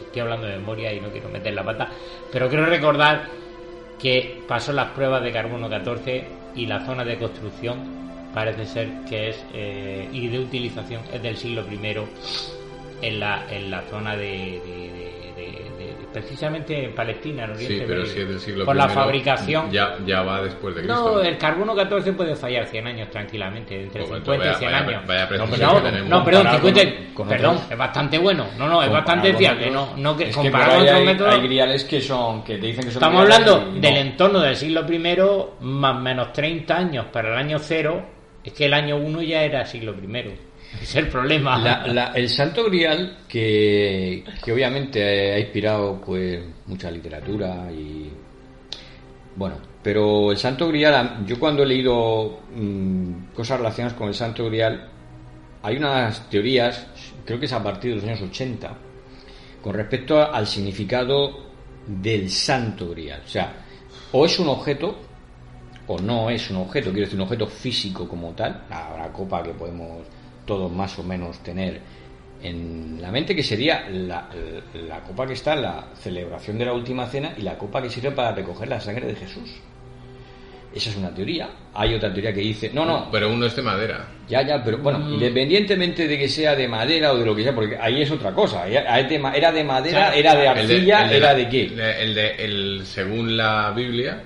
[0.00, 1.90] estoy hablando de memoria y no quiero meter la pata,
[2.32, 3.26] pero quiero recordar
[3.98, 6.24] que pasó las pruebas de carbono 14
[6.54, 7.80] y la zona de construcción
[8.32, 11.96] parece ser que es eh, y de utilización es del siglo I
[13.02, 14.60] en la, en la zona de,
[16.12, 18.12] precisamente en Palestina, en Oriente Sí, pero Medio.
[18.12, 21.12] si es del siglo por la I, fabricación Ya, ya va después de Cristo.
[21.14, 24.72] no, el carbono 14 puede fallar 100 años tranquilamente, entre Pues 50 y vaya- 100
[24.72, 25.06] vaya- años.
[25.06, 28.46] vaya no, no, que no, perdón, Comparado 50, con- con perdón, otros- es bastante bueno.
[28.58, 29.70] No, no, es bastante con fiable.
[29.70, 32.00] No, no que es que comparado por ahí con otros hay, métodos- hay griales que
[32.00, 34.00] son que te dicen que son Estamos hablando y del no.
[34.00, 34.98] entorno del siglo I
[35.60, 38.02] más o menos 30 años para el año cero.
[38.44, 40.47] Es que el año 1 ya era siglo I.
[40.82, 41.58] Es el problema.
[41.58, 48.10] La- la- el Santo Grial, que, que obviamente ha inspirado pues mucha literatura y
[49.36, 54.46] bueno, pero el Santo Grial, yo cuando he leído mm, cosas relacionadas con el Santo
[54.46, 54.88] Grial,
[55.62, 56.86] hay unas teorías,
[57.24, 58.76] creo que es a partir de los años 80,
[59.62, 61.46] con respecto al significado
[61.86, 63.22] del Santo Grial.
[63.24, 63.52] O sea,
[64.12, 64.98] o es un objeto
[65.86, 69.42] o no es un objeto, quiero decir un objeto físico como tal, la, la copa
[69.42, 70.02] que podemos
[70.48, 71.80] todos más o menos tener
[72.42, 74.28] en la mente, que sería la,
[74.74, 77.90] la copa que está en la celebración de la última cena y la copa que
[77.90, 79.50] sirve para recoger la sangre de Jesús.
[80.74, 81.48] Esa es una teoría.
[81.74, 84.06] Hay otra teoría que dice, no, no, Pero uno es de madera.
[84.28, 85.14] ya, ya, pero bueno, Mm.
[85.14, 88.32] independientemente de que sea de madera o de lo que sea, porque ahí es otra
[88.32, 88.68] cosa.
[88.68, 91.34] Era de, ma- era de madera, era de El de- arcilla, el de era la-
[91.38, 91.62] de qué.
[92.02, 94.22] El de, el, según la Biblia,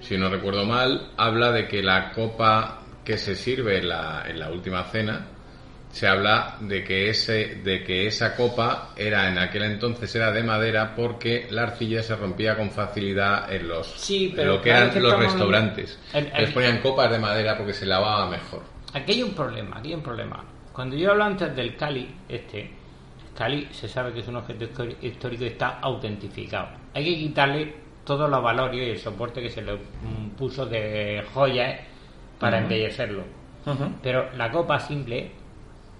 [0.00, 4.38] si no recuerdo mal, habla de que la copa que se sirve en la, en
[4.38, 5.26] la última cena,
[5.92, 10.42] se habla de que ese, de que esa copa era en aquel entonces era de
[10.42, 14.70] madera porque la arcilla se rompía con facilidad en los Sí, en pero lo que
[14.70, 15.98] eran que los restaurantes.
[16.12, 18.62] el- el- Les ponían copas de madera porque se lavaba mejor.
[18.92, 20.44] Aquí hay un problema, aquí hay un problema.
[20.72, 22.70] Cuando yo hablo antes del Cali, este,
[23.36, 24.64] Cali se sabe que es un objeto
[25.00, 26.68] histórico y está autentificado.
[26.94, 29.76] Hay que quitarle todos los valores y el soporte que se le
[30.36, 31.80] puso de joyas
[32.38, 33.24] para embellecerlo.
[34.02, 35.32] Pero la copa simple,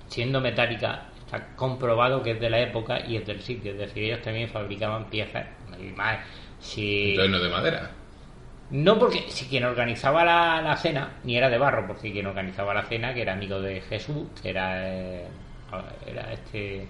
[0.08, 3.72] siendo metálica, está comprobado que es de la época y es del sitio.
[3.72, 5.46] Es decir, ellos también fabricaban piezas.
[5.96, 6.18] Más,
[6.58, 7.10] si...
[7.10, 7.90] Entonces no es de madera.
[8.70, 12.74] No porque si quien organizaba la, la cena, ni era de barro, porque quien organizaba
[12.74, 15.26] la cena, que era amigo de Jesús, que era, eh,
[16.06, 16.88] era este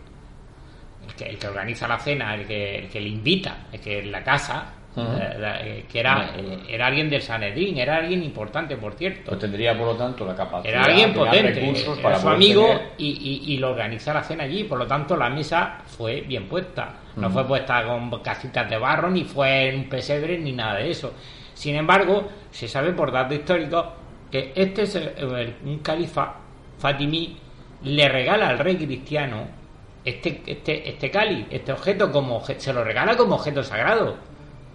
[1.06, 3.98] el que, el que organiza la cena, el que, el que le invita, el que
[4.00, 8.76] en la casa, Eh, eh, que era, eh, era alguien del Sanedrín, era alguien importante,
[8.78, 9.22] por cierto.
[9.26, 12.66] Pues tendría, por lo tanto, la capacidad Era alguien potente, recursos era para su amigo
[12.66, 16.22] tener- y, y, y lo organiza la cena allí, por lo tanto la mesa fue
[16.22, 16.94] bien puesta.
[17.16, 20.90] No fue puesta con casitas de barro, ni fue en un pesebre, ni nada de
[20.90, 21.12] eso.
[21.54, 23.86] Sin embargo, se sabe por datos históricos
[24.30, 26.34] que este es el- el- un califa
[26.78, 27.36] fatimí
[27.84, 29.46] le regala al rey cristiano
[30.04, 34.16] este, este, este cáliz, este objeto, como se lo regala como objeto sagrado,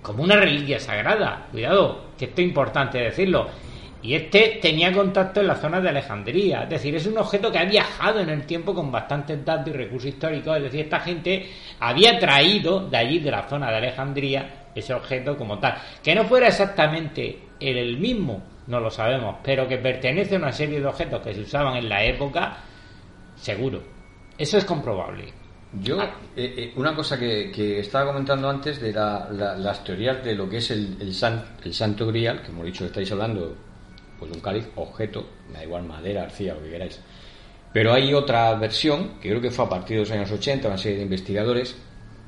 [0.02, 1.48] como una reliquia sagrada.
[1.52, 3.48] Cuidado, que esto es importante decirlo.
[4.03, 7.60] Y este tenía contacto en la zona de Alejandría, es decir, es un objeto que
[7.60, 11.48] ha viajado en el tiempo con bastantes datos y recursos históricos, es decir, esta gente
[11.80, 15.76] había traído de allí, de la zona de Alejandría, ese objeto como tal.
[16.03, 20.80] Que no fuera exactamente el mismo, no lo sabemos, pero que pertenece a una serie
[20.80, 22.57] de objetos que se usaban en la época,
[23.36, 23.84] seguro.
[24.36, 25.40] Eso es comprobable.
[25.73, 30.22] Yo, eh, eh, una cosa que, que estaba comentando antes de la- la- las teorías
[30.23, 33.11] de lo que es el, el, san- el santo grial, que hemos dicho que estáis
[33.14, 33.56] hablando,
[34.19, 36.99] pues un cáliz, objeto, me da igual madera, arcilla, lo que queráis.
[37.72, 40.77] Pero hay otra versión, que creo que fue a partir de los años 80, una
[40.77, 41.77] serie de investigadores,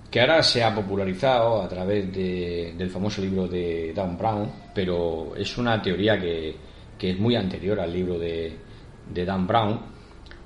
[0.09, 5.33] que ahora se ha popularizado a través de- del famoso libro de Dan Brown, pero
[5.35, 6.55] es una teoría que,
[6.97, 8.55] que es muy anterior al libro de,
[9.13, 9.79] de Dan Brown,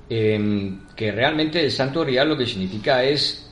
[0.10, 3.44] em, que realmente el santo grial lo que significa es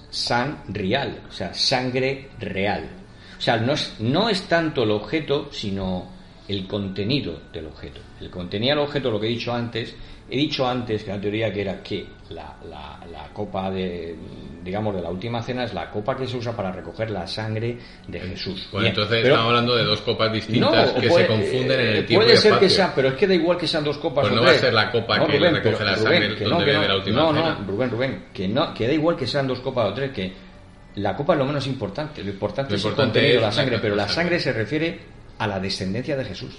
[0.70, 2.90] real, o sea, sangre real.
[3.38, 6.10] O sea, no es, no es tanto el objeto, sino
[6.48, 8.00] el contenido del objeto.
[8.22, 9.94] El contenido del objeto, lo que he dicho antes,
[10.30, 14.16] he dicho antes que la teoría que era que la, la, la, copa de,
[14.64, 17.78] digamos, de la última cena es la copa que se usa para recoger la sangre
[18.08, 18.68] de Jesús.
[18.72, 22.34] Bueno, entonces estamos hablando de dos copas distintas que se confunden en el tiempo puede
[22.36, 22.60] y ser espacio.
[22.68, 24.54] que sea, pero es que da igual que sean dos copas Pues o no tres.
[24.54, 26.50] va a ser la copa No, que Rubén, recoge pero, la Rubén, sangre que donde
[26.50, 27.58] no, que bebe no, la última no, cena.
[27.60, 30.34] no, Rubén, Rubén, que no, que da igual que sean dos copas o tres, que
[30.96, 32.24] la copa es lo menos importante.
[32.24, 34.54] Lo importante Lo es importante el contenido de es la sangre, pero la sangre se
[34.54, 35.00] refiere
[35.38, 36.56] a la descendencia de Jesús.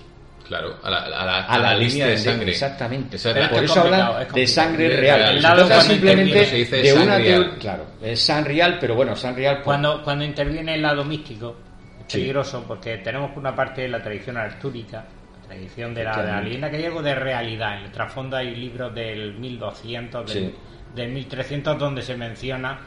[0.49, 2.51] Claro, a la, a la, A la línea de sangre.
[2.53, 3.17] Exactamente.
[3.17, 3.85] Esa Pero por es eso
[4.21, 5.19] es de sangre real.
[5.21, 5.43] real.
[5.43, 7.57] Lado trata simplemente se dice de una real.
[7.59, 9.57] Claro, es san real, pero bueno, san real.
[9.57, 11.57] por- Cuando, cuando interviene el lado místico,
[11.99, 12.19] es Sí.
[12.19, 15.05] peligroso porque tenemos por una parte la tradición artúrica,
[15.43, 17.79] la tradición de la, de la leyenda, que hay algo de realidad.
[17.79, 20.55] En el trasfondo hay libros del 1200, del, Sí.
[20.95, 22.79] del 1300, donde se menciona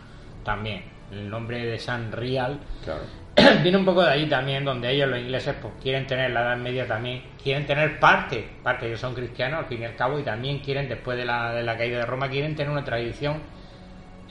[0.45, 2.57] también el nombre de San Real.
[2.85, 3.01] Claro.
[3.63, 6.57] Viene un poco de ahí también, donde ellos, los ingleses, pues quieren tener la Edad
[6.57, 10.23] Media también, quieren tener parte, parte ellos son cristianos al fin y al cabo, y
[10.23, 13.41] también quieren, después de la, de la caída de Roma, quieren tener una tradición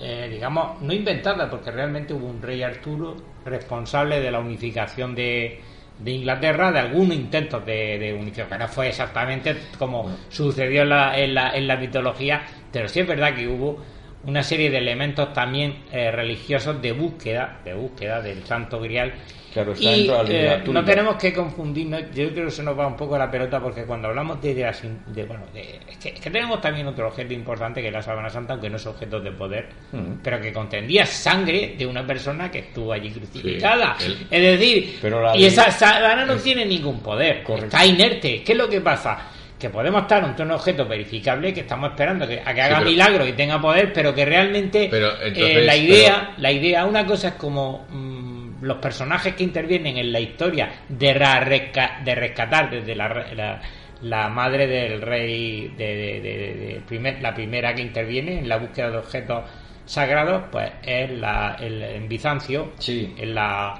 [0.00, 5.60] eh, digamos, no inventada, porque realmente hubo un rey Arturo responsable de la unificación de,
[5.98, 10.88] de Inglaterra, de algunos intentos de, de unificación, que no fue exactamente como sucedió en
[10.90, 13.82] la, en, la, en la mitología, pero sí es verdad que hubo
[14.24, 19.12] una serie de elementos también eh, religiosos de búsqueda, de búsqueda del Santo Grial.
[19.52, 22.62] Claro, está Y dentro de la eh, no tenemos que confundirnos, yo creo que se
[22.62, 24.70] nos va un poco la pelota porque cuando hablamos de, de,
[25.06, 28.02] de, bueno, de- es, que, es que tenemos también otro objeto importante que es la
[28.02, 30.18] sábana santa, aunque no es objeto de poder, Mm.
[30.22, 33.96] pero que contendía sangre de una persona que estuvo allí crucificada.
[33.98, 37.68] Sí, Es decir, Pero y esa sábana no tiene ningún poder, Correcto.
[37.74, 38.42] está inerte.
[38.44, 39.30] ¿Qué es lo que pasa?
[39.58, 42.90] Que podemos estar ante un objeto verificable que estamos esperando que, a que haga pero-
[42.90, 47.28] milagros y tenga poder, pero que realmente Pero, eh, la idea, la idea, una cosa
[47.28, 52.70] es como mm, los personajes que intervienen en la historia de, ra- resca- de rescatar
[52.70, 53.60] desde la, re- la,
[54.02, 58.58] la madre del rey, de, de- de- de primer- la primera que interviene en la
[58.58, 59.42] búsqueda de objetos
[59.86, 63.14] sagrados, pues es la, el, en Bizancio, Sí.
[63.18, 63.74] en la,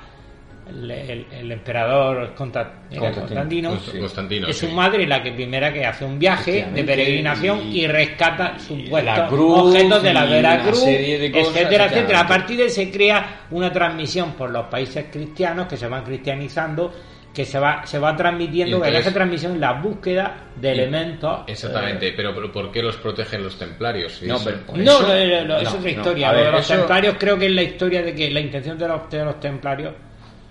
[0.70, 3.70] el, el- el emperador Consta- era Constantino.
[3.70, 4.66] Constantino, Const- Constantino, es sí.
[4.66, 9.32] su madre la que primera que hace un viaje de peregrinación y, y- rescata supuestos
[9.32, 12.20] objetos de la y Vera una Cruz, serie de cosas, etcétera, etcétera.
[12.20, 16.04] A partir de ahí se crea una transmisión por los países cristianos que se van
[16.04, 16.92] cristianizando,
[17.34, 21.40] que se va se va transmitiendo, entonces- esa transmisión es la búsqueda de elementos.
[21.46, 24.14] Exactamente, pero, pero ¿por qué los protegen los templarios?
[24.14, 26.32] Si No, eso- pero- No, es no, otra historia.
[26.32, 28.88] Ver, de los eso- templarios creo que es la historia de que la intención de
[28.88, 29.92] los, de los templarios,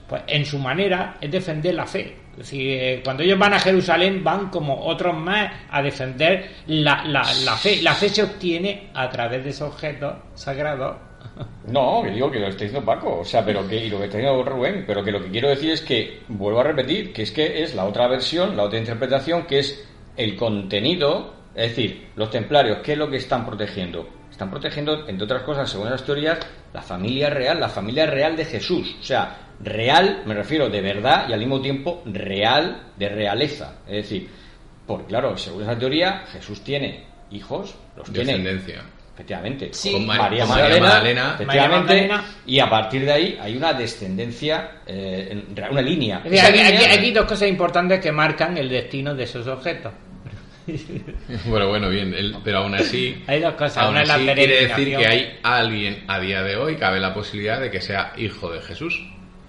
[0.07, 2.15] pues en su manera, es defender la fe.
[2.31, 7.03] Es decir, eh, cuando ellos van a Jerusalén, van como otros más a defender la,
[7.05, 7.81] la, la fe.
[7.81, 10.97] La fe se obtiene a través de esos objetos sagrados.
[11.67, 14.05] No, que digo que lo está diciendo Paco, o sea, pero que, y lo que
[14.05, 17.23] está diciendo Rubén, pero que lo que quiero decir es que, vuelvo a repetir, que
[17.23, 22.07] es que es la otra versión, la otra interpretación, que es el contenido, es decir,
[22.15, 24.07] los templarios, ¿qué es lo que están protegiendo?
[24.37, 26.37] Están protegiendo, entre otras cosas, según las teorías,
[26.71, 31.27] la familia real, la familia real de Jesús, o sea, real, me refiero de verdad
[31.27, 34.29] y al mismo tiempo real de realeza, es decir,
[34.85, 38.83] porque claro, según esa teoría, Jesús tiene hijos, los tiene Descendencia.
[39.15, 39.69] Efectivamente.
[39.73, 39.93] Sí.
[39.93, 41.31] Con Mar- María Magdalena, Magdalena.
[41.33, 42.23] efectivamente, María Magdalena.
[42.45, 46.17] y a partir de ahí hay una descendencia, eh, en- una línea.
[46.17, 49.23] Es decir, Esa aquí, línea- aquí- aquí dos cosas importantes que marcan el destino de
[49.23, 49.91] esos objetos.
[51.45, 53.77] Bueno, bueno, bien, el- pero aún así, Hay dos cosas.
[53.77, 57.71] aún así quiere decir que hay alguien a día de hoy, cabe la posibilidad de
[57.71, 59.01] que sea hijo de Jesús.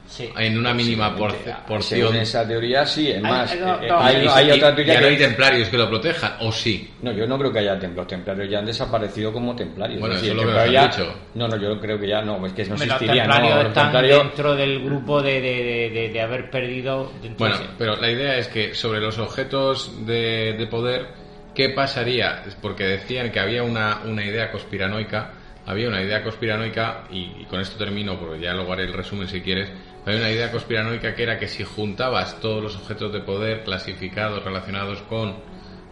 [0.09, 0.29] Sí.
[0.39, 1.35] En una mínima por-
[1.67, 2.01] porción.
[2.01, 3.11] Según esa teoría, sí.
[3.11, 5.77] Es más, hay- no, eh, no, hay, otra teoría ya no que hay templarios que
[5.77, 6.91] lo protejan, o sí.
[7.03, 8.05] No, yo no creo que haya templos.
[8.05, 10.01] Los templarios ya han desaparecido como templarios.
[10.01, 11.19] Bueno, Es decir, eso es lo que templarios ya- dicho.
[11.35, 13.17] No, no, yo creo que ya no, es que no los existirían.
[13.27, 17.13] templarios no, los están templarios- dentro del grupo de, de, de, de- de haber perdido.
[17.37, 21.07] Bueno, pero la idea es que sobre los objetos de, de poder,
[21.55, 22.45] ¿qué pasaría?
[22.63, 25.33] Porque decían que había una, una idea conspiranoica,
[25.67, 29.29] había una idea conspiranoica, y, y con esto termino, porque ya luego haré el resumen
[29.29, 29.69] si quieres,
[30.09, 34.43] había una idea conspiranoica que era que si juntabas todos los objetos de poder clasificados
[34.43, 35.37] relacionados con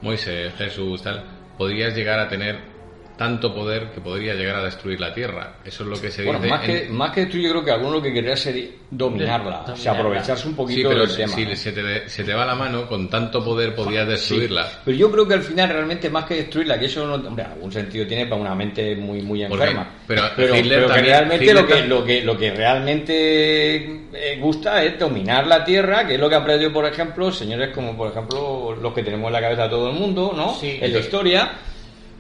[0.01, 1.23] Moisés, Jesús, tal,
[1.59, 2.76] podrías llegar a tener
[3.17, 5.55] tanto poder que podría llegar a destruir la Tierra.
[5.65, 6.51] Eso es lo que se Bueno, dice.
[6.51, 9.65] más que, en- más que tú, yo creo que alguno lo que querría sería dominarla.
[9.73, 11.33] O sea, aprovecharse un Sí, poquito pero del si, tema.
[11.35, 11.57] si ¿no?
[11.57, 14.11] se, te, se te va la mano, con tanto poder podrías Sí.
[14.11, 14.69] destruirla.
[14.85, 17.73] Pero yo creo que al final realmente más que destruirla, que eso no, hombre, algún
[17.73, 19.89] sentido tiene para una mente muy muy Porque- enferma.
[20.07, 20.63] pero pero, que
[21.01, 26.15] realmente lo que lo que lo que realmente eh, gusta es dominar la tierra, que
[26.15, 29.33] es lo que han aprendido, por ejemplo, señores como por ejemplo los que tenemos en
[29.33, 30.55] la cabeza todo el mundo, ¿no?
[30.55, 30.79] Sí.
[30.81, 31.53] en la historia.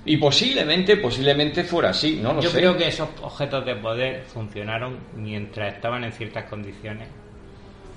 [0.07, 2.59] Y posiblemente, posiblemente fuera así, no lo Yo sé.
[2.59, 7.09] creo que esos objetos de poder funcionaron mientras estaban en ciertas condiciones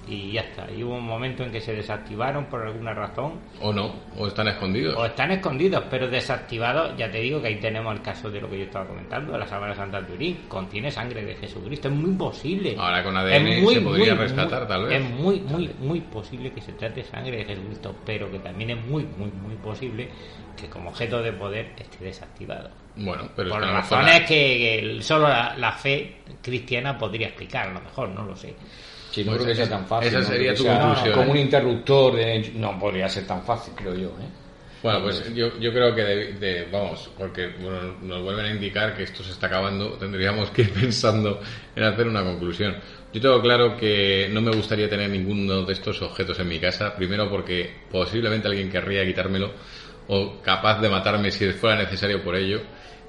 [0.07, 0.67] y ya está.
[0.71, 4.47] Y hubo un momento en que se desactivaron por alguna razón O no, o están
[4.47, 4.95] escondidos.
[4.97, 6.97] o están escondidos, pero desactivados.
[6.97, 9.45] Ya te digo que ahí tenemos el caso de lo que yo estaba comentando, la
[9.45, 10.38] sábana de Santa Turín.
[10.47, 11.88] Contiene sangre de Jesucristo.
[11.89, 12.76] Es muy posible.
[12.77, 14.99] Ahora con ADN se podría rescatar, tal vez.
[15.01, 18.71] Es muy, muy, muy posible que se trate de sangre de Jesucristo, pero que también
[18.71, 20.09] es muy, muy, muy posible
[20.59, 22.69] que como objeto de poder esté desactivado.
[22.95, 26.97] Bueno, pero es Por que razones la- que, que el- solo la, la fe cristiana
[26.97, 28.55] podría explicar, a lo mejor, no lo sé.
[29.11, 30.10] Sí, no Pues creo que sea tan fácil.
[30.10, 31.31] esa sería tu conclusión, Como ¿eh?
[31.31, 32.52] un interruptor de...
[32.56, 34.07] No podría ser tan fácil, creo yo.
[34.10, 34.30] ¿eh?
[34.81, 38.95] Bueno, pues yo, yo creo que, de, de- vamos, porque bueno, nos vuelven a indicar
[38.95, 41.41] que esto se está acabando, tendríamos que ir pensando
[41.76, 42.77] en hacer una conclusión.
[43.11, 46.95] Yo tengo claro que no me gustaría tener ninguno de estos objetos en mi casa,
[46.95, 49.52] primero porque posiblemente alguien querría quitármelo
[50.07, 52.61] o capaz de matarme si fuera necesario por ello,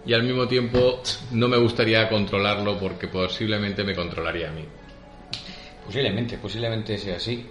[0.04, 1.02] y al mismo tiempo
[1.32, 4.64] no me gustaría controlarlo porque posiblemente me controlaría a mí.
[5.90, 7.44] Posiblemente, posiblemente sea así.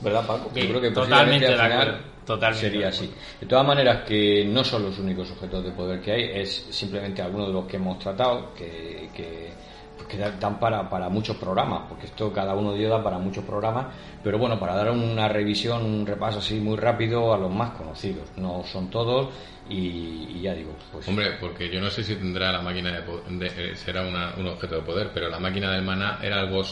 [0.00, 0.50] ¿Verdad, Paco?
[0.54, 3.12] Sí, Yo creo que totalmente posiblemente al final totalmente sería así.
[3.40, 7.22] De todas maneras, que no son los únicos objetos de poder que hay, es simplemente
[7.22, 9.52] algunos de los que hemos tratado que, que,
[9.96, 13.18] pues que dan para, para muchos programas, porque esto cada uno de ellos da para
[13.18, 13.86] muchos programas,
[14.22, 18.28] pero bueno, para dar una revisión, un repaso así muy rápido a los más conocidos.
[18.36, 19.30] No son todos
[19.68, 23.38] y, y ya digo, pues Hombre, porque yo no sé si tendrá la máquina de,
[23.38, 26.62] de- eh, será una- un objeto de poder, pero la máquina del maná era algo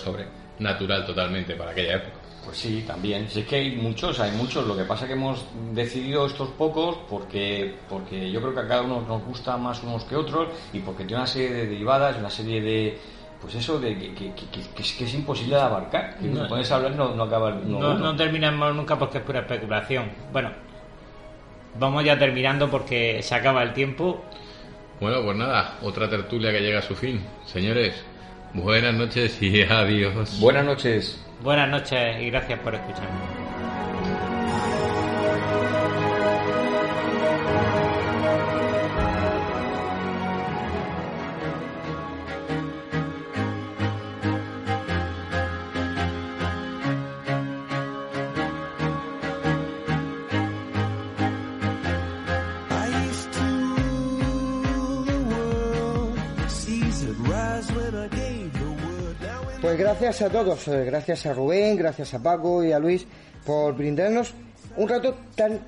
[0.64, 2.16] sobrenatural totalmente para aquella época.
[2.44, 3.28] Pues sí, también.
[3.28, 4.66] Si es que hay muchos, hay muchos.
[4.66, 8.68] Lo que pasa es que hemos decidido estos pocos porque, porque yo creo que a
[8.68, 12.16] cada uno nos gusta más unos que otros y porque tiene una serie de derivadas,
[12.18, 12.98] una serie de...
[13.40, 16.18] Pues eso de que, que- que- que- que es, que es imposible de abarcar.
[16.18, 16.46] Que No.
[16.46, 17.98] pones a hablar no, no acaba no, No, uno.
[17.98, 20.10] no terminamos nunca porque es pura especulación.
[20.30, 20.50] Bueno,
[21.78, 24.22] vamos ya terminando porque se acaba el tiempo.
[25.00, 27.22] Bueno, pues nada, otra tertulia que llega a su fin.
[27.46, 28.04] Señores,
[28.55, 30.39] buenas noches y adiós.
[30.40, 31.20] Buenas noches.
[31.43, 33.39] Buenas noches y gracias por escucharnos.
[59.60, 63.06] Pues gracias a todos, eh, gracias a Rubén, gracias a Paco y a Luis
[63.44, 64.32] por brindarnos
[64.76, 65.60] un rato tan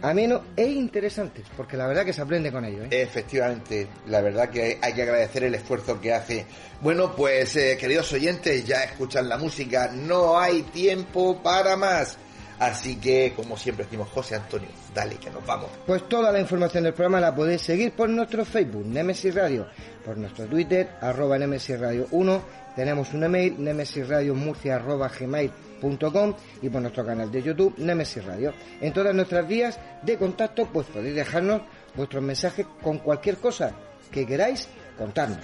[0.00, 2.84] ameno e interesante, porque la verdad que se aprende con ello.
[2.84, 2.88] ¿eh?
[2.90, 6.46] Efectivamente, la verdad que hay que agradecer el esfuerzo que hace.
[6.80, 12.18] Bueno, pues eh, queridos oyentes, ya escuchan la música, no hay tiempo para más.
[12.60, 15.68] Así que, como siempre decimos, José Antonio, dale que nos vamos.
[15.84, 19.66] Pues toda la información del programa la podéis seguir por nuestro Facebook, Nemesis Radio,
[20.04, 22.42] por nuestro Twitter, arroba Nemesis Radio 1,
[22.76, 28.52] tenemos un email, nemesisradiomurcia arroba gmail.com y por nuestro canal de YouTube, Nemesis Radio.
[28.80, 31.62] En todas nuestras vías de contacto, pues podéis dejarnos
[31.94, 33.72] vuestros mensajes con cualquier cosa
[34.10, 35.38] que queráis contarnos.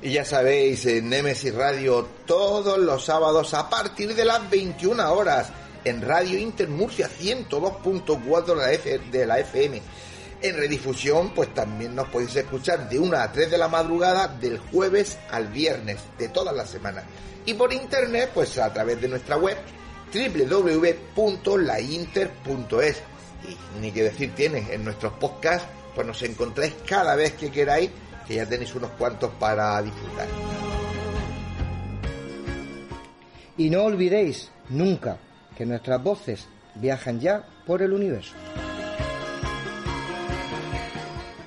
[0.00, 5.50] Y ya sabéis, en Nemesis Radio todos los sábados a partir de las 21 horas
[5.84, 9.82] en Radio Inter Murcia 102.4 de la F- de la FM.
[10.40, 14.58] En redifusión, pues también nos podéis escuchar de 1 a 3 de la madrugada del
[14.58, 17.04] jueves al viernes de todas las semanas.
[17.44, 19.56] Y por internet, pues a través de nuestra web
[20.12, 23.02] www.lainter.es.
[23.48, 27.90] Y ni que decir tiene, en nuestros podcasts, pues nos encontráis cada vez que queráis,
[28.26, 30.28] que ya tenéis unos cuantos para disfrutar.
[33.56, 35.18] Y no olvidéis nunca
[35.56, 36.46] que nuestras voces
[36.76, 38.34] viajan ya por el universo.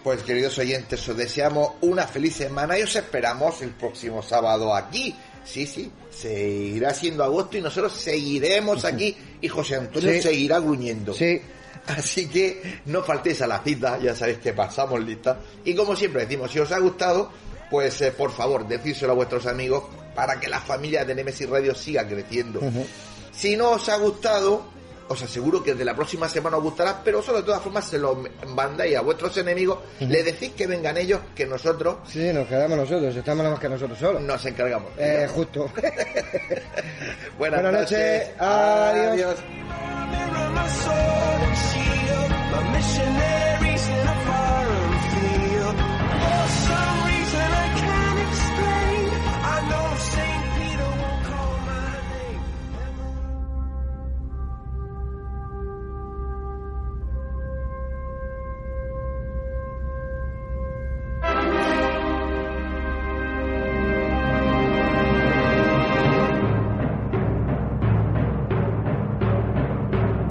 [0.04, 5.16] Pues queridos oyentes, os deseamos una feliz semana y os esperamos el próximo sábado aquí.
[5.46, 10.22] Sí, sí, seguirá siendo agosto y nosotros seguiremos aquí y José Antonio Sí.
[10.22, 11.14] seguirá gruñendo.
[11.14, 11.42] Sí.
[11.88, 15.40] Así que no faltéis a la cita, ya sabéis que pasamos lista.
[15.66, 17.32] Y como siempre decimos, si os ha gustado,
[17.72, 19.84] pues eh, por favor, decírselo a vuestros amigos
[20.16, 22.60] para que la familia de Nemesis Radio siga creciendo.
[23.32, 24.66] Si no os ha gustado,
[25.12, 27.98] os aseguro que de la próxima semana os gustará, pero solo de todas formas se
[28.00, 32.78] lo mandáis a vuestros enemigos, le decís que vengan ellos, que nosotros Sí, nos quedamos
[32.78, 34.22] nosotros, estamos nada más que nosotros solos.
[34.22, 34.90] nos encargamos.
[34.98, 35.70] Eh, justo.
[37.38, 39.36] Buenas, Buenas noches, adiós.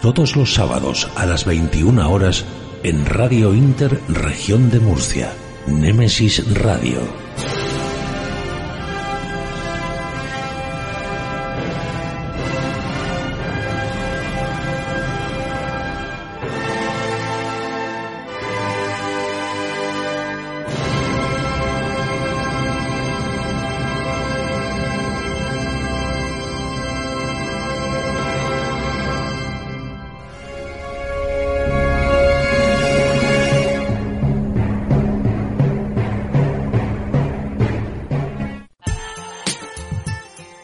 [0.00, 2.44] Todos los sábados a las 21 horas
[2.82, 5.32] en Radio Inter Región de Murcia.
[5.66, 7.23] Némesis Radio.